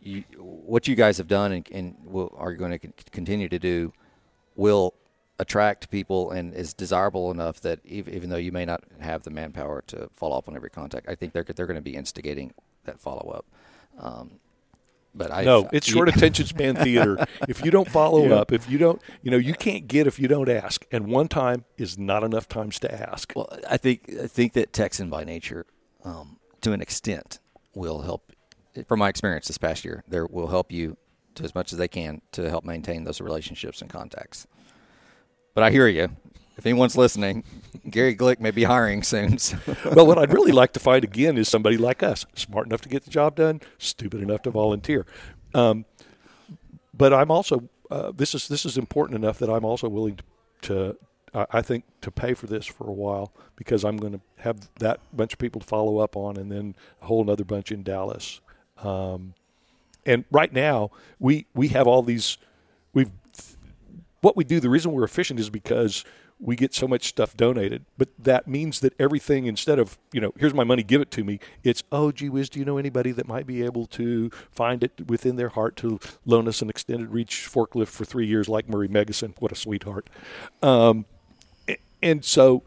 you, 0.00 0.24
what 0.38 0.86
you 0.86 0.94
guys 0.94 1.18
have 1.18 1.28
done 1.28 1.52
and, 1.52 1.68
and 1.72 1.96
will, 2.04 2.34
are 2.36 2.54
going 2.54 2.78
to 2.78 2.88
continue 3.10 3.48
to 3.48 3.58
do 3.58 3.92
will 4.54 4.94
attract 5.40 5.90
people 5.90 6.30
and 6.30 6.54
is 6.54 6.72
desirable 6.74 7.30
enough 7.30 7.60
that 7.62 7.80
even, 7.84 8.14
even 8.14 8.30
though 8.30 8.36
you 8.36 8.52
may 8.52 8.64
not 8.64 8.84
have 9.00 9.24
the 9.24 9.30
manpower 9.30 9.82
to 9.88 10.08
follow 10.14 10.38
up 10.38 10.48
on 10.48 10.54
every 10.54 10.70
contact, 10.70 11.08
I 11.08 11.14
think 11.14 11.32
they're 11.32 11.44
they're 11.44 11.66
going 11.66 11.76
to 11.76 11.82
be 11.82 11.96
instigating 11.96 12.52
that 12.84 13.00
follow 13.00 13.30
up. 13.30 13.46
Um, 13.98 14.38
but 15.14 15.30
I 15.30 15.44
No, 15.44 15.68
it's 15.72 15.86
short 15.86 16.08
attention 16.08 16.46
span 16.46 16.76
theater. 16.76 17.24
If 17.48 17.64
you 17.64 17.70
don't 17.70 17.88
follow 17.88 18.26
Yeah. 18.28 18.36
up, 18.36 18.52
if 18.52 18.68
you 18.68 18.78
don't, 18.78 19.00
you 19.22 19.30
know, 19.30 19.36
you 19.36 19.54
can't 19.54 19.86
get 19.86 20.06
if 20.06 20.18
you 20.18 20.28
don't 20.28 20.48
ask. 20.48 20.84
And 20.90 21.06
one 21.06 21.28
time 21.28 21.64
is 21.78 21.96
not 21.98 22.24
enough 22.24 22.48
times 22.48 22.78
to 22.80 22.92
ask. 22.92 23.32
Well, 23.34 23.48
I 23.68 23.76
think 23.76 24.10
I 24.22 24.26
think 24.26 24.52
that 24.54 24.72
Texan 24.72 25.08
by 25.10 25.24
nature, 25.24 25.66
um, 26.04 26.38
to 26.62 26.72
an 26.72 26.80
extent, 26.80 27.38
will 27.74 28.02
help. 28.02 28.32
From 28.88 28.98
my 28.98 29.08
experience 29.08 29.46
this 29.46 29.58
past 29.58 29.84
year, 29.84 30.02
there 30.08 30.26
will 30.26 30.48
help 30.48 30.72
you 30.72 30.96
to 31.36 31.44
as 31.44 31.54
much 31.54 31.72
as 31.72 31.78
they 31.78 31.88
can 31.88 32.20
to 32.32 32.48
help 32.50 32.64
maintain 32.64 33.04
those 33.04 33.20
relationships 33.20 33.80
and 33.80 33.90
contacts. 33.90 34.46
But 35.54 35.62
I 35.64 35.70
hear 35.70 35.86
you. 35.86 36.08
If 36.56 36.66
anyone's 36.66 36.96
listening, 36.96 37.44
Gary 37.90 38.14
Glick 38.14 38.40
may 38.40 38.50
be 38.50 38.64
hiring 38.64 39.02
soon. 39.02 39.38
So. 39.38 39.58
well, 39.92 40.06
what 40.06 40.18
I'd 40.18 40.32
really 40.32 40.52
like 40.52 40.72
to 40.74 40.80
find 40.80 41.02
again 41.02 41.36
is 41.36 41.48
somebody 41.48 41.76
like 41.76 42.02
us, 42.02 42.24
smart 42.34 42.66
enough 42.66 42.80
to 42.82 42.88
get 42.88 43.04
the 43.04 43.10
job 43.10 43.36
done, 43.36 43.60
stupid 43.78 44.22
enough 44.22 44.42
to 44.42 44.50
volunteer. 44.50 45.04
Um, 45.52 45.84
but 46.96 47.12
I'm 47.12 47.30
also 47.30 47.68
uh, 47.90 48.12
this 48.14 48.34
is 48.34 48.48
this 48.48 48.64
is 48.64 48.78
important 48.78 49.16
enough 49.16 49.38
that 49.38 49.50
I'm 49.50 49.64
also 49.64 49.88
willing 49.88 50.16
to, 50.16 50.24
to 50.62 50.96
I 51.52 51.62
think 51.62 51.84
to 52.00 52.10
pay 52.10 52.34
for 52.34 52.46
this 52.46 52.66
for 52.66 52.88
a 52.88 52.92
while 52.92 53.32
because 53.56 53.84
I'm 53.84 53.96
going 53.96 54.12
to 54.12 54.20
have 54.38 54.68
that 54.78 55.00
bunch 55.12 55.32
of 55.32 55.38
people 55.38 55.60
to 55.60 55.66
follow 55.66 55.98
up 55.98 56.16
on, 56.16 56.36
and 56.36 56.50
then 56.50 56.76
a 57.02 57.06
whole 57.06 57.28
other 57.28 57.44
bunch 57.44 57.72
in 57.72 57.82
Dallas. 57.82 58.40
Um, 58.78 59.34
and 60.06 60.24
right 60.30 60.52
now 60.52 60.90
we 61.18 61.46
we 61.54 61.68
have 61.68 61.86
all 61.86 62.02
these 62.02 62.38
we've 62.92 63.10
what 64.20 64.36
we 64.36 64.44
do 64.44 64.60
the 64.60 64.70
reason 64.70 64.92
we're 64.92 65.04
efficient 65.04 65.38
is 65.40 65.50
because 65.50 66.04
we 66.44 66.56
get 66.56 66.74
so 66.74 66.86
much 66.86 67.08
stuff 67.08 67.36
donated 67.36 67.84
but 67.96 68.08
that 68.18 68.46
means 68.46 68.80
that 68.80 68.92
everything 68.98 69.46
instead 69.46 69.78
of 69.78 69.98
you 70.12 70.20
know 70.20 70.32
here's 70.38 70.54
my 70.54 70.64
money 70.64 70.82
give 70.82 71.00
it 71.00 71.10
to 71.10 71.24
me 71.24 71.40
it's 71.62 71.82
oh 71.90 72.12
gee 72.12 72.28
whiz 72.28 72.48
do 72.48 72.58
you 72.58 72.64
know 72.64 72.76
anybody 72.76 73.12
that 73.12 73.26
might 73.26 73.46
be 73.46 73.62
able 73.62 73.86
to 73.86 74.30
find 74.50 74.84
it 74.84 75.08
within 75.08 75.36
their 75.36 75.48
heart 75.50 75.76
to 75.76 75.98
loan 76.24 76.46
us 76.46 76.62
an 76.62 76.68
extended 76.68 77.10
reach 77.10 77.48
forklift 77.50 77.88
for 77.88 78.04
three 78.04 78.26
years 78.26 78.48
like 78.48 78.68
murray 78.68 78.88
megason? 78.88 79.34
What 79.38 79.52
a 79.52 79.54
sweetheart. 79.54 80.08
Um, 80.62 81.06
and 82.02 82.24
so 82.24 82.62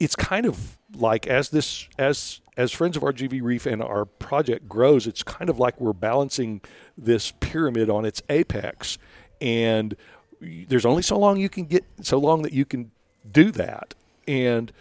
it's 0.00 0.16
kind 0.16 0.46
of 0.46 0.78
like 0.94 1.26
as 1.26 1.50
this 1.50 1.88
as 1.98 2.40
as 2.56 2.72
friends 2.72 2.96
of 2.96 3.04
RGV 3.04 3.40
Reef 3.40 3.66
and 3.66 3.80
our 3.80 4.04
project 4.04 4.68
grows, 4.68 5.06
it's 5.06 5.22
kind 5.22 5.48
of 5.48 5.60
like 5.60 5.80
we're 5.80 5.92
balancing 5.92 6.60
this 6.96 7.32
pyramid 7.38 7.88
on 7.88 8.04
its 8.04 8.20
apex, 8.28 8.98
and 9.40 9.96
there's 10.40 10.86
only 10.86 11.02
so 11.02 11.18
long 11.18 11.38
you 11.38 11.48
can 11.48 11.64
get 11.64 11.84
so 12.02 12.18
long 12.18 12.42
that 12.42 12.52
you 12.52 12.64
can 12.64 12.90
do 13.30 13.50
that, 13.52 13.94
and 14.26 14.72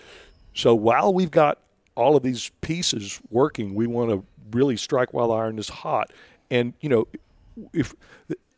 so 0.54 0.74
while 0.76 1.14
we've 1.14 1.32
got 1.32 1.60
all 1.96 2.16
of 2.16 2.24
these 2.24 2.52
pieces 2.62 3.20
working, 3.30 3.76
we 3.76 3.88
want 3.88 4.10
to 4.12 4.24
really 4.52 4.78
strike 4.78 5.14
while 5.14 5.30
the 5.30 5.34
iron 5.34 5.60
is 5.60 5.70
hot, 5.70 6.12
and 6.50 6.74
you 6.82 6.90
know 6.90 7.08
if 7.74 7.96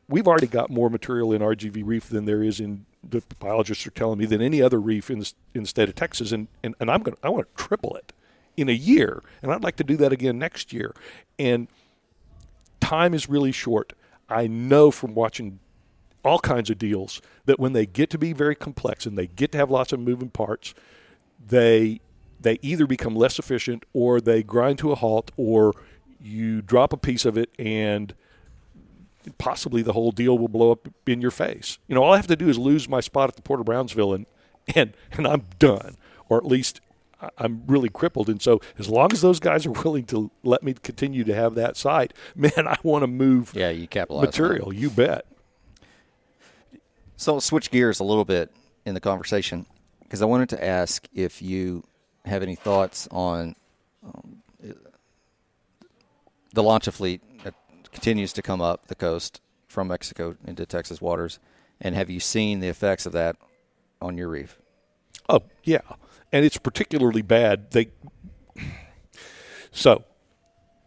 we've 0.08 0.28
already 0.28 0.48
got 0.48 0.70
more 0.70 0.90
material 0.90 1.32
in 1.32 1.42
RGV 1.42 1.84
Reef 1.86 2.10
than 2.10 2.26
there 2.26 2.44
is 2.44 2.60
in 2.60 2.86
the 3.08 3.24
biologists 3.40 3.88
are 3.88 3.92
telling 3.92 4.20
me 4.20 4.26
than 4.26 4.42
any 4.42 4.62
other 4.62 4.80
reef 4.80 5.10
in 5.10 5.20
the, 5.20 5.32
in 5.54 5.62
the 5.62 5.68
state 5.68 5.88
of 5.88 5.96
Texas, 5.96 6.32
and, 6.32 6.48
and, 6.64 6.76
and 6.80 6.92
I'm 6.92 7.02
going 7.02 7.16
to 7.16 7.26
I 7.26 7.30
want 7.30 7.48
to 7.48 7.64
triple 7.64 7.96
it 7.96 8.12
in 8.58 8.68
a 8.68 8.74
year, 8.74 9.24
and 9.42 9.52
I'd 9.52 9.64
like 9.64 9.78
to 9.78 9.84
do 9.84 9.96
that 9.98 10.12
again 10.12 10.38
next 10.38 10.74
year. 10.74 10.94
And 11.38 11.68
time 12.82 13.14
is 13.14 13.30
really 13.30 13.52
short. 13.52 13.94
I 14.28 14.48
know 14.48 14.92
from 14.92 15.16
watching 15.16 15.60
all 16.24 16.40
kinds 16.40 16.70
of 16.70 16.78
deals 16.78 17.22
that 17.46 17.60
when 17.60 17.74
they 17.74 17.86
get 17.86 18.10
to 18.12 18.18
be 18.18 18.34
very 18.34 18.56
complex 18.56 19.06
and 19.06 19.18
they 19.18 19.28
get 19.28 19.52
to 19.54 19.58
have 19.58 19.70
lots 19.70 19.94
of 19.94 20.00
moving 20.00 20.30
parts, 20.30 20.74
they 21.46 22.02
they 22.42 22.58
either 22.62 22.88
become 22.88 23.16
less 23.16 23.38
efficient 23.38 23.84
or 23.94 24.22
they 24.22 24.42
grind 24.42 24.80
to 24.80 24.92
a 24.92 24.96
halt 24.96 25.32
or 25.36 25.74
you 26.22 26.62
drop 26.62 26.94
a 26.94 26.98
piece 26.98 27.26
of 27.26 27.38
it 27.38 27.50
and 27.60 28.14
possibly 29.38 29.82
the 29.82 29.92
whole 29.94 30.12
deal 30.12 30.38
will 30.38 30.48
blow 30.48 30.72
up 30.72 30.88
in 31.06 31.22
your 31.22 31.32
face. 31.32 31.80
You 31.88 31.96
know, 31.96 32.04
all 32.04 32.14
I 32.14 32.16
have 32.16 32.28
to 32.28 32.36
do 32.38 32.48
is 32.48 32.58
lose 32.58 32.88
my 32.88 33.02
spot 33.02 33.30
at 33.30 33.36
the 33.36 33.42
Port 33.42 33.60
of 33.60 33.66
Brownsville 33.66 34.14
and 34.14 34.26
and 34.76 34.94
and 35.12 35.28
I'm 35.28 35.46
done, 35.58 35.98
or 36.28 36.38
at 36.38 36.46
least 36.46 36.82
I'm 37.38 37.64
really 37.68 37.90
crippled. 37.90 38.30
And 38.30 38.42
so, 38.42 38.62
as 38.78 38.88
long 38.88 39.12
as 39.12 39.22
those 39.22 39.40
guys 39.40 39.66
are 39.66 39.72
willing 39.72 40.06
to 40.06 40.32
let 40.44 40.64
me 40.64 40.74
continue 40.74 41.24
to 41.24 41.34
have 41.34 41.56
that 41.56 41.78
site, 41.78 42.14
man, 42.36 42.68
I 42.68 42.78
want 42.84 43.04
to 43.04 43.08
move 43.08 43.54
Yeah, 43.56 43.70
you 43.70 43.88
capitalize 43.88 44.28
material. 44.28 44.74
You 44.74 44.90
bet. 44.90 45.26
So 47.20 47.34
I'll 47.34 47.42
switch 47.42 47.70
gears 47.70 48.00
a 48.00 48.06
little 48.06 48.24
bit 48.24 48.50
in 48.86 48.94
the 48.94 49.02
conversation 49.02 49.66
because 50.04 50.22
I 50.22 50.26
wanted 50.26 50.48
to 50.50 50.66
ask 50.66 51.06
if 51.14 51.42
you 51.42 51.84
have 52.24 52.42
any 52.42 52.56
thoughts 52.56 53.10
on 53.12 53.58
um, 54.06 54.42
the 56.54 56.64
lancha 56.64 56.94
fleet 56.94 57.22
that 57.44 57.56
continues 57.92 58.32
to 58.32 58.42
come 58.42 58.62
up 58.62 58.88
the 58.88 58.96
coast 58.96 59.42
from 59.68 59.90
Mexico 59.90 60.38
into 60.48 60.66
Texas 60.66 61.02
waters, 61.02 61.40
and 61.82 61.94
have 61.94 62.10
you 62.10 62.22
seen 62.22 62.62
the 62.62 62.70
effects 62.70 63.06
of 63.06 63.12
that 63.12 63.36
on 64.02 64.18
your 64.18 64.30
reef? 64.30 64.58
Oh 65.28 65.42
yeah, 65.66 65.82
and 66.32 66.46
it's 66.46 66.58
particularly 66.58 67.22
bad. 67.22 67.72
They 67.72 67.90
so 69.72 70.06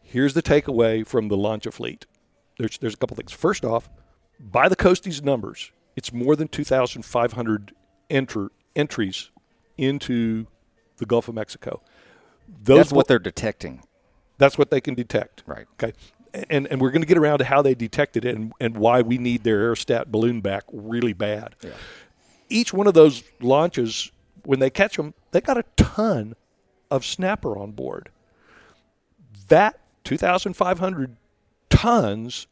here's 0.01 0.33
the 0.33 0.43
takeaway 0.43 1.07
from 1.07 1.29
the 1.29 1.37
Lancha 1.37 1.71
fleet. 1.75 2.07
There's 2.59 2.79
there's 2.79 2.95
a 2.95 2.97
couple 2.97 3.19
things. 3.19 3.33
First 3.33 3.67
off, 3.67 3.91
by 4.41 4.71
the 4.71 4.77
Coasties 4.77 5.23
numbers, 5.23 5.73
it's 5.97 6.13
more 6.13 6.37
than 6.37 6.49
2,500 6.49 7.73
enter 8.11 8.51
entries 8.75 9.31
into 9.77 10.47
the 10.99 11.07
Gulf 11.07 11.29
of 11.29 11.35
Mexico. 11.35 11.83
Those 12.63 12.79
that's 12.79 12.93
what 12.93 13.09
they're 13.09 13.19
detecting. 13.19 13.83
That's 14.39 14.59
what 14.59 14.71
they 14.71 14.81
can 14.81 14.95
detect. 14.95 15.43
Right. 15.47 15.67
Okay. 15.75 15.93
And 16.49 16.67
and 16.69 16.81
we're 16.81 16.91
going 16.91 17.03
to 17.03 17.07
get 17.07 17.19
around 17.19 17.39
to 17.39 17.45
how 17.45 17.63
they 17.63 17.75
detected 17.75 18.25
it 18.25 18.37
and, 18.37 18.53
and 18.61 18.77
why 18.77 19.03
we 19.03 19.19
need 19.19 19.45
their 19.45 19.61
aerostat 19.71 20.07
balloon 20.07 20.41
back 20.41 20.65
really 20.73 21.13
bad. 21.13 21.55
Yeah. 21.63 21.71
Each 22.49 22.73
one 22.73 22.87
of 22.87 22.95
those 22.95 23.23
launches, 23.41 24.11
when 24.45 24.59
they 24.59 24.71
catch 24.71 24.97
them, 24.97 25.15
they 25.31 25.41
got 25.41 25.59
a 25.59 25.65
ton 25.77 26.35
of 26.91 27.05
snapper 27.05 27.57
on 27.59 27.73
board. 27.73 28.11
That 29.49 29.79
2,500 30.05 31.17
tons 31.71 32.47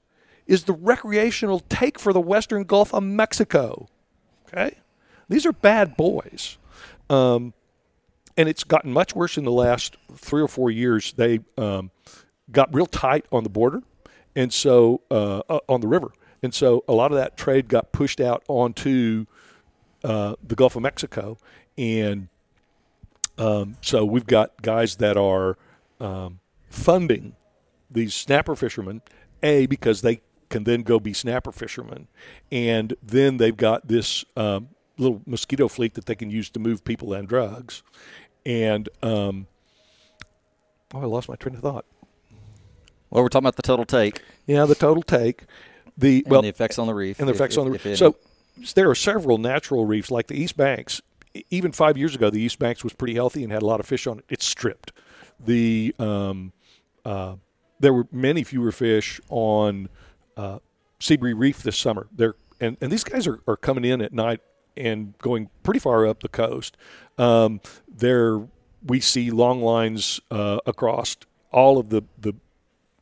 is 0.50 0.64
the 0.64 0.72
recreational 0.72 1.60
take 1.60 1.96
for 1.96 2.12
the 2.12 2.20
Western 2.20 2.64
Gulf 2.64 2.92
of 2.92 3.04
Mexico. 3.04 3.86
Okay? 4.48 4.78
These 5.28 5.46
are 5.46 5.52
bad 5.52 5.96
boys. 5.96 6.58
Um, 7.08 7.54
and 8.36 8.48
it's 8.48 8.64
gotten 8.64 8.92
much 8.92 9.14
worse 9.14 9.38
in 9.38 9.44
the 9.44 9.52
last 9.52 9.96
three 10.16 10.42
or 10.42 10.48
four 10.48 10.68
years. 10.68 11.12
They 11.12 11.38
um, 11.56 11.92
got 12.50 12.74
real 12.74 12.86
tight 12.86 13.26
on 13.30 13.44
the 13.44 13.48
border, 13.48 13.82
and 14.34 14.52
so 14.52 15.02
uh, 15.08 15.42
uh, 15.48 15.60
on 15.68 15.82
the 15.82 15.88
river, 15.88 16.10
and 16.42 16.52
so 16.52 16.84
a 16.88 16.94
lot 16.94 17.12
of 17.12 17.18
that 17.18 17.36
trade 17.36 17.68
got 17.68 17.92
pushed 17.92 18.20
out 18.20 18.42
onto 18.48 19.26
uh, 20.02 20.34
the 20.42 20.54
Gulf 20.54 20.74
of 20.74 20.82
Mexico, 20.82 21.38
and 21.76 22.28
um, 23.38 23.76
so 23.82 24.04
we've 24.04 24.26
got 24.26 24.62
guys 24.62 24.96
that 24.96 25.16
are 25.16 25.58
um, 26.00 26.40
funding 26.70 27.36
these 27.90 28.14
snapper 28.14 28.56
fishermen, 28.56 29.02
a 29.42 29.66
because 29.66 30.00
they 30.02 30.22
can 30.50 30.64
then 30.64 30.82
go 30.82 31.00
be 31.00 31.14
snapper 31.14 31.52
fishermen, 31.52 32.08
and 32.52 32.94
then 33.02 33.38
they've 33.38 33.56
got 33.56 33.88
this 33.88 34.24
um, 34.36 34.68
little 34.98 35.22
mosquito 35.26 35.68
fleet 35.68 35.94
that 35.94 36.06
they 36.06 36.14
can 36.14 36.30
use 36.30 36.50
to 36.50 36.60
move 36.60 36.84
people 36.84 37.14
and 37.14 37.26
drugs. 37.26 37.82
And 38.44 38.88
um, 39.02 39.46
oh, 40.92 41.02
I 41.02 41.04
lost 41.04 41.28
my 41.28 41.36
train 41.36 41.54
of 41.54 41.62
thought. 41.62 41.86
Well, 43.10 43.22
we're 43.22 43.28
talking 43.28 43.44
about 43.44 43.56
the 43.56 43.62
total 43.62 43.84
take. 43.84 44.22
Yeah, 44.46 44.66
the 44.66 44.74
total 44.74 45.02
take. 45.02 45.44
The 45.96 46.22
and 46.24 46.30
well, 46.30 46.42
the 46.42 46.48
effects 46.48 46.78
on 46.78 46.86
the 46.86 46.94
reef. 46.94 47.18
And 47.18 47.28
the 47.28 47.32
effects 47.32 47.54
if, 47.54 47.60
on 47.60 47.66
the 47.66 47.72
reef. 47.72 47.98
So 47.98 48.16
there 48.74 48.88
are 48.90 48.94
several 48.94 49.38
natural 49.38 49.86
reefs, 49.86 50.10
like 50.10 50.28
the 50.28 50.40
East 50.40 50.56
Banks. 50.56 51.00
Even 51.50 51.72
five 51.72 51.96
years 51.96 52.14
ago, 52.14 52.30
the 52.30 52.40
East 52.40 52.58
Banks 52.58 52.82
was 52.82 52.92
pretty 52.92 53.14
healthy 53.14 53.44
and 53.44 53.52
had 53.52 53.62
a 53.62 53.66
lot 53.66 53.80
of 53.80 53.86
fish 53.86 54.06
on 54.06 54.18
it. 54.18 54.24
It's 54.28 54.44
stripped. 54.44 54.92
The 55.38 55.94
um, 55.98 56.52
uh, 57.04 57.36
there 57.78 57.92
were 57.92 58.06
many 58.12 58.44
fewer 58.44 58.72
fish 58.72 59.20
on 59.28 59.88
uh, 60.40 60.58
Seabury 60.98 61.34
Reef 61.34 61.62
this 61.62 61.76
summer. 61.76 62.08
They're 62.12 62.34
and, 62.60 62.76
and 62.80 62.92
these 62.92 63.04
guys 63.04 63.26
are, 63.26 63.40
are 63.46 63.56
coming 63.56 63.84
in 63.84 64.00
at 64.02 64.12
night 64.12 64.40
and 64.76 65.16
going 65.18 65.48
pretty 65.62 65.80
far 65.80 66.06
up 66.06 66.22
the 66.22 66.28
coast. 66.28 66.76
Um, 67.18 67.60
there 67.88 68.46
we 68.84 69.00
see 69.00 69.30
long 69.30 69.62
lines 69.62 70.20
uh, 70.30 70.58
across 70.66 71.16
all 71.52 71.78
of 71.78 71.88
the, 71.88 72.02
the 72.18 72.34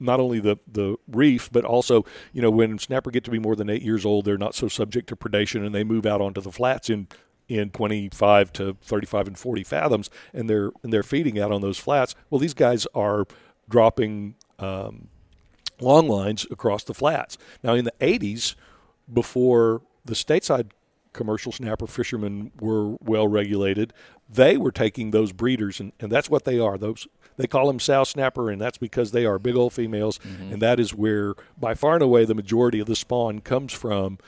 not 0.01 0.21
only 0.21 0.39
the, 0.39 0.57
the 0.71 0.97
reef, 1.09 1.51
but 1.53 1.65
also, 1.65 2.05
you 2.33 2.41
know, 2.41 2.51
when 2.51 2.79
snapper 2.79 3.11
get 3.11 3.25
to 3.25 3.31
be 3.31 3.39
more 3.39 3.57
than 3.57 3.69
eight 3.69 3.83
years 3.83 4.07
old, 4.07 4.25
they're 4.25 4.39
not 4.39 4.55
so 4.55 4.69
subject 4.69 5.09
to 5.09 5.17
predation 5.17 5.67
and 5.67 5.75
they 5.75 5.85
move 5.85 6.07
out 6.07 6.21
onto 6.21 6.41
the 6.41 6.53
flats 6.53 6.89
in, 6.89 7.09
in 7.49 7.71
25 7.71 8.53
to 8.53 8.77
35 8.81 9.27
and 9.27 9.39
40 9.39 9.65
fathoms 9.65 10.11
and 10.33 10.49
they're, 10.49 10.71
and 10.83 10.93
they're 10.93 11.03
feeding 11.03 11.39
out 11.39 11.51
on 11.51 11.61
those 11.61 11.79
flats. 11.79 12.15
Well, 12.31 12.39
these 12.39 12.55
guys 12.55 12.87
are 12.95 13.27
dropping 13.69 14.37
um, 14.61 15.09
long 15.81 16.09
lines 16.09 16.47
across 16.51 16.85
the 16.85 16.95
flats. 16.95 17.39
Now, 17.63 17.75
in 17.75 17.85
the 17.85 17.95
80s, 18.01 18.55
before 19.13 19.83
the 20.05 20.15
stateside 20.15 20.71
commercial 21.13 21.53
snapper 21.53 21.87
fishermen 21.87 22.53
were 22.61 22.97
well 23.01 23.27
regulated, 23.27 23.93
they 24.29 24.57
were 24.57 24.71
taking 24.71 25.11
those 25.11 25.33
breeders, 25.33 25.81
and, 25.81 25.93
and 26.01 26.13
that's 26.13 26.29
what 26.29 26.45
they 26.45 26.59
are. 26.59 26.79
Those 26.79 27.07
they 27.37 27.47
call 27.47 27.67
them 27.69 27.81
sow 27.81 28.05
snapper, 28.05 28.51
and 28.51 28.61
that's 28.61 28.79
because 28.79 29.13
they 29.13 29.25
are 29.25 29.39
big 29.39 29.57
old 29.57 29.73
females, 29.73 30.19
mm-hmm. 30.19 30.53
and 30.53 30.63
that 30.63 30.81
is 30.81 30.95
where 30.95 31.35
by 31.59 31.75
far 31.75 31.95
and 31.95 32.03
away 32.03 32.25
the 32.25 32.35
majority 32.35 32.81
of 32.81 32.87
the 32.87 32.97
spawn 32.97 33.41
comes 33.41 33.73
from, 33.73 34.19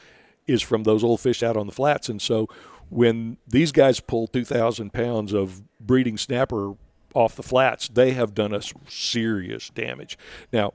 is 0.47 0.63
from 0.63 0.85
those 0.85 1.05
old 1.05 1.21
fish 1.21 1.43
out 1.43 1.57
on 1.57 1.67
the 1.67 1.73
flats. 1.73 2.09
And 2.09 2.23
so 2.23 2.49
when 2.89 3.37
these 3.47 3.73
guys 3.73 4.01
pull 4.01 4.27
2,000 4.27 4.93
pounds 4.93 5.33
of 5.33 5.63
breeding 5.81 6.19
snapper 6.19 6.75
off 7.15 7.37
the 7.37 7.43
flats, 7.43 7.89
they 7.89 8.13
have 8.13 8.35
done 8.35 8.55
us 8.55 8.73
serious 8.89 9.71
damage. 9.71 10.19
Now, 10.53 10.73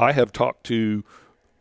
I 0.00 0.12
have 0.12 0.32
talked 0.32 0.64
to 0.64 1.04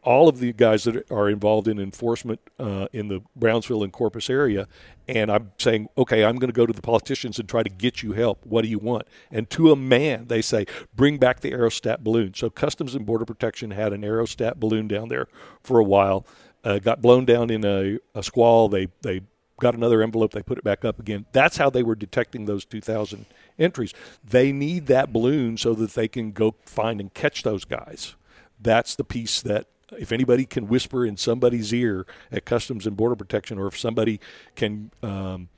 all 0.02 0.30
of 0.30 0.40
the 0.40 0.54
guys 0.54 0.86
that 0.86 1.12
are 1.12 1.30
involved 1.30 1.68
in 1.68 1.78
enforcement 1.78 2.40
uh, 2.58 2.88
in 2.94 3.10
the 3.10 3.22
Brownsville 3.36 3.84
and 3.84 3.92
Corpus 3.92 4.30
area, 4.30 4.66
and 5.10 5.30
I'm 5.30 5.52
saying, 5.58 5.90
okay, 5.98 6.24
I'm 6.24 6.38
going 6.38 6.50
to 6.50 6.56
go 6.56 6.66
to 6.66 6.72
the 6.72 6.82
politicians 6.82 7.38
and 7.38 7.50
try 7.50 7.64
to 7.64 7.70
get 7.70 8.02
you 8.02 8.14
help. 8.14 8.46
What 8.46 8.62
do 8.62 8.70
you 8.70 8.80
want? 8.80 9.08
And 9.30 9.50
to 9.50 9.74
a 9.74 9.76
man, 9.76 10.28
they 10.28 10.42
say, 10.42 10.66
bring 10.96 11.18
back 11.18 11.42
the 11.42 11.52
aerostat 11.52 12.00
balloon. 12.00 12.34
So 12.34 12.50
Customs 12.50 12.96
and 12.96 13.06
Border 13.06 13.26
Protection 13.26 13.72
had 13.72 13.92
an 13.92 14.04
aerostat 14.04 14.56
balloon 14.56 14.88
down 14.88 15.10
there 15.10 15.28
for 15.62 15.78
a 15.78 15.84
while. 15.84 16.26
Uh, 16.64 16.80
got 16.80 17.02
blown 17.02 17.26
down 17.26 17.50
in 17.50 17.66
a, 17.66 18.00
a 18.16 18.24
squall. 18.24 18.70
They 18.70 18.88
they 19.02 19.22
got 19.60 19.76
another 19.76 20.02
envelope. 20.02 20.32
They 20.32 20.42
put 20.42 20.58
it 20.58 20.64
back 20.64 20.86
up 20.86 21.00
again. 21.00 21.26
That's 21.34 21.58
how 21.58 21.70
they 21.70 21.84
were 21.84 21.96
detecting 21.96 22.46
those 22.46 22.64
2,000 22.66 23.26
entries. 23.58 23.94
They 24.24 24.52
need 24.52 24.88
that 24.88 25.12
balloon 25.12 25.58
so 25.58 25.74
that 25.74 25.94
they 25.94 26.08
can 26.08 26.32
go 26.32 26.56
find 26.66 27.00
and 27.02 27.14
catch 27.14 27.44
those 27.44 27.66
guys. 27.66 28.16
That's 28.60 28.96
the 28.96 29.04
piece 29.04 29.42
that 29.42 29.68
if 29.98 30.12
anybody 30.12 30.46
can 30.46 30.68
whisper 30.68 31.06
in 31.06 31.18
somebody's 31.18 31.74
ear 31.74 32.06
at 32.32 32.46
Customs 32.46 32.86
and 32.86 32.96
Border 32.96 33.16
Protection, 33.16 33.58
or 33.58 33.68
if 33.68 33.78
somebody 33.78 34.20
can 34.56 34.92
um, 35.02 35.50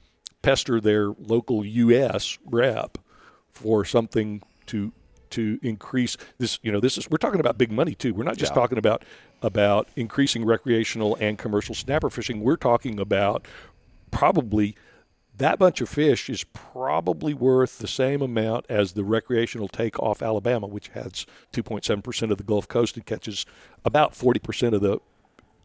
pester 0.41 0.80
their 0.80 1.10
local 1.10 1.66
U.S. 1.66 2.38
rep 2.45 2.97
for 3.49 3.84
something 3.86 4.41
to 4.68 4.91
to 5.32 5.58
increase 5.62 6.18
this, 6.39 6.60
you 6.62 6.72
know, 6.72 6.82
this 6.82 6.97
is 6.97 7.10
we're 7.10 7.18
talking 7.18 7.39
about 7.39 7.58
big 7.58 7.72
money 7.72 7.95
too. 7.95 8.14
We're 8.14 8.24
not 8.24 8.38
just 8.38 8.52
yeah. 8.52 8.62
talking 8.62 8.78
about 8.78 9.04
about 9.41 9.88
increasing 9.95 10.45
recreational 10.45 11.16
and 11.20 11.38
commercial 11.38 11.74
snapper 11.74 12.10
fishing. 12.10 12.41
We're 12.41 12.58
talking 12.58 12.99
about 12.99 13.47
probably 14.12 14.76
that 15.38 15.58
bunch 15.58 15.82
of 15.82 15.90
fish 15.90 16.30
is 16.30 16.44
probably 16.44 17.34
worth 17.34 17.80
the 17.80 17.88
same 17.88 18.22
amount 18.22 18.66
as 18.70 18.94
the 18.94 19.04
recreational 19.04 19.68
take 19.68 19.98
off 20.00 20.22
Alabama, 20.22 20.68
which 20.68 20.90
has 20.90 21.26
2.7% 21.54 22.32
of 22.32 22.38
the 22.38 22.44
Gulf 22.44 22.68
Coast 22.68 22.96
and 22.96 23.06
catches 23.06 23.46
about 23.86 24.14
40% 24.14 24.74
of 24.74 24.82
the 24.82 25.00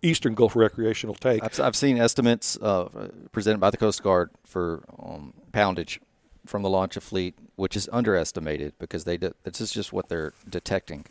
eastern 0.02 0.34
Gulf 0.34 0.56
recreational 0.56 1.14
take. 1.14 1.42
I've, 1.42 1.60
I've 1.60 1.76
seen 1.76 1.98
estimates 1.98 2.56
uh, 2.60 3.08
presented 3.32 3.58
by 3.58 3.70
the 3.70 3.76
Coast 3.76 4.02
Guard 4.02 4.30
for 4.44 4.84
um, 4.98 5.34
poundage 5.52 6.00
from 6.46 6.62
the 6.62 6.68
lancha 6.68 7.00
fleet, 7.00 7.34
which 7.56 7.76
is 7.76 7.88
underestimated 7.92 8.72
because 8.78 9.04
they 9.04 9.16
de- 9.16 9.34
this 9.42 9.60
is 9.60 9.72
just 9.72 9.92
what 9.92 10.08
they're 10.08 10.32
detecting, 10.48 11.06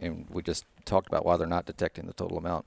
and 0.00 0.26
we 0.30 0.42
just 0.42 0.64
talked 0.86 1.08
about 1.08 1.26
why 1.26 1.36
they're 1.36 1.46
not 1.46 1.66
detecting 1.66 2.06
the 2.06 2.14
total 2.14 2.38
amount. 2.38 2.64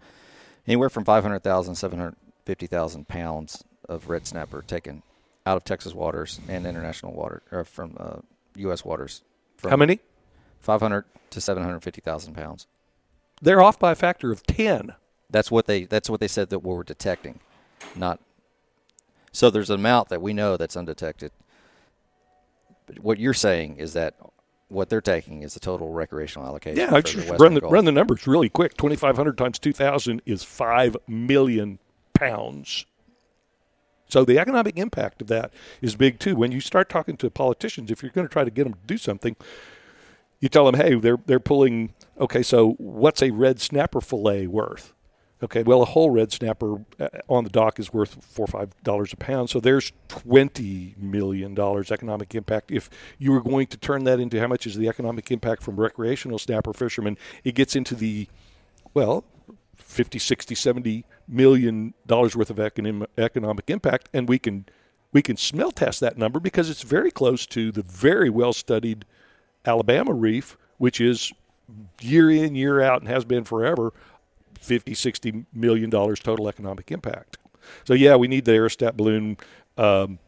Anywhere 0.67 0.89
from 0.89 1.03
500,000, 1.03 1.73
to 1.73 1.79
750,000 1.79 3.07
pounds 3.07 3.63
of 3.89 4.07
red 4.07 4.27
snapper 4.27 4.61
taken 4.61 5.01
out 5.45 5.57
of 5.57 5.63
Texas 5.63 5.93
waters 5.93 6.39
and 6.47 6.65
international 6.65 7.13
water 7.13 7.41
or 7.51 7.63
from 7.63 7.95
uh, 7.99 8.17
U.S. 8.55 8.85
waters. 8.85 9.23
How 9.63 9.77
many? 9.77 9.99
500 10.59 11.05
to 11.31 11.41
750,000 11.41 12.33
pounds. 12.33 12.67
They're 13.41 13.61
off 13.61 13.79
by 13.79 13.91
a 13.91 13.95
factor 13.95 14.31
of 14.31 14.43
10. 14.43 14.93
That's 15.29 15.49
what 15.49 15.65
they 15.65 15.85
that's 15.85 16.09
what 16.09 16.19
they 16.19 16.27
said 16.27 16.49
that 16.49 16.59
we 16.59 16.75
are 16.75 16.83
detecting, 16.83 17.39
not. 17.95 18.19
So 19.31 19.49
there's 19.49 19.69
an 19.69 19.79
amount 19.79 20.09
that 20.09 20.21
we 20.21 20.33
know 20.33 20.57
that's 20.57 20.75
undetected. 20.75 21.31
But 22.85 22.99
what 22.99 23.17
you're 23.17 23.33
saying 23.33 23.77
is 23.77 23.93
that 23.93 24.15
what 24.67 24.89
they're 24.89 25.01
taking 25.01 25.43
is 25.43 25.53
the 25.53 25.59
total 25.59 25.93
recreational 25.93 26.47
allocation. 26.47 26.79
Yeah, 26.79 26.93
I 26.93 27.01
just 27.01 27.29
run 27.39 27.53
the, 27.53 27.61
run 27.61 27.85
the 27.85 27.91
numbers 27.91 28.27
really 28.27 28.49
quick. 28.49 28.75
2,500 28.75 29.37
times 29.37 29.59
2,000 29.59 30.21
is 30.25 30.43
5 30.43 30.97
million 31.07 31.79
pounds. 32.13 32.85
So 34.11 34.25
the 34.25 34.37
economic 34.37 34.77
impact 34.77 35.21
of 35.21 35.29
that 35.29 35.53
is 35.81 35.95
big 35.95 36.19
too. 36.19 36.35
When 36.35 36.51
you 36.51 36.59
start 36.59 36.89
talking 36.89 37.15
to 37.17 37.29
politicians, 37.29 37.89
if 37.89 38.03
you're 38.03 38.11
going 38.11 38.27
to 38.27 38.31
try 38.31 38.43
to 38.43 38.51
get 38.51 38.65
them 38.65 38.73
to 38.73 38.79
do 38.85 38.97
something, 38.97 39.37
you 40.41 40.49
tell 40.49 40.69
them, 40.69 40.75
hey, 40.75 40.95
they're 40.95 41.19
they're 41.25 41.39
pulling. 41.39 41.93
Okay, 42.19 42.43
so 42.43 42.71
what's 42.77 43.21
a 43.21 43.31
red 43.31 43.61
snapper 43.61 44.01
fillet 44.01 44.47
worth? 44.47 44.93
Okay, 45.43 45.63
well, 45.63 45.81
a 45.81 45.85
whole 45.85 46.09
red 46.09 46.31
snapper 46.31 46.83
uh, 46.99 47.07
on 47.27 47.45
the 47.45 47.49
dock 47.49 47.79
is 47.79 47.93
worth 47.93 48.23
four 48.23 48.43
or 48.43 48.47
five 48.47 48.83
dollars 48.83 49.13
a 49.13 49.15
pound. 49.15 49.49
So 49.49 49.61
there's 49.61 49.93
twenty 50.09 50.93
million 50.97 51.55
dollars 51.55 51.89
economic 51.89 52.35
impact. 52.35 52.69
If 52.69 52.89
you 53.17 53.31
were 53.31 53.41
going 53.41 53.67
to 53.67 53.77
turn 53.77 54.03
that 54.03 54.19
into 54.19 54.41
how 54.41 54.47
much 54.47 54.67
is 54.67 54.75
the 54.75 54.89
economic 54.89 55.31
impact 55.31 55.63
from 55.63 55.79
recreational 55.79 56.37
snapper 56.37 56.73
fishermen, 56.73 57.17
it 57.45 57.55
gets 57.55 57.77
into 57.77 57.95
the 57.95 58.27
well, 58.93 59.23
50, 59.91 60.19
60, 60.19 60.55
70 60.55 61.05
million 61.27 61.93
dollars 62.07 62.35
worth 62.35 62.49
of 62.49 62.59
economic, 62.59 63.69
impact, 63.69 64.09
and 64.13 64.27
we 64.27 64.39
can 64.39 64.65
we 65.11 65.21
can 65.21 65.35
smell 65.35 65.71
test 65.71 65.99
that 65.99 66.17
number 66.17 66.39
because 66.39 66.69
it's 66.69 66.83
very 66.83 67.11
close 67.11 67.45
to 67.47 67.71
the 67.71 67.81
very 67.81 68.29
well 68.29 68.53
studied 68.53 69.03
Alabama 69.65 70.13
reef, 70.13 70.57
which 70.77 71.01
is 71.01 71.33
year 71.99 72.31
in 72.31 72.55
year 72.55 72.81
out 72.81 73.01
and 73.01 73.09
has 73.09 73.25
been 73.25 73.43
forever 73.43 73.91
50, 74.61 74.93
60 74.93 75.45
million 75.53 75.89
dollars 75.89 76.19
total 76.21 76.47
economic 76.47 76.89
impact. 76.91 77.37
So 77.83 77.93
yeah, 77.93 78.15
we 78.15 78.29
need 78.29 78.45
the 78.45 78.53
aerostat 78.53 78.95
balloon. 78.95 79.37
Um, 79.77 80.19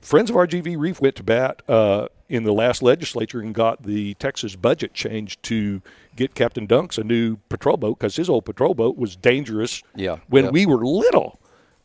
Friends 0.00 0.30
of 0.30 0.36
RGV 0.36 0.78
Reef 0.78 1.02
went 1.02 1.16
to 1.16 1.22
bat 1.22 1.60
uh, 1.68 2.08
in 2.30 2.44
the 2.44 2.52
last 2.52 2.80
legislature 2.82 3.40
and 3.40 3.52
got 3.52 3.82
the 3.82 4.14
Texas 4.14 4.54
budget 4.54 4.94
changed 4.94 5.42
to 5.42 5.82
get 6.14 6.34
Captain 6.34 6.66
Dunks 6.66 6.96
a 6.96 7.04
new 7.04 7.36
patrol 7.48 7.76
boat 7.76 7.98
because 7.98 8.14
his 8.16 8.30
old 8.30 8.44
patrol 8.44 8.72
boat 8.72 8.96
was 8.96 9.16
dangerous. 9.16 9.82
Yeah, 9.96 10.18
when 10.28 10.44
yeah. 10.44 10.50
we 10.50 10.64
were 10.64 10.84
little, 10.86 11.40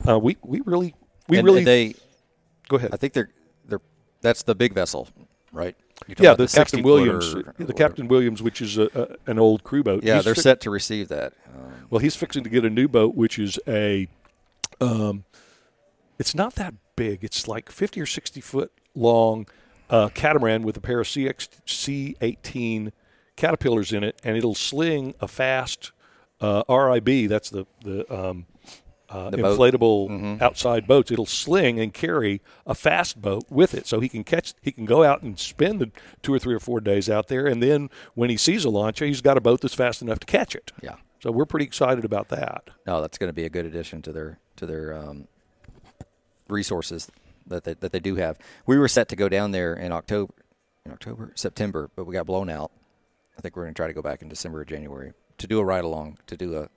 uh, 0.08 0.20
we 0.20 0.38
we 0.44 0.62
really 0.62 0.94
we 1.28 1.40
and 1.40 1.46
really 1.46 1.64
they 1.64 1.96
go 2.70 2.78
ahead. 2.78 2.92
I 2.94 2.98
think 2.98 3.14
they're 3.14 3.32
they're 3.68 3.82
that's 4.22 4.44
the 4.44 4.56
big 4.56 4.74
vessel, 4.74 5.10
right? 5.52 5.76
Yeah, 6.08 6.34
about 6.34 6.38
the, 6.38 6.48
Captain 6.48 6.84
Williams, 6.84 7.34
footer 7.34 7.56
the 7.58 7.66
or- 7.66 7.74
Captain 7.74 8.08
Williams, 8.08 8.44
which 8.44 8.62
is 8.62 8.78
a, 8.78 9.18
a, 9.28 9.32
an 9.32 9.40
old 9.40 9.64
crew 9.64 9.82
boat. 9.82 10.04
Yeah, 10.04 10.16
He's 10.16 10.26
they're 10.26 10.36
fi- 10.36 10.42
set 10.42 10.62
to 10.62 10.70
receive 10.70 11.08
that. 11.08 11.34
Um, 11.56 11.88
Well, 11.90 12.00
he's 12.00 12.16
fixing 12.16 12.44
to 12.44 12.50
get 12.50 12.66
a 12.66 12.70
new 12.70 12.88
boat, 12.88 13.16
which 13.16 13.40
is 13.40 13.58
a, 13.68 14.08
um, 14.82 15.24
it's 16.20 16.36
not 16.36 16.56
that 16.56 16.74
big. 16.96 17.24
It's 17.24 17.48
like 17.48 17.72
fifty 17.72 18.00
or 18.02 18.06
sixty 18.06 18.42
foot 18.42 18.72
long, 18.94 19.48
uh, 19.90 20.10
catamaran 20.10 20.64
with 20.64 20.78
a 20.78 20.82
pair 20.82 21.00
of 21.00 21.08
CX 21.08 21.48
C 21.66 22.16
eighteen 22.22 22.92
caterpillars 23.36 23.92
in 23.94 24.04
it, 24.04 24.20
and 24.24 24.38
it'll 24.38 24.56
sling 24.56 25.14
a 25.20 25.28
fast 25.28 25.92
uh, 26.42 26.64
RIB. 26.70 27.28
That's 27.30 27.50
the 27.50 27.66
the 27.84 28.12
um, 28.14 28.46
uh, 29.10 29.30
The 29.30 29.38
boat. 29.38 29.60
inflatable 29.60 30.42
outside 30.42 30.88
boats. 30.88 31.12
It'll 31.12 31.26
sling 31.26 31.80
and 31.80 31.94
carry 31.94 32.42
a 32.66 32.74
fast 32.74 33.22
boat 33.22 33.44
with 33.50 33.74
it, 33.76 33.86
so 33.88 34.00
he 34.00 34.10
can 34.10 34.24
catch. 34.24 34.54
He 34.62 34.72
can 34.72 34.86
go 34.86 35.04
out 35.04 35.22
and 35.22 35.38
spend 35.40 35.80
the 35.80 35.92
two 36.24 36.34
or 36.34 36.40
three 36.40 36.56
or 36.56 36.60
four 36.60 36.80
days 36.82 37.10
out 37.10 37.28
there, 37.28 37.46
and 37.46 37.62
then 37.62 37.90
when 38.16 38.30
he 38.30 38.38
sees 38.38 38.66
a 38.66 38.70
launch, 38.70 39.00
he's 39.00 39.22
got 39.22 39.38
a 39.38 39.42
boat 39.42 39.62
that's 39.62 39.76
fast 39.76 40.02
enough 40.02 40.20
to 40.20 40.26
catch 40.26 40.56
it. 40.56 40.72
yeah, 40.82 40.96
So 41.22 41.30
we're 41.32 41.46
pretty 41.46 41.66
excited 41.66 42.04
about 42.06 42.30
that. 42.30 42.70
no, 42.88 43.02
that's 43.02 43.18
going 43.20 43.30
to 43.30 43.34
be 43.34 43.46
a 43.46 43.50
good 43.50 43.66
addition 43.66 44.02
to 44.04 44.12
their 44.12 44.40
to 44.56 44.66
their 44.66 44.94
um, 44.98 45.28
resources 46.48 47.10
that 47.48 47.64
they, 47.64 47.74
that 47.76 47.92
they 47.92 48.00
do 48.00 48.16
have. 48.16 48.38
We 48.66 48.78
were 48.78 48.88
set 48.88 49.08
to 49.10 49.16
go 49.16 49.30
down 49.30 49.52
there 49.52 49.74
in 49.74 49.92
October, 49.92 50.34
in 50.86 50.92
October, 50.92 51.32
September, 51.36 51.90
but 51.96 52.06
we 52.06 52.14
got 52.14 52.26
blown 52.26 52.50
out. 52.50 52.72
I 53.38 53.42
think 53.42 53.56
we're 53.56 53.64
going 53.64 53.74
to 53.74 53.78
try 53.78 53.88
to 53.88 53.94
go 53.94 54.02
back 54.02 54.22
in 54.22 54.30
December 54.30 54.62
or 54.62 54.66
January 54.66 55.14
to 55.38 55.48
do 55.48 55.60
a 55.60 55.66
ride 55.66 55.84
along, 55.84 56.18
to 56.28 56.38
do 56.38 56.56
a 56.58 56.70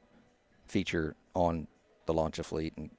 feature 0.67 1.15
on 1.35 1.67
the 2.07 2.13
lancha 2.15 2.43
fleet 2.45 2.75
and 2.77 2.91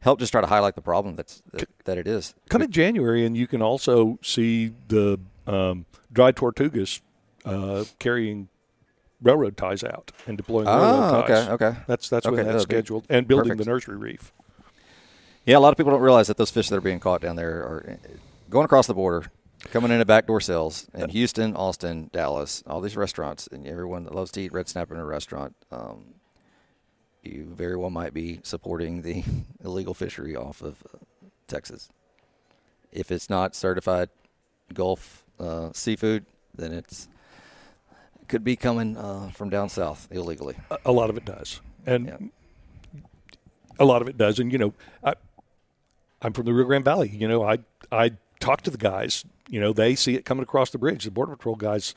help 0.00 0.18
just 0.20 0.32
try 0.32 0.40
to 0.40 0.46
highlight 0.46 0.74
the 0.74 0.82
problem 0.82 1.16
that's 1.16 1.42
that, 1.52 1.68
that 1.84 1.98
it 1.98 2.06
is. 2.06 2.34
Come 2.48 2.62
in 2.62 2.70
January, 2.70 3.24
and 3.26 3.36
you 3.36 3.46
can 3.46 3.60
also 3.62 4.18
see 4.22 4.72
the 4.88 5.18
um, 5.46 5.86
dried 6.12 6.36
tortugas 6.36 7.00
uh, 7.44 7.84
carrying 7.98 8.48
railroad 9.20 9.56
ties 9.56 9.82
out 9.84 10.12
and 10.26 10.36
deploying 10.36 10.66
railroad 10.66 10.82
Ah, 10.84 11.22
ties. 11.22 11.48
okay, 11.48 11.52
okay. 11.66 11.78
That's 11.86 12.08
that's 12.08 12.26
Okay, 12.26 12.36
when 12.36 12.46
that's 12.46 12.62
scheduled, 12.62 13.04
and 13.08 13.26
building 13.26 13.50
perfect. 13.50 13.64
the 13.64 13.70
nursery 13.70 13.96
reef. 13.96 14.32
Yeah, 15.44 15.56
a 15.56 15.60
lot 15.60 15.72
of 15.72 15.76
people 15.76 15.92
don't 15.92 16.00
realize 16.02 16.28
that 16.28 16.36
those 16.36 16.50
fish 16.50 16.68
that 16.68 16.76
are 16.76 16.80
being 16.80 17.00
caught 17.00 17.20
down 17.20 17.36
there 17.36 17.60
are 17.62 17.86
uh, 18.04 18.08
going 18.48 18.64
across 18.64 18.86
the 18.86 18.94
border, 18.94 19.26
coming 19.70 19.90
in 19.90 19.94
into 19.96 20.04
backdoor 20.04 20.40
sales 20.40 20.88
in 20.94 21.08
Houston, 21.10 21.56
Austin, 21.56 22.10
Dallas, 22.12 22.62
all 22.66 22.80
these 22.80 22.96
restaurants, 22.96 23.48
and 23.48 23.66
everyone 23.66 24.04
that 24.04 24.14
loves 24.14 24.30
to 24.32 24.40
eat 24.40 24.52
red 24.52 24.68
snapper 24.68 24.94
in 24.94 25.00
a 25.00 25.04
restaurant. 25.04 25.56
Um, 25.72 26.14
you 27.24 27.44
very 27.54 27.76
well 27.76 27.90
might 27.90 28.14
be 28.14 28.40
supporting 28.42 29.02
the 29.02 29.24
illegal 29.64 29.94
fishery 29.94 30.36
off 30.36 30.62
of 30.62 30.82
uh, 30.94 30.98
Texas. 31.48 31.88
If 32.92 33.10
it's 33.10 33.28
not 33.30 33.54
certified 33.56 34.10
Gulf 34.74 35.24
uh, 35.40 35.70
seafood, 35.72 36.24
then 36.54 36.72
it's 36.72 37.08
it 38.20 38.28
could 38.28 38.44
be 38.44 38.54
coming 38.54 38.96
uh, 38.96 39.30
from 39.30 39.50
down 39.50 39.68
south 39.68 40.06
illegally. 40.10 40.56
A, 40.70 40.78
a 40.86 40.92
lot 40.92 41.10
of 41.10 41.16
it 41.16 41.24
does, 41.24 41.60
and 41.86 42.06
Yeah. 42.06 43.00
a 43.80 43.84
lot 43.84 44.02
of 44.02 44.08
it 44.08 44.16
does. 44.18 44.38
And 44.38 44.52
you 44.52 44.58
know, 44.58 44.74
I, 45.04 45.14
I'm 46.22 46.32
from 46.32 46.46
the 46.46 46.54
Rio 46.54 46.64
Grande 46.64 46.84
Valley. 46.84 47.08
You 47.08 47.28
know, 47.28 47.44
I 47.44 47.58
I 47.90 48.12
talk 48.40 48.62
to 48.62 48.70
the 48.70 48.78
guys. 48.78 49.24
You 49.48 49.60
know, 49.60 49.72
they 49.72 49.94
see 49.94 50.14
it 50.14 50.24
coming 50.24 50.42
across 50.42 50.70
the 50.70 50.78
bridge. 50.78 51.04
The 51.04 51.10
border 51.10 51.36
patrol 51.36 51.56
guys 51.56 51.94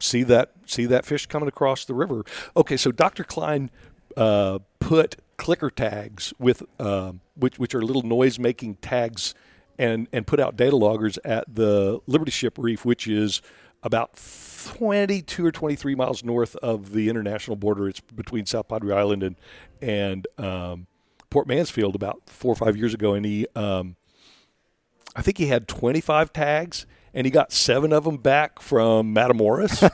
see 0.00 0.22
that 0.24 0.52
see 0.66 0.86
that 0.86 1.04
fish 1.04 1.26
coming 1.26 1.48
across 1.48 1.84
the 1.84 1.94
river. 1.94 2.24
Okay, 2.56 2.76
so 2.76 2.92
Dr. 2.92 3.24
Kline 3.24 3.70
uh, 4.16 4.58
put 4.80 5.16
clicker 5.36 5.70
tags 5.70 6.32
with 6.38 6.62
um, 6.80 7.20
which 7.36 7.58
which 7.58 7.74
are 7.74 7.82
little 7.82 8.02
noise 8.02 8.38
making 8.38 8.76
tags, 8.76 9.34
and 9.78 10.08
and 10.12 10.26
put 10.26 10.40
out 10.40 10.56
data 10.56 10.76
loggers 10.76 11.18
at 11.24 11.52
the 11.52 12.00
Liberty 12.06 12.30
Ship 12.30 12.56
Reef, 12.58 12.84
which 12.84 13.06
is 13.06 13.40
about 13.82 14.18
22 14.64 15.44
or 15.44 15.52
23 15.52 15.94
miles 15.94 16.24
north 16.24 16.56
of 16.56 16.92
the 16.92 17.10
international 17.10 17.54
border. 17.54 17.88
It's 17.88 18.00
between 18.00 18.46
South 18.46 18.68
Padre 18.68 18.94
Island 18.94 19.22
and 19.22 19.36
and 19.80 20.26
um, 20.38 20.86
Port 21.34 21.48
Mansfield 21.48 21.96
about 21.96 22.22
four 22.26 22.52
or 22.52 22.54
five 22.54 22.76
years 22.76 22.94
ago, 22.94 23.14
and 23.14 23.26
he 23.26 23.44
um, 23.56 23.96
I 25.16 25.22
think 25.22 25.36
he 25.36 25.46
had 25.46 25.66
25 25.66 26.32
tags, 26.32 26.86
and 27.12 27.24
he 27.24 27.30
got 27.32 27.50
seven 27.50 27.92
of 27.92 28.04
them 28.04 28.18
back 28.18 28.62
from 28.62 29.12
Matamoros. 29.12 29.90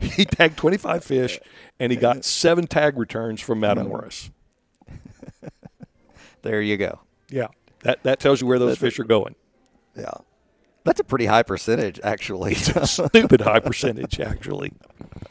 he 0.00 0.24
tagged 0.24 0.56
25 0.56 1.02
fish, 1.02 1.40
and 1.80 1.90
he 1.90 1.98
got 1.98 2.24
seven 2.24 2.68
tag 2.68 2.96
returns 2.96 3.40
from 3.40 3.60
Matamoros. 3.60 4.30
There 6.42 6.62
you 6.62 6.76
go. 6.76 7.00
Yeah, 7.28 7.48
that 7.82 8.04
that 8.04 8.20
tells 8.20 8.40
you 8.40 8.46
where 8.46 8.60
those 8.60 8.78
fish 8.78 9.00
are 9.00 9.04
going. 9.04 9.34
Yeah. 9.96 10.12
That's 10.84 11.00
a 11.00 11.04
pretty 11.04 11.26
high 11.26 11.42
percentage, 11.42 11.98
actually. 12.04 12.54
Stupid 12.54 13.40
high 13.40 13.58
percentage, 13.58 14.20
actually. 14.20 14.72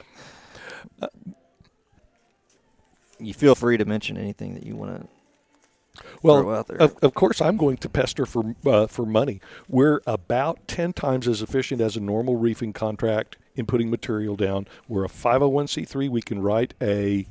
you 3.19 3.33
feel 3.33 3.55
free 3.55 3.77
to 3.77 3.85
mention 3.85 4.17
anything 4.17 4.53
that 4.53 4.63
you 4.63 4.75
want 4.75 5.01
to. 5.01 6.03
Well, 6.21 6.41
throw 6.41 6.55
out 6.55 6.67
there. 6.67 6.77
Of, 6.77 6.95
of 7.01 7.13
course, 7.15 7.41
I'm 7.41 7.57
going 7.57 7.77
to 7.77 7.89
pester 7.89 8.25
for 8.25 8.55
uh, 8.65 8.87
for 8.87 9.05
money. 9.05 9.41
We're 9.67 10.01
about 10.05 10.67
ten 10.67 10.93
times 10.93 11.27
as 11.27 11.41
efficient 11.41 11.81
as 11.81 11.95
a 11.95 11.99
normal 11.99 12.35
reefing 12.35 12.73
contract 12.73 13.37
in 13.55 13.65
putting 13.65 13.89
material 13.89 14.35
down. 14.35 14.67
We're 14.87 15.05
a 15.05 15.09
501c3. 15.09 16.09
We 16.09 16.21
can 16.21 16.39
write 16.39 16.75
a 16.79 17.25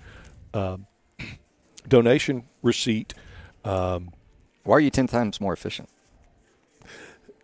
um, 0.53 0.87
donation 1.89 2.45
receipt 2.62 3.14
Why 3.62 4.01
are 4.66 4.80
you 4.80 4.91
10 4.91 5.07
times 5.07 5.41
more 5.41 5.53
efficient? 5.53 5.89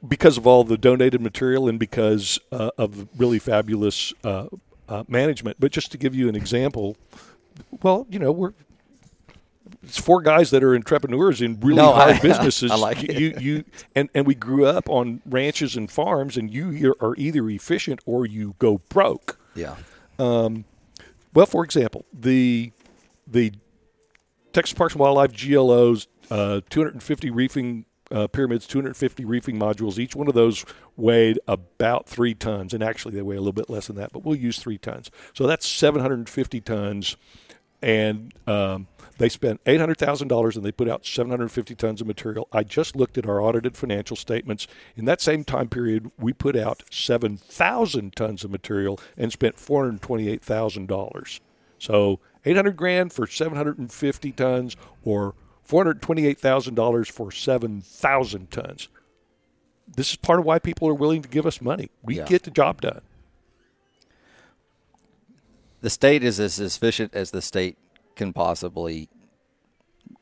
because 0.06 0.36
of 0.36 0.46
all 0.46 0.64
the 0.64 0.76
donated 0.76 1.20
material 1.20 1.68
and 1.68 1.78
because 1.78 2.38
uh, 2.50 2.70
of 2.76 3.08
really 3.18 3.38
fabulous 3.38 4.12
uh, 4.24 4.46
uh, 4.88 5.04
management. 5.08 5.58
But 5.60 5.72
just 5.72 5.92
to 5.92 5.98
give 5.98 6.14
you 6.14 6.28
an 6.28 6.34
example, 6.34 6.96
well, 7.82 8.06
you 8.10 8.18
know, 8.18 8.32
we're 8.32 8.52
it's 9.82 9.98
four 9.98 10.22
guys 10.22 10.50
that 10.50 10.62
are 10.62 10.74
entrepreneurs 10.74 11.40
in 11.42 11.58
really 11.60 11.76
No, 11.76 11.92
hard 11.92 12.16
I- 12.16 12.20
businesses. 12.20 12.70
I 12.72 12.76
like 12.76 13.02
it. 13.02 13.18
you, 13.18 13.34
you, 13.38 13.64
and 13.96 14.08
and 14.14 14.26
we 14.26 14.34
grew 14.34 14.66
up 14.66 14.88
on 14.88 15.20
ranches 15.26 15.76
and 15.76 15.90
farms, 15.90 16.36
and 16.36 16.52
you 16.52 16.94
are 17.00 17.14
either 17.16 17.48
efficient 17.50 18.00
or 18.06 18.26
you 18.26 18.54
go 18.58 18.78
broke. 18.88 19.38
Yeah. 19.54 19.76
Um, 20.18 20.64
Well, 21.34 21.46
for 21.46 21.64
example, 21.64 22.04
the 22.12 22.72
the 23.26 23.52
Texas 24.52 24.74
Parks 24.74 24.94
and 24.94 25.00
Wildlife 25.00 25.32
GLOs, 25.32 26.06
uh, 26.30 26.60
250 26.68 27.30
reefing 27.30 27.86
uh, 28.10 28.26
pyramids, 28.26 28.66
250 28.66 29.24
reefing 29.24 29.58
modules. 29.58 29.98
Each 29.98 30.14
one 30.14 30.28
of 30.28 30.34
those 30.34 30.66
weighed 30.96 31.38
about 31.48 32.06
three 32.06 32.34
tons, 32.34 32.74
and 32.74 32.82
actually 32.82 33.14
they 33.14 33.22
weigh 33.22 33.36
a 33.36 33.40
little 33.40 33.54
bit 33.54 33.70
less 33.70 33.86
than 33.86 33.96
that, 33.96 34.12
but 34.12 34.22
we'll 34.24 34.36
use 34.36 34.58
three 34.58 34.76
tons. 34.76 35.10
So 35.32 35.46
that's 35.46 35.66
750 35.66 36.60
tons, 36.60 37.16
and 37.82 38.32
um, 38.46 38.86
they 39.18 39.28
spent 39.28 39.62
$800,000 39.64 40.56
and 40.56 40.64
they 40.64 40.72
put 40.72 40.88
out 40.88 41.04
750 41.04 41.74
tons 41.74 42.00
of 42.00 42.06
material. 42.06 42.48
I 42.52 42.62
just 42.62 42.94
looked 42.96 43.18
at 43.18 43.26
our 43.26 43.40
audited 43.40 43.76
financial 43.76 44.16
statements. 44.16 44.66
In 44.96 45.04
that 45.06 45.20
same 45.20 45.44
time 45.44 45.68
period, 45.68 46.10
we 46.18 46.32
put 46.32 46.56
out 46.56 46.82
7,000 46.90 48.14
tons 48.16 48.44
of 48.44 48.50
material 48.50 48.98
and 49.16 49.32
spent 49.32 49.56
$428,000. 49.56 51.40
So 51.78 52.20
800 52.44 52.76
grand 52.76 53.12
for 53.12 53.26
750 53.26 54.32
tons 54.32 54.76
or 55.04 55.34
$428,000 55.68 57.10
for 57.10 57.30
7,000 57.30 58.50
tons. 58.50 58.88
This 59.94 60.10
is 60.10 60.16
part 60.16 60.38
of 60.38 60.44
why 60.44 60.58
people 60.58 60.88
are 60.88 60.94
willing 60.94 61.22
to 61.22 61.28
give 61.28 61.46
us 61.46 61.60
money. 61.60 61.90
We 62.02 62.16
Yeah. 62.16 62.24
get 62.24 62.44
the 62.44 62.50
job 62.50 62.80
done. 62.80 63.02
The 65.82 65.90
state 65.90 66.22
is 66.24 66.40
as 66.40 66.58
efficient 66.58 67.14
as 67.14 67.32
the 67.32 67.42
state 67.42 67.76
can 68.16 68.32
possibly. 68.32 69.08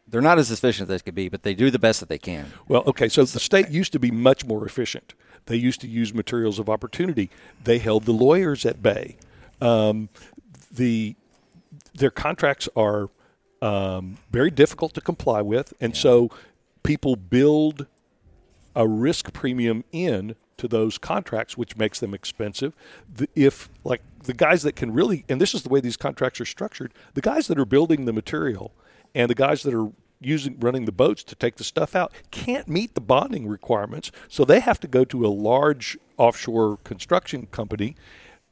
They're 0.08 0.20
not 0.20 0.38
as 0.38 0.50
efficient 0.50 0.90
as 0.90 1.00
they 1.00 1.04
could 1.04 1.14
be, 1.14 1.28
but 1.28 1.44
they 1.44 1.54
do 1.54 1.70
the 1.70 1.78
best 1.78 2.00
that 2.00 2.08
they 2.08 2.18
can. 2.18 2.50
Well, 2.66 2.82
okay, 2.86 3.08
so 3.08 3.24
the 3.24 3.38
state 3.38 3.68
used 3.68 3.92
to 3.92 4.00
be 4.00 4.10
much 4.10 4.44
more 4.44 4.66
efficient. 4.66 5.14
They 5.46 5.56
used 5.56 5.80
to 5.82 5.86
use 5.86 6.12
materials 6.12 6.58
of 6.58 6.68
opportunity. 6.68 7.30
They 7.62 7.78
held 7.78 8.04
the 8.04 8.12
lawyers 8.12 8.66
at 8.66 8.82
bay. 8.82 9.16
Um, 9.60 10.08
the 10.72 11.14
their 11.94 12.10
contracts 12.10 12.68
are 12.74 13.10
um, 13.60 14.16
very 14.30 14.50
difficult 14.50 14.94
to 14.94 15.00
comply 15.00 15.42
with, 15.42 15.74
and 15.80 15.96
so 15.96 16.30
people 16.82 17.16
build 17.16 17.86
a 18.74 18.86
risk 18.88 19.32
premium 19.32 19.84
in 19.92 20.36
to 20.60 20.68
those 20.68 20.98
contracts, 20.98 21.56
which 21.56 21.78
makes 21.78 22.00
them 22.00 22.12
expensive. 22.12 22.76
The, 23.12 23.28
if 23.34 23.70
like 23.82 24.02
the 24.24 24.34
guys 24.34 24.62
that 24.62 24.76
can 24.76 24.92
really, 24.92 25.24
and 25.26 25.40
this 25.40 25.54
is 25.54 25.62
the 25.62 25.70
way 25.70 25.80
these 25.80 25.96
contracts 25.96 26.38
are 26.38 26.44
structured, 26.44 26.92
the 27.14 27.22
guys 27.22 27.46
that 27.46 27.58
are 27.58 27.64
building 27.64 28.04
the 28.04 28.12
material 28.12 28.72
and 29.14 29.30
the 29.30 29.34
guys 29.34 29.62
that 29.62 29.72
are 29.72 29.90
using 30.20 30.60
running 30.60 30.84
the 30.84 30.92
boats 30.92 31.24
to 31.24 31.34
take 31.34 31.56
the 31.56 31.64
stuff 31.64 31.96
out 31.96 32.12
can't 32.30 32.68
meet 32.68 32.94
the 32.94 33.00
bonding 33.00 33.48
requirements, 33.48 34.12
so 34.28 34.44
they 34.44 34.60
have 34.60 34.78
to 34.80 34.86
go 34.86 35.02
to 35.02 35.24
a 35.24 35.28
large 35.28 35.96
offshore 36.18 36.76
construction 36.84 37.46
company, 37.46 37.96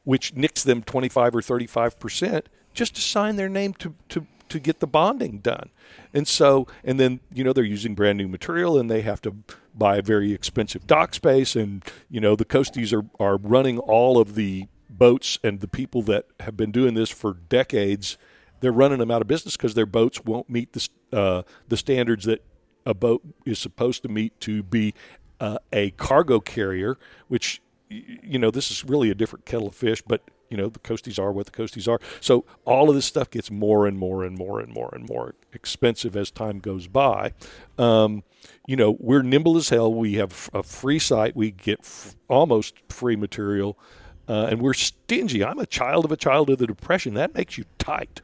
which 0.04 0.34
nicks 0.34 0.62
them 0.62 0.82
25 0.82 1.36
or 1.36 1.42
35 1.42 2.00
percent 2.00 2.48
just 2.72 2.94
to 2.94 3.02
sign 3.02 3.36
their 3.36 3.50
name 3.50 3.74
to, 3.74 3.94
to 4.08 4.26
to 4.48 4.58
get 4.58 4.80
the 4.80 4.86
bonding 4.86 5.40
done. 5.40 5.68
And 6.14 6.26
so, 6.26 6.66
and 6.82 6.98
then, 6.98 7.20
you 7.32 7.44
know, 7.44 7.52
they're 7.52 7.64
using 7.64 7.94
brand 7.94 8.16
new 8.16 8.28
material 8.28 8.78
and 8.78 8.90
they 8.90 9.02
have 9.02 9.20
to 9.22 9.36
buy 9.78 10.00
very 10.00 10.32
expensive 10.32 10.86
dock 10.86 11.14
space. 11.14 11.54
And, 11.56 11.84
you 12.10 12.20
know, 12.20 12.36
the 12.36 12.44
Coasties 12.44 12.92
are, 12.92 13.06
are 13.22 13.36
running 13.36 13.78
all 13.78 14.18
of 14.18 14.34
the 14.34 14.66
boats 14.90 15.38
and 15.44 15.60
the 15.60 15.68
people 15.68 16.02
that 16.02 16.26
have 16.40 16.56
been 16.56 16.72
doing 16.72 16.94
this 16.94 17.10
for 17.10 17.34
decades. 17.34 18.18
They're 18.60 18.72
running 18.72 18.98
them 18.98 19.10
out 19.10 19.22
of 19.22 19.28
business 19.28 19.56
because 19.56 19.74
their 19.74 19.86
boats 19.86 20.24
won't 20.24 20.50
meet 20.50 20.72
the, 20.72 20.88
uh, 21.12 21.42
the 21.68 21.76
standards 21.76 22.24
that 22.24 22.44
a 22.84 22.94
boat 22.94 23.22
is 23.46 23.58
supposed 23.58 24.02
to 24.02 24.08
meet 24.08 24.38
to 24.40 24.62
be 24.62 24.94
uh, 25.40 25.58
a 25.72 25.90
cargo 25.92 26.40
carrier, 26.40 26.98
which, 27.28 27.60
you 27.88 28.38
know, 28.38 28.50
this 28.50 28.70
is 28.70 28.84
really 28.84 29.10
a 29.10 29.14
different 29.14 29.44
kettle 29.44 29.68
of 29.68 29.74
fish, 29.74 30.02
but 30.02 30.22
you 30.50 30.56
know 30.56 30.68
the 30.68 30.78
coasties 30.78 31.18
are 31.18 31.32
what 31.32 31.46
the 31.46 31.52
coasties 31.52 31.88
are. 31.88 32.00
So 32.20 32.44
all 32.64 32.88
of 32.88 32.94
this 32.94 33.06
stuff 33.06 33.30
gets 33.30 33.50
more 33.50 33.86
and 33.86 33.98
more 33.98 34.24
and 34.24 34.36
more 34.36 34.60
and 34.60 34.72
more 34.72 34.90
and 34.92 35.08
more 35.08 35.34
expensive 35.52 36.16
as 36.16 36.30
time 36.30 36.58
goes 36.58 36.86
by. 36.86 37.32
Um, 37.78 38.22
you 38.66 38.76
know 38.76 38.96
we're 38.98 39.22
nimble 39.22 39.56
as 39.56 39.68
hell. 39.68 39.92
We 39.92 40.14
have 40.14 40.50
a 40.52 40.62
free 40.62 40.98
site. 40.98 41.36
We 41.36 41.50
get 41.50 41.80
f- 41.80 42.16
almost 42.28 42.74
free 42.88 43.16
material 43.16 43.78
uh, 44.28 44.48
and 44.50 44.60
we're 44.60 44.74
stingy. 44.74 45.42
I'm 45.42 45.58
a 45.58 45.66
child 45.66 46.04
of 46.04 46.12
a 46.12 46.16
child 46.16 46.50
of 46.50 46.58
the 46.58 46.66
depression. 46.66 47.14
That 47.14 47.34
makes 47.34 47.56
you 47.56 47.64
tight. 47.78 48.20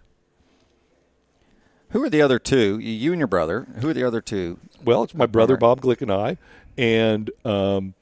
Who 1.91 2.03
are 2.03 2.11
the 2.11 2.23
other 2.23 2.39
two? 2.39 2.79
You 2.79 3.13
and 3.13 3.21
your 3.21 3.29
brother. 3.29 3.67
Who 3.81 3.89
are 3.89 3.95
the 3.95 4.05
other 4.05 4.21
two? 4.21 4.59
Well 4.85 5.05
it's 5.05 5.15
my 5.15 5.27
brother 5.27 5.57
bob 5.57 5.81
glick 5.81 6.03
and 6.03 6.13
i 6.13 6.37
and 6.77 7.31
um, 7.45 7.95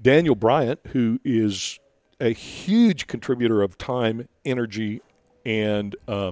daniel 0.00 0.34
bryant 0.34 0.80
who 0.88 1.20
is 1.24 1.78
a 2.22 2.32
huge 2.32 3.08
contributor 3.08 3.62
of 3.62 3.76
time, 3.76 4.28
energy, 4.44 5.02
and 5.44 5.96
uh, 6.06 6.30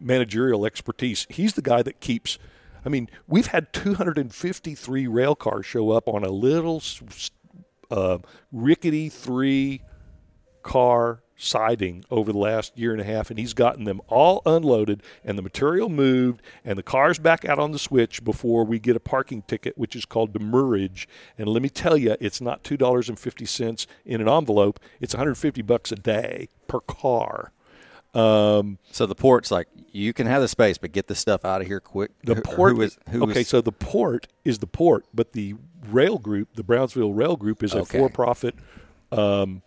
managerial 0.00 0.64
expertise. 0.64 1.26
He's 1.28 1.54
the 1.54 1.62
guy 1.62 1.82
that 1.82 1.98
keeps. 1.98 2.38
I 2.86 2.88
mean, 2.88 3.10
we've 3.26 3.48
had 3.48 3.72
253 3.72 5.06
rail 5.08 5.34
cars 5.34 5.66
show 5.66 5.90
up 5.90 6.06
on 6.06 6.22
a 6.22 6.30
little 6.30 6.80
uh, 7.90 8.18
rickety 8.52 9.08
three 9.08 9.82
car 10.62 11.23
siding 11.36 12.04
over 12.10 12.32
the 12.32 12.38
last 12.38 12.76
year 12.78 12.92
and 12.92 13.00
a 13.00 13.04
half, 13.04 13.30
and 13.30 13.38
he's 13.38 13.54
gotten 13.54 13.84
them 13.84 14.00
all 14.08 14.42
unloaded 14.46 15.02
and 15.24 15.36
the 15.36 15.42
material 15.42 15.88
moved 15.88 16.42
and 16.64 16.78
the 16.78 16.82
cars 16.82 17.18
back 17.18 17.44
out 17.44 17.58
on 17.58 17.72
the 17.72 17.78
switch 17.78 18.24
before 18.24 18.64
we 18.64 18.78
get 18.78 18.96
a 18.96 19.00
parking 19.00 19.42
ticket, 19.42 19.76
which 19.76 19.96
is 19.96 20.04
called 20.04 20.32
demurrage. 20.32 21.08
And 21.36 21.48
let 21.48 21.62
me 21.62 21.68
tell 21.68 21.96
you, 21.96 22.16
it's 22.20 22.40
not 22.40 22.64
two 22.64 22.76
dollars 22.76 23.08
and 23.08 23.18
fifty 23.18 23.46
cents 23.46 23.86
in 24.04 24.20
an 24.20 24.28
envelope; 24.28 24.80
it's 25.00 25.14
150 25.14 25.62
bucks 25.62 25.92
a 25.92 25.96
day 25.96 26.48
per 26.66 26.80
car. 26.80 27.52
Um, 28.14 28.78
so 28.92 29.06
the 29.06 29.16
port's 29.16 29.50
like 29.50 29.66
you 29.90 30.12
can 30.12 30.28
have 30.28 30.40
the 30.40 30.48
space, 30.48 30.78
but 30.78 30.92
get 30.92 31.08
the 31.08 31.16
stuff 31.16 31.44
out 31.44 31.60
of 31.60 31.66
here 31.66 31.80
quick. 31.80 32.12
The 32.22 32.36
port 32.36 32.76
who 32.76 32.82
is 32.82 32.98
who 33.10 33.24
okay. 33.24 33.40
Is, 33.40 33.48
so 33.48 33.60
the 33.60 33.72
port 33.72 34.28
is 34.44 34.60
the 34.60 34.68
port, 34.68 35.04
but 35.12 35.32
the 35.32 35.56
rail 35.88 36.18
group, 36.18 36.54
the 36.54 36.62
Brownsville 36.62 37.12
Rail 37.12 37.36
Group, 37.36 37.62
is 37.62 37.74
a 37.74 37.80
okay. 37.80 37.98
for-profit 37.98 38.54
um, 39.10 39.62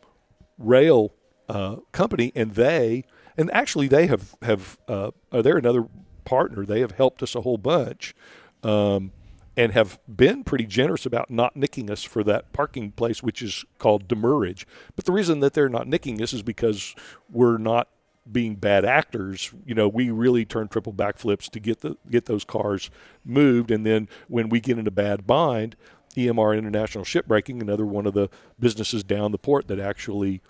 rail 0.57 1.13
uh, 1.49 1.77
company, 1.91 2.31
and 2.35 2.55
they 2.55 3.03
and 3.37 3.51
actually 3.53 3.87
they 3.87 4.07
have 4.07 4.35
have 4.41 4.77
uh, 4.87 5.11
uh, 5.31 5.41
they're 5.41 5.57
another 5.57 5.85
partner. 6.25 6.65
They 6.65 6.81
have 6.81 6.91
helped 6.91 7.23
us 7.23 7.35
a 7.35 7.41
whole 7.41 7.57
bunch. 7.57 8.15
Um, 8.63 9.11
and 9.55 9.71
have 9.71 9.97
been 10.07 10.43
pretty 10.43 10.67
generous 10.67 11.07
about 11.07 11.31
not 11.31 11.55
nicking 11.55 11.89
us 11.89 12.03
for 12.03 12.23
that 12.23 12.53
parking 12.53 12.91
place, 12.91 13.23
which 13.23 13.41
is 13.41 13.65
called 13.79 14.07
demurrage. 14.07 14.67
But 14.95 15.05
the 15.05 15.11
reason 15.11 15.39
that 15.39 15.55
they're 15.55 15.67
not 15.67 15.87
nicking 15.87 16.21
us 16.21 16.31
is 16.31 16.43
because 16.43 16.93
we're 17.27 17.57
not 17.57 17.87
being 18.31 18.55
bad 18.55 18.85
actors. 18.85 19.51
You 19.65 19.73
know, 19.73 19.87
we 19.87 20.11
really 20.11 20.45
turn 20.45 20.67
triple 20.67 20.93
backflips 20.93 21.49
to 21.49 21.59
get 21.59 21.81
the 21.81 21.97
get 22.09 22.25
those 22.25 22.43
cars 22.43 22.91
moved, 23.25 23.71
and 23.71 23.85
then 23.85 24.07
when 24.27 24.49
we 24.49 24.59
get 24.59 24.77
in 24.77 24.85
a 24.85 24.91
bad 24.91 25.25
bind, 25.25 25.75
EMR 26.15 26.57
International 26.57 27.03
Shipbreaking, 27.03 27.61
another 27.61 27.85
one 27.85 28.05
of 28.05 28.13
the 28.13 28.29
businesses 28.59 29.03
down 29.03 29.31
the 29.31 29.37
port 29.37 29.67
that 29.67 29.79
actually 29.79 30.41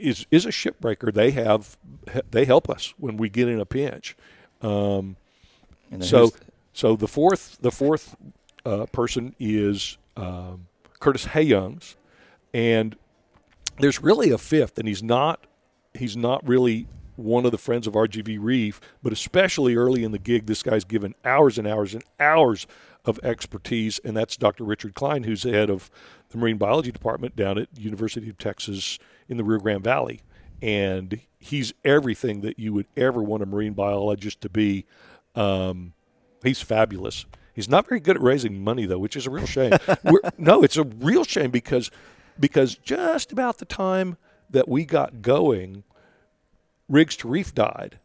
is 0.00 0.26
is 0.30 0.46
a 0.46 0.50
shipbreaker. 0.50 1.12
They 1.12 1.30
have 1.32 1.76
they 2.30 2.44
help 2.44 2.68
us 2.68 2.94
when 2.98 3.16
we 3.16 3.28
get 3.28 3.48
in 3.48 3.60
a 3.60 3.66
pinch. 3.66 4.16
Um, 4.62 5.16
so 6.00 6.32
so 6.72 6.96
the 6.96 7.08
fourth 7.08 7.58
the 7.60 7.70
fourth 7.70 8.16
uh, 8.64 8.86
person 8.86 9.34
is 9.38 9.98
um, 10.16 10.66
Curtis 11.00 11.26
Hayyoungs, 11.26 11.96
and 12.52 12.96
there's 13.78 14.02
really 14.02 14.30
a 14.30 14.38
fifth, 14.38 14.78
and 14.78 14.86
he's 14.86 15.02
not 15.02 15.46
he's 15.94 16.16
not 16.16 16.46
really 16.46 16.86
one 17.16 17.44
of 17.44 17.52
the 17.52 17.58
friends 17.58 17.86
of 17.86 17.94
RGV 17.94 18.38
Reef, 18.40 18.80
but 19.02 19.12
especially 19.12 19.76
early 19.76 20.04
in 20.04 20.12
the 20.12 20.18
gig, 20.18 20.46
this 20.46 20.62
guy's 20.62 20.84
given 20.84 21.14
hours 21.24 21.58
and 21.58 21.68
hours 21.68 21.92
and 21.92 22.02
hours 22.18 22.66
of 23.04 23.18
expertise, 23.22 23.98
and 24.04 24.16
that's 24.16 24.36
Dr. 24.36 24.64
Richard 24.64 24.94
Kline, 24.94 25.24
who's 25.24 25.42
the 25.42 25.52
head 25.52 25.70
of 25.70 25.90
the 26.30 26.38
marine 26.38 26.56
biology 26.56 26.90
department 26.90 27.36
down 27.36 27.58
at 27.58 27.68
University 27.76 28.28
of 28.30 28.38
Texas 28.38 28.98
in 29.28 29.36
the 29.36 29.44
Rio 29.44 29.58
Grande 29.58 29.84
Valley, 29.84 30.20
and 30.62 31.20
he's 31.38 31.72
everything 31.84 32.40
that 32.40 32.58
you 32.58 32.72
would 32.72 32.86
ever 32.96 33.22
want 33.22 33.42
a 33.42 33.46
marine 33.46 33.72
biologist 33.74 34.40
to 34.40 34.48
be. 34.48 34.86
Um, 35.34 35.92
he's 36.42 36.60
fabulous. 36.60 37.26
He's 37.54 37.68
not 37.68 37.88
very 37.88 38.00
good 38.00 38.16
at 38.16 38.22
raising 38.22 38.62
money 38.62 38.86
though, 38.86 38.98
which 38.98 39.16
is 39.16 39.26
a 39.26 39.30
real 39.30 39.46
shame. 39.46 39.72
no, 40.38 40.62
it's 40.62 40.76
a 40.76 40.84
real 40.84 41.24
shame 41.24 41.50
because 41.50 41.90
because 42.38 42.76
just 42.76 43.32
about 43.32 43.58
the 43.58 43.64
time 43.64 44.16
that 44.48 44.68
we 44.68 44.84
got 44.84 45.22
going, 45.22 45.84
Rigs 46.88 47.16
to 47.16 47.28
Reef 47.28 47.54
died. 47.54 47.98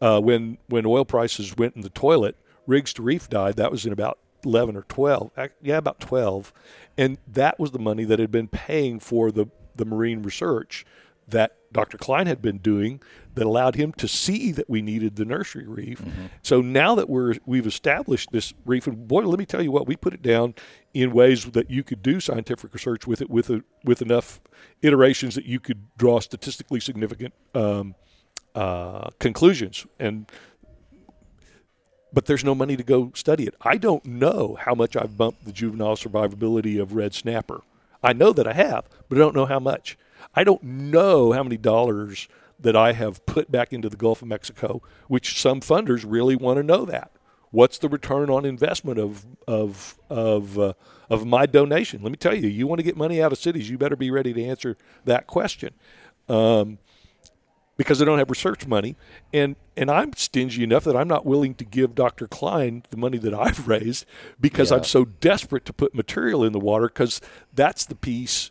Uh, 0.00 0.20
when 0.20 0.58
when 0.68 0.86
oil 0.86 1.04
prices 1.04 1.56
went 1.56 1.76
in 1.76 1.82
the 1.82 1.90
toilet, 1.90 2.36
Rigs 2.66 2.92
to 2.94 3.02
Reef 3.02 3.28
died. 3.28 3.56
That 3.56 3.70
was 3.70 3.86
in 3.86 3.92
about 3.92 4.18
11 4.44 4.76
or 4.76 4.82
12. 4.82 5.30
Yeah, 5.62 5.78
about 5.78 6.00
12. 6.00 6.52
And 6.96 7.18
that 7.26 7.58
was 7.58 7.72
the 7.72 7.78
money 7.78 8.04
that 8.04 8.18
had 8.18 8.30
been 8.30 8.48
paying 8.48 9.00
for 9.00 9.30
the, 9.30 9.46
the 9.74 9.84
marine 9.84 10.22
research 10.22 10.84
that 11.26 11.56
Dr. 11.72 11.98
Kline 11.98 12.26
had 12.26 12.40
been 12.40 12.58
doing 12.58 13.00
that 13.34 13.46
allowed 13.46 13.74
him 13.74 13.92
to 13.94 14.06
see 14.06 14.52
that 14.52 14.70
we 14.70 14.80
needed 14.80 15.16
the 15.16 15.24
nursery 15.24 15.66
reef. 15.66 16.00
Mm-hmm. 16.00 16.26
So 16.42 16.60
now 16.60 16.94
that 16.94 17.08
we're 17.08 17.34
we've 17.46 17.66
established 17.66 18.30
this 18.30 18.54
reef, 18.64 18.86
and 18.86 19.08
boy, 19.08 19.22
let 19.22 19.38
me 19.38 19.46
tell 19.46 19.62
you 19.62 19.72
what, 19.72 19.86
we 19.86 19.96
put 19.96 20.14
it 20.14 20.22
down 20.22 20.54
in 20.92 21.12
ways 21.12 21.44
that 21.46 21.70
you 21.70 21.82
could 21.82 22.02
do 22.02 22.20
scientific 22.20 22.72
research 22.72 23.06
with 23.06 23.20
it 23.20 23.28
with 23.28 23.50
a, 23.50 23.64
with 23.84 24.02
enough 24.02 24.40
iterations 24.82 25.34
that 25.34 25.46
you 25.46 25.58
could 25.58 25.84
draw 25.96 26.20
statistically 26.20 26.78
significant 26.78 27.34
um, 27.54 27.94
uh, 28.54 29.10
conclusions. 29.18 29.86
And 29.98 30.30
but 32.14 32.26
there's 32.26 32.44
no 32.44 32.54
money 32.54 32.76
to 32.76 32.82
go 32.84 33.10
study 33.14 33.44
it. 33.44 33.54
I 33.60 33.76
don't 33.76 34.04
know 34.06 34.56
how 34.60 34.74
much 34.74 34.96
I've 34.96 35.18
bumped 35.18 35.44
the 35.44 35.52
juvenile 35.52 35.96
survivability 35.96 36.80
of 36.80 36.94
red 36.94 37.12
snapper. 37.12 37.62
I 38.02 38.12
know 38.12 38.32
that 38.32 38.46
I 38.46 38.52
have, 38.52 38.88
but 39.08 39.18
I 39.18 39.20
don't 39.20 39.34
know 39.34 39.46
how 39.46 39.58
much. 39.58 39.98
I 40.34 40.44
don't 40.44 40.62
know 40.62 41.32
how 41.32 41.42
many 41.42 41.56
dollars 41.56 42.28
that 42.60 42.76
I 42.76 42.92
have 42.92 43.26
put 43.26 43.50
back 43.50 43.72
into 43.72 43.88
the 43.88 43.96
Gulf 43.96 44.22
of 44.22 44.28
Mexico, 44.28 44.80
which 45.08 45.40
some 45.40 45.60
funders 45.60 46.04
really 46.06 46.36
want 46.36 46.58
to 46.58 46.62
know 46.62 46.84
that. 46.84 47.10
What's 47.50 47.78
the 47.78 47.88
return 47.88 48.30
on 48.30 48.44
investment 48.44 48.98
of 48.98 49.26
of 49.46 49.98
of 50.10 50.58
uh, 50.58 50.72
of 51.08 51.24
my 51.24 51.46
donation? 51.46 52.02
Let 52.02 52.10
me 52.10 52.16
tell 52.16 52.34
you, 52.34 52.48
you 52.48 52.66
want 52.66 52.78
to 52.80 52.84
get 52.84 52.96
money 52.96 53.22
out 53.22 53.32
of 53.32 53.38
cities, 53.38 53.70
you 53.70 53.78
better 53.78 53.96
be 53.96 54.10
ready 54.10 54.32
to 54.32 54.44
answer 54.44 54.76
that 55.04 55.26
question. 55.26 55.74
Um, 56.28 56.78
because 57.76 58.00
I 58.00 58.04
don't 58.04 58.18
have 58.18 58.30
research 58.30 58.66
money, 58.66 58.96
and 59.32 59.56
and 59.76 59.90
I'm 59.90 60.12
stingy 60.14 60.62
enough 60.62 60.84
that 60.84 60.96
I'm 60.96 61.08
not 61.08 61.26
willing 61.26 61.54
to 61.56 61.64
give 61.64 61.94
Dr. 61.94 62.26
Kline 62.28 62.84
the 62.90 62.96
money 62.96 63.18
that 63.18 63.34
I've 63.34 63.66
raised 63.68 64.06
because 64.40 64.70
yeah. 64.70 64.78
I'm 64.78 64.84
so 64.84 65.04
desperate 65.04 65.64
to 65.66 65.72
put 65.72 65.94
material 65.94 66.44
in 66.44 66.52
the 66.52 66.60
water 66.60 66.88
because 66.88 67.20
that's 67.52 67.84
the 67.84 67.94
piece. 67.94 68.50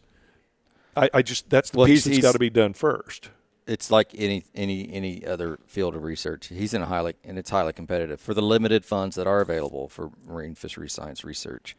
I, 0.96 1.10
I 1.14 1.22
just 1.22 1.50
that's 1.50 1.72
the 1.72 1.80
well, 1.80 1.88
piece 1.88 2.06
he's, 2.06 2.18
that's 2.18 2.28
got 2.28 2.32
to 2.34 2.40
be 2.40 2.50
done 2.50 2.74
first. 2.74 3.30
It's 3.66 3.90
like 3.90 4.12
any 4.16 4.44
any 4.54 4.92
any 4.92 5.26
other 5.26 5.58
field 5.66 5.96
of 5.96 6.04
research. 6.04 6.48
He's 6.48 6.74
in 6.74 6.82
a 6.82 6.86
highly 6.86 7.16
and 7.24 7.40
it's 7.40 7.50
highly 7.50 7.74
competitive 7.74 8.20
for 8.20 8.34
the 8.34 8.42
limited 8.42 8.86
funds 8.86 9.16
that 9.16 9.26
are 9.26 9.42
available 9.42 9.88
for 9.88 10.12
marine 10.28 10.56
fishery 10.56 10.90
science 10.90 11.24
research. 11.24 11.78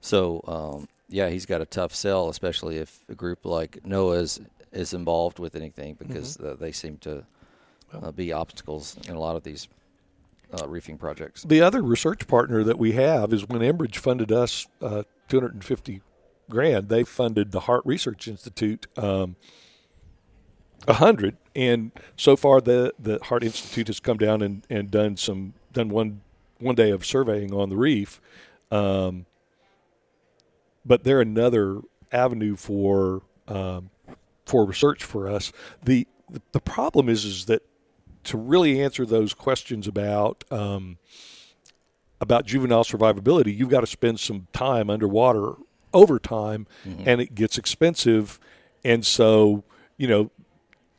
So 0.00 0.42
um, 0.46 0.88
yeah, 1.08 1.28
he's 1.28 1.44
got 1.44 1.60
a 1.60 1.66
tough 1.66 1.94
sell, 1.94 2.28
especially 2.28 2.76
if 2.76 3.04
a 3.08 3.14
group 3.14 3.44
like 3.44 3.80
NOAA's 3.84 4.40
is 4.72 4.92
involved 4.92 5.38
with 5.38 5.56
anything 5.56 5.94
because 5.94 6.36
mm-hmm. 6.36 6.62
they 6.62 6.72
seem 6.72 6.96
to 6.98 7.24
uh, 7.92 8.12
be 8.12 8.32
obstacles 8.32 8.96
in 9.08 9.14
a 9.14 9.18
lot 9.18 9.36
of 9.36 9.42
these 9.42 9.68
uh, 10.52 10.66
reefing 10.68 10.98
projects. 10.98 11.42
The 11.42 11.60
other 11.60 11.82
research 11.82 12.26
partner 12.26 12.64
that 12.64 12.78
we 12.78 12.92
have 12.92 13.32
is 13.32 13.46
when 13.46 13.60
Enbridge 13.60 13.96
funded 13.96 14.32
us 14.32 14.66
uh, 14.80 15.02
250 15.28 16.02
grand, 16.48 16.88
they 16.88 17.04
funded 17.04 17.52
the 17.52 17.60
Harte 17.60 17.84
Research 17.84 18.28
Institute 18.28 18.86
um, 18.96 19.36
100 20.84 21.36
and 21.54 21.90
so 22.16 22.36
far 22.36 22.60
the 22.60 22.94
the 22.98 23.18
Harte 23.24 23.42
Institute 23.42 23.88
has 23.88 24.00
come 24.00 24.16
down 24.16 24.42
and, 24.42 24.64
and 24.70 24.90
done 24.90 25.16
some 25.16 25.52
done 25.72 25.88
one 25.88 26.20
one 26.60 26.76
day 26.76 26.90
of 26.90 27.04
surveying 27.04 27.52
on 27.52 27.68
the 27.68 27.76
reef 27.76 28.20
um, 28.70 29.26
but 30.86 31.04
they're 31.04 31.20
another 31.20 31.80
avenue 32.12 32.56
for 32.56 33.22
um, 33.48 33.90
for 34.48 34.64
research 34.64 35.04
for 35.04 35.28
us 35.28 35.52
the, 35.84 36.06
the 36.28 36.42
the 36.52 36.60
problem 36.60 37.08
is 37.08 37.24
is 37.24 37.46
that 37.46 37.62
to 38.24 38.36
really 38.36 38.80
answer 38.82 39.06
those 39.06 39.32
questions 39.34 39.86
about 39.86 40.44
um, 40.50 40.98
about 42.20 42.46
juvenile 42.46 42.84
survivability 42.84 43.56
you've 43.56 43.68
got 43.68 43.80
to 43.80 43.86
spend 43.86 44.18
some 44.18 44.46
time 44.52 44.90
underwater 44.90 45.54
over 45.94 46.18
time 46.18 46.66
mm-hmm. 46.86 47.02
and 47.06 47.20
it 47.20 47.34
gets 47.34 47.56
expensive 47.58 48.38
and 48.84 49.04
so 49.04 49.64
you 49.96 50.08
know 50.08 50.30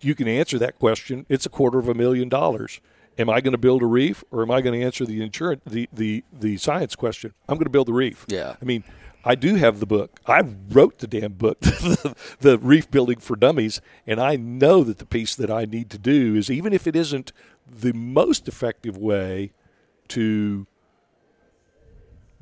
you 0.01 0.15
can 0.15 0.27
answer 0.27 0.57
that 0.59 0.79
question. 0.79 1.25
It's 1.29 1.45
a 1.45 1.49
quarter 1.49 1.79
of 1.79 1.87
a 1.87 1.93
million 1.93 2.29
dollars. 2.29 2.79
Am 3.17 3.29
I 3.29 3.41
going 3.41 3.51
to 3.51 3.57
build 3.57 3.81
a 3.81 3.85
reef, 3.85 4.23
or 4.31 4.41
am 4.43 4.51
I 4.51 4.61
going 4.61 4.79
to 4.79 4.85
answer 4.85 5.05
the 5.05 5.21
insurance 5.21 5.61
the, 5.65 5.89
the 5.91 6.23
the 6.31 6.57
science 6.57 6.95
question? 6.95 7.33
I'm 7.49 7.55
going 7.55 7.65
to 7.65 7.71
build 7.71 7.87
the 7.87 7.93
reef. 7.93 8.25
Yeah. 8.29 8.55
I 8.61 8.65
mean, 8.65 8.83
I 9.23 9.35
do 9.35 9.55
have 9.55 9.79
the 9.79 9.85
book. 9.85 10.19
I 10.25 10.43
wrote 10.69 10.99
the 10.99 11.07
damn 11.07 11.33
book, 11.33 11.59
the, 12.39 12.57
reef 12.61 12.89
building 12.89 13.19
for 13.19 13.35
dummies, 13.35 13.81
and 14.07 14.19
I 14.19 14.37
know 14.37 14.83
that 14.83 14.97
the 14.97 15.05
piece 15.05 15.35
that 15.35 15.51
I 15.51 15.65
need 15.65 15.89
to 15.89 15.97
do 15.97 16.35
is 16.35 16.49
even 16.49 16.73
if 16.73 16.87
it 16.87 16.95
isn't 16.95 17.31
the 17.67 17.93
most 17.93 18.47
effective 18.47 18.97
way 18.97 19.51
to 20.09 20.65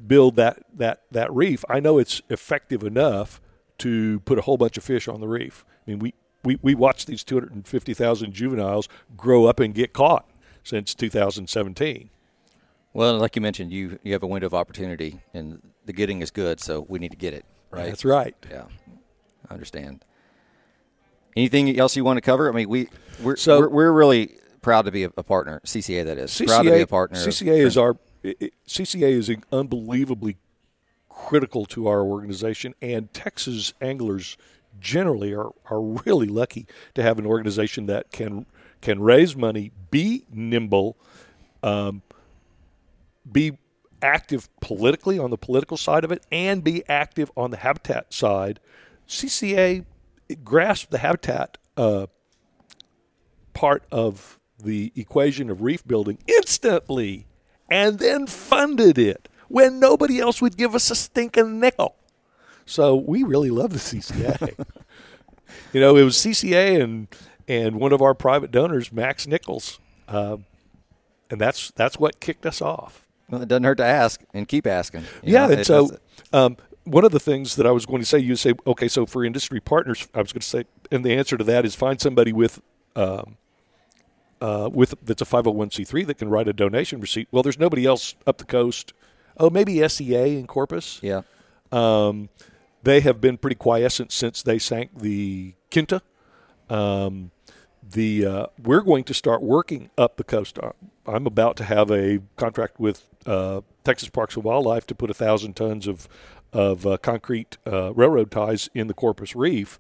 build 0.06 0.36
that 0.36 0.64
that 0.76 1.02
that 1.12 1.34
reef, 1.34 1.66
I 1.68 1.80
know 1.80 1.98
it's 1.98 2.22
effective 2.30 2.84
enough 2.84 3.42
to 3.80 4.20
put 4.22 4.38
a 4.38 4.42
whole 4.42 4.58
bunch 4.58 4.78
of 4.78 4.84
fish 4.84 5.08
on 5.08 5.20
the 5.20 5.28
reef. 5.28 5.66
I 5.88 5.92
mean, 5.92 6.00
we 6.00 6.14
we, 6.44 6.60
we 6.62 6.76
watched 6.76 7.08
these 7.08 7.24
250,000 7.24 8.32
juveniles 8.32 8.88
grow 9.18 9.46
up 9.46 9.60
and 9.60 9.74
get 9.74 9.92
caught 9.92 10.30
since 10.64 10.94
2017. 10.94 12.10
Well, 12.94 13.18
like 13.18 13.36
you 13.36 13.42
mentioned, 13.42 13.72
you, 13.72 14.00
you 14.02 14.14
have 14.14 14.24
a 14.24 14.28
window 14.28 14.48
of 14.48 14.54
opportunity, 14.54 15.20
and 15.34 15.62
the 15.88 15.94
getting 15.94 16.22
is 16.22 16.30
good, 16.30 16.60
so 16.60 16.86
we 16.88 17.00
need 17.00 17.12
to 17.12 17.18
get 17.18 17.34
it, 17.34 17.46
right? 17.72 17.88
That's 17.88 18.06
right. 18.06 18.36
Yeah, 18.50 18.66
I 19.50 19.54
understand. 19.54 20.06
Anything 21.36 21.80
else 21.80 21.96
you 21.96 22.04
want 22.04 22.18
to 22.18 22.22
cover? 22.22 22.50
I 22.50 22.52
mean, 22.52 22.70
we 22.70 22.90
we're 23.22 23.36
so, 23.36 23.62
we're, 23.62 23.70
we're 23.70 23.92
really 23.92 24.38
proud 24.62 24.84
to 24.84 24.92
be 24.92 25.04
a, 25.04 25.10
partner. 25.10 25.62
CCA, 25.66 26.06
that 26.06 26.18
is. 26.18 26.32
CCA, 26.32 26.48
proud 26.48 26.64
to 26.64 26.72
be 26.72 26.82
a 26.82 26.88
partner. 26.88 27.18
CCA 27.18 27.58
is 27.60 27.78
our 27.78 27.98
it, 28.24 28.54
CCA 28.68 29.10
is 29.10 29.32
unbelievably 29.52 30.38
critical 31.10 31.66
to 31.66 31.88
our 31.88 32.02
organization, 32.02 32.76
and 32.82 33.12
Texas 33.14 33.74
anglers 33.82 34.38
generally 34.80 35.34
are, 35.34 35.50
are 35.70 35.82
really 35.82 36.28
lucky 36.28 36.68
to 36.94 37.02
have 37.02 37.18
an 37.18 37.26
organization 37.26 37.88
that 37.88 38.12
can 38.12 38.46
can 38.82 39.00
raise 39.00 39.36
money, 39.36 39.72
be 39.90 40.26
nimble, 40.32 40.98
um, 41.64 42.02
be 43.32 43.58
active 44.02 44.50
politically 44.62 45.18
on 45.18 45.30
the 45.30 45.38
political 45.38 45.78
side 45.78 46.04
of 46.04 46.12
it, 46.12 46.26
and 46.32 46.64
be 46.64 46.88
active 46.88 47.32
on 47.36 47.52
the 47.52 47.58
habitat 47.58 48.14
side. 48.14 48.60
CCA 49.08 49.86
grasped 50.44 50.92
the 50.92 50.98
habitat 50.98 51.58
uh, 51.78 52.08
part 53.54 53.84
of 53.92 54.40
the 54.64 54.92
equation 54.96 55.50
of 55.50 55.62
reef 55.62 55.86
building 55.88 56.18
instantly 56.28 57.26
and 57.70 58.00
then 58.00 58.28
funded 58.28 58.98
it 58.98 59.30
when 59.48 59.80
nobody 59.80 60.20
else 60.20 60.42
would 60.42 60.58
give 60.58 60.76
us 60.76 60.90
a 60.92 60.96
stinking 60.96 61.60
nickel. 61.60 61.96
So 62.66 62.96
we 62.96 63.24
really 63.24 63.50
love 63.50 63.72
the 63.72 63.80
CCA. 63.80 64.54
you 65.74 65.80
know, 65.80 65.96
it 65.96 66.04
was 66.04 66.16
CCA 66.16 66.82
and 66.82 67.08
and 67.48 67.78
one 67.78 67.94
of 67.94 68.02
our 68.02 68.14
private 68.14 68.52
donors, 68.52 68.92
Max 68.92 69.26
Nichols, 69.26 69.80
uh, 70.10 70.38
and 71.30 71.40
that's 71.40 71.72
that's 71.72 71.98
what 71.98 72.20
kicked 72.20 72.46
us 72.46 72.62
off. 72.62 73.07
Well, 73.30 73.42
it 73.42 73.48
doesn't 73.48 73.64
hurt 73.64 73.78
to 73.78 73.86
ask 73.86 74.22
and 74.34 74.48
keep 74.48 74.66
asking. 74.66 75.04
Yeah, 75.24 75.48
know, 75.48 75.54
and 75.54 75.66
so 75.66 75.90
um, 76.32 76.58
one 76.86 77.04
of 77.04 77.12
the 77.12 77.20
things 77.20 77.56
that 77.58 77.66
I 77.66 77.72
was 77.72 77.86
going 77.86 78.00
to 78.00 78.06
say, 78.06 78.20
you 78.20 78.36
say, 78.36 78.54
okay, 78.66 78.88
so 78.88 79.06
for 79.06 79.26
industry 79.26 79.60
partners, 79.60 80.08
I 80.14 80.22
was 80.22 80.32
going 80.32 80.42
to 80.42 80.48
say, 80.48 80.66
and 80.92 81.04
the 81.04 81.14
answer 81.14 81.38
to 81.38 81.44
that 81.44 81.66
is 81.66 81.76
find 81.76 82.00
somebody 82.00 82.34
with. 82.34 82.62
Um, 82.96 83.38
uh, 84.40 84.70
with 84.72 84.94
that's 85.04 85.24
a 85.24 85.26
501c3 85.26 86.06
that 86.06 86.20
can 86.20 86.30
write 86.30 86.48
a 86.48 86.54
donation 86.54 87.00
receipt. 87.00 87.28
Well, 87.32 87.42
there's 87.42 87.58
nobody 87.58 87.88
else 87.88 88.14
up 88.28 88.38
the 88.38 88.46
coast. 88.46 88.94
Oh, 89.38 89.50
maybe 89.50 89.88
SEA 89.88 90.38
in 90.38 90.46
Corpus. 90.46 91.00
Yeah. 91.02 91.22
Um, 91.72 92.30
they 92.84 93.02
have 93.02 93.20
been 93.20 93.38
pretty 93.38 93.56
quiescent 93.56 94.12
since 94.12 94.44
they 94.44 94.60
sank 94.60 95.00
the 95.00 95.54
Kinta. 95.72 96.02
Um, 96.70 97.32
the 97.92 98.26
uh, 98.26 98.46
we're 98.62 98.82
going 98.82 99.04
to 99.06 99.14
start 99.14 99.42
working 99.42 99.90
up 99.98 100.18
the 100.18 100.24
coast. 100.24 100.60
Uh, 100.60 100.72
I'm 101.06 101.26
about 101.26 101.56
to 101.58 101.64
have 101.64 101.92
a 101.92 102.20
contract 102.36 102.80
with 102.80 103.06
uh, 103.26 103.62
Texas 103.84 104.10
Parks 104.10 104.36
and 104.36 104.44
Wildlife 104.44 104.86
to 104.88 104.96
put 104.96 105.10
a 105.10 105.14
thousand 105.14 105.56
tons 105.56 105.88
of 105.88 106.08
of 106.54 106.88
uh, 106.88 106.98
concrete 106.98 107.58
uh, 107.68 107.94
railroad 107.94 108.32
ties 108.32 108.70
in 108.74 108.88
the 108.88 108.94
Corpus 108.94 109.36
Reef. 109.36 109.78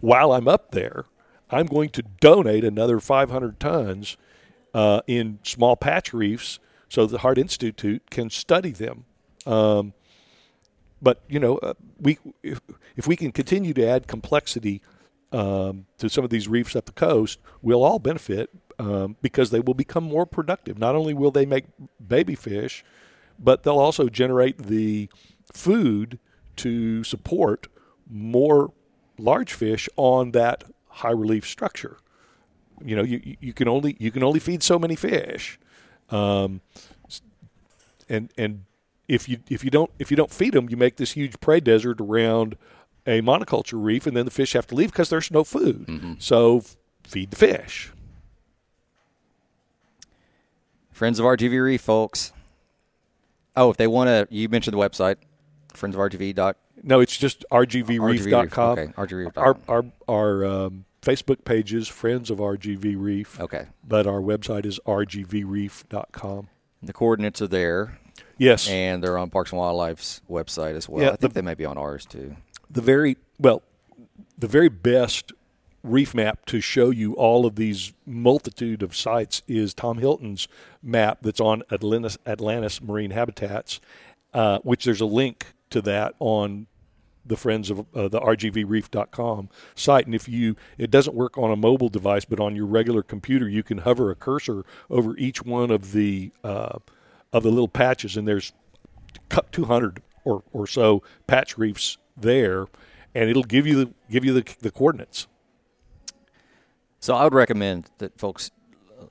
While 0.00 0.32
I'm 0.32 0.48
up 0.48 0.72
there, 0.72 1.06
I'm 1.50 1.66
going 1.66 1.88
to 1.90 2.02
donate 2.20 2.62
another 2.62 3.00
500 3.00 3.58
tons 3.58 4.16
uh, 4.74 5.00
in 5.06 5.38
small 5.42 5.76
patch 5.76 6.12
reefs 6.12 6.58
so 6.88 7.06
the 7.06 7.18
Harte 7.18 7.38
Institute 7.38 8.10
can 8.10 8.28
study 8.28 8.70
them. 8.70 9.04
Um, 9.46 9.94
but 11.00 11.22
you 11.28 11.40
know, 11.40 11.58
we 11.98 12.18
if, 12.42 12.60
if, 12.96 13.06
we 13.06 13.16
can 13.16 13.32
continue 13.32 13.72
to 13.72 13.86
add 13.86 14.06
complexity 14.06 14.82
um, 15.32 15.86
to 15.98 16.08
some 16.08 16.24
of 16.24 16.30
these 16.30 16.48
reefs 16.48 16.74
up 16.74 16.86
the 16.86 16.92
coast, 16.92 17.38
we'll 17.62 17.84
all 17.84 17.98
benefit 17.98 18.50
um, 18.78 19.16
because 19.22 19.50
they 19.50 19.60
will 19.60 19.74
become 19.74 20.04
more 20.04 20.26
productive. 20.26 20.78
Not 20.78 20.94
only 20.94 21.14
will 21.14 21.30
they 21.30 21.46
make 21.46 21.66
baby 22.04 22.34
fish, 22.34 22.84
but 23.38 23.62
they'll 23.62 23.78
also 23.78 24.08
generate 24.08 24.58
the 24.58 25.08
food 25.52 26.18
to 26.56 27.04
support 27.04 27.68
more 28.08 28.72
large 29.18 29.52
fish 29.52 29.88
on 29.96 30.32
that 30.32 30.64
high 30.88 31.10
relief 31.10 31.46
structure. 31.46 31.98
You 32.84 32.96
know, 32.96 33.02
you, 33.02 33.36
you 33.40 33.52
can 33.52 33.68
only 33.68 33.96
you 33.98 34.10
can 34.10 34.22
only 34.22 34.40
feed 34.40 34.62
so 34.62 34.78
many 34.78 34.96
fish, 34.96 35.58
um, 36.08 36.62
and 38.08 38.32
and 38.38 38.64
if 39.06 39.28
you 39.28 39.38
if 39.50 39.64
you 39.64 39.70
don't 39.70 39.90
if 39.98 40.10
you 40.10 40.16
don't 40.16 40.30
feed 40.30 40.54
them, 40.54 40.70
you 40.70 40.78
make 40.78 40.96
this 40.96 41.12
huge 41.12 41.38
prey 41.40 41.60
desert 41.60 42.00
around 42.00 42.56
a 43.06 43.22
monoculture 43.22 43.82
reef, 43.82 44.06
and 44.06 44.16
then 44.16 44.24
the 44.24 44.30
fish 44.30 44.52
have 44.52 44.66
to 44.68 44.74
leave 44.74 44.90
because 44.92 45.08
there's 45.08 45.30
no 45.30 45.44
food. 45.44 45.86
Mm-hmm. 45.86 46.14
So 46.18 46.64
feed 47.04 47.30
the 47.30 47.36
fish. 47.36 47.92
Friends 50.90 51.18
of 51.18 51.24
RGV 51.24 51.62
Reef, 51.64 51.80
folks. 51.80 52.32
Oh, 53.56 53.70
if 53.70 53.76
they 53.76 53.86
want 53.86 54.08
to, 54.08 54.28
you 54.34 54.48
mentioned 54.48 54.74
the 54.74 54.78
website, 54.78 55.16
friends 55.72 55.96
of. 55.96 56.34
Dot, 56.34 56.56
no, 56.82 57.00
it's 57.00 57.16
just 57.16 57.44
rgvreef.com. 57.50 58.78
Okay, 58.78 58.92
RGV. 58.92 59.32
Our, 59.36 59.56
our, 59.68 59.84
our 60.08 60.44
um, 60.44 60.84
Facebook 61.02 61.44
page 61.44 61.72
is 61.74 61.88
Friends 61.88 62.30
of 62.30 62.38
RGV 62.38 62.94
Reef. 62.98 63.40
Okay. 63.40 63.66
But 63.86 64.06
our 64.06 64.20
website 64.20 64.66
is 64.66 64.78
rgvreef.com. 64.86 66.48
And 66.80 66.88
the 66.88 66.92
coordinates 66.92 67.42
are 67.42 67.48
there. 67.48 67.98
Yes. 68.38 68.68
And 68.68 69.02
they're 69.02 69.18
on 69.18 69.30
Parks 69.30 69.52
and 69.52 69.60
Wildlife's 69.60 70.22
website 70.30 70.74
as 70.74 70.88
well. 70.88 71.02
Yeah, 71.02 71.10
I 71.10 71.16
think 71.16 71.34
the, 71.34 71.40
they 71.40 71.44
may 71.44 71.54
be 71.54 71.66
on 71.66 71.76
ours 71.76 72.06
too. 72.06 72.36
The 72.70 72.80
very 72.80 73.16
well, 73.38 73.62
the 74.38 74.46
very 74.46 74.68
best 74.68 75.32
reef 75.82 76.14
map 76.14 76.44
to 76.46 76.60
show 76.60 76.90
you 76.90 77.14
all 77.14 77.46
of 77.46 77.56
these 77.56 77.92
multitude 78.06 78.82
of 78.82 78.94
sites 78.94 79.42
is 79.48 79.72
Tom 79.72 79.98
Hilton's 79.98 80.46
map 80.82 81.18
that's 81.22 81.40
on 81.40 81.62
Atlantis, 81.72 82.18
Atlantis 82.26 82.82
Marine 82.82 83.12
Habitats, 83.12 83.80
uh, 84.34 84.58
which 84.58 84.84
there's 84.84 85.00
a 85.00 85.06
link 85.06 85.46
to 85.70 85.80
that 85.82 86.14
on 86.18 86.66
the 87.24 87.36
friends 87.36 87.70
of 87.70 87.80
uh, 87.94 88.08
the 88.08 88.20
rgvreef.com 88.20 89.48
site. 89.74 90.06
And 90.06 90.14
if 90.14 90.28
you 90.28 90.56
it 90.78 90.90
doesn't 90.90 91.14
work 91.14 91.38
on 91.38 91.50
a 91.50 91.56
mobile 91.56 91.88
device 91.88 92.24
but 92.24 92.40
on 92.40 92.56
your 92.56 92.66
regular 92.66 93.02
computer 93.02 93.48
you 93.48 93.62
can 93.62 93.78
hover 93.78 94.10
a 94.10 94.14
cursor 94.14 94.64
over 94.88 95.16
each 95.16 95.42
one 95.44 95.70
of 95.70 95.92
the 95.92 96.32
uh, 96.42 96.78
of 97.32 97.42
the 97.42 97.50
little 97.50 97.68
patches, 97.68 98.16
and 98.16 98.26
there's 98.26 98.52
200 99.52 100.02
or, 100.24 100.42
or 100.52 100.66
so 100.66 101.02
patch 101.26 101.56
reefs 101.56 101.98
there, 102.20 102.66
and 103.14 103.28
it'll 103.28 103.42
give 103.42 103.66
you 103.66 103.84
the 103.84 103.94
give 104.10 104.24
you 104.24 104.32
the, 104.32 104.54
the 104.60 104.70
coordinates. 104.70 105.26
So 107.00 107.14
I 107.14 107.24
would 107.24 107.34
recommend 107.34 107.90
that 107.98 108.18
folks 108.18 108.50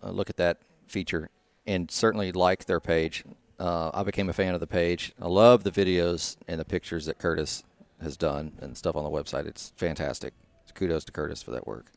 uh, 0.03 0.11
look 0.11 0.29
at 0.29 0.37
that 0.37 0.59
feature 0.87 1.29
and 1.65 1.89
certainly 1.89 2.31
like 2.31 2.65
their 2.65 2.79
page. 2.79 3.23
Uh, 3.59 3.91
I 3.93 4.03
became 4.03 4.29
a 4.29 4.33
fan 4.33 4.53
of 4.53 4.59
the 4.59 4.67
page. 4.67 5.11
I 5.21 5.27
love 5.27 5.63
the 5.63 5.71
videos 5.71 6.37
and 6.47 6.59
the 6.59 6.65
pictures 6.65 7.05
that 7.07 7.17
Curtis 7.17 7.63
has 8.01 8.15
done 8.15 8.53
and 8.61 8.77
stuff 8.77 8.95
on 8.95 9.03
the 9.03 9.09
website. 9.09 9.45
It's 9.45 9.73
fantastic. 9.75 10.33
Kudos 10.75 11.03
to 11.05 11.11
Curtis 11.11 11.43
for 11.43 11.51
that 11.51 11.67
work. 11.67 11.91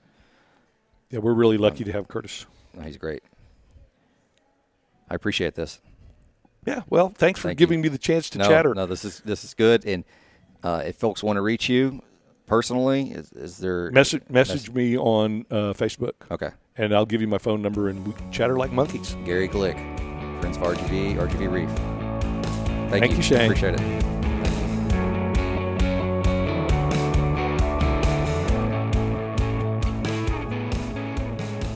Yeah, 1.11 1.21
we're 1.21 1.35
really 1.35 1.59
lucky 1.59 1.85
um, 1.85 1.91
to 1.91 1.93
have 1.93 2.09
Curtis. 2.09 2.47
He's 2.83 2.97
great. 2.97 3.23
I 5.11 5.15
appreciate 5.15 5.55
this. 5.55 5.81
Yeah. 6.67 6.83
Well, 6.89 7.13
thanks 7.15 7.39
for 7.39 7.49
Thank 7.49 7.61
you. 7.61 7.67
giving 7.67 7.81
me 7.83 7.89
the 7.89 7.99
chance 7.99 8.31
to 8.31 8.39
no, 8.39 8.49
chatter. 8.49 8.75
No, 8.75 8.87
this 8.87 9.05
is 9.05 9.21
this 9.21 9.45
is 9.45 9.53
good. 9.55 9.85
And 9.85 10.05
uh, 10.63 10.83
if 10.85 10.97
folks 10.97 11.23
want 11.23 11.37
to 11.37 11.41
reach 11.41 11.69
you 11.69 12.03
personally, 12.47 13.11
is, 13.13 13.33
is 13.33 13.59
there 13.59 13.91
Message 13.91 14.23
message 14.29 14.71
me 14.71 14.97
on 14.97 15.47
uh, 15.51 15.73
Facebook, 15.73 16.13
Okay, 16.31 16.51
and 16.77 16.95
I'll 16.95 17.07
give 17.07 17.21
you 17.21 17.29
my 17.29 17.39
phone 17.39 17.63
number, 17.63 17.89
and 17.89 18.07
we 18.07 18.13
can 18.13 18.31
chatter 18.31 18.57
like 18.57 18.73
monkeys. 18.73 19.17
Gary 19.25 19.49
Glick, 19.49 19.77
Friends 20.41 20.57
of 20.57 20.63
RGV, 20.63 21.17
RGV 21.17 21.51
Reef. 21.51 21.71
Thank, 22.91 23.05
Thank 23.05 23.17
you, 23.17 23.23
Shane. 23.23 23.51
Appreciate 23.51 23.81
it. 23.81 24.22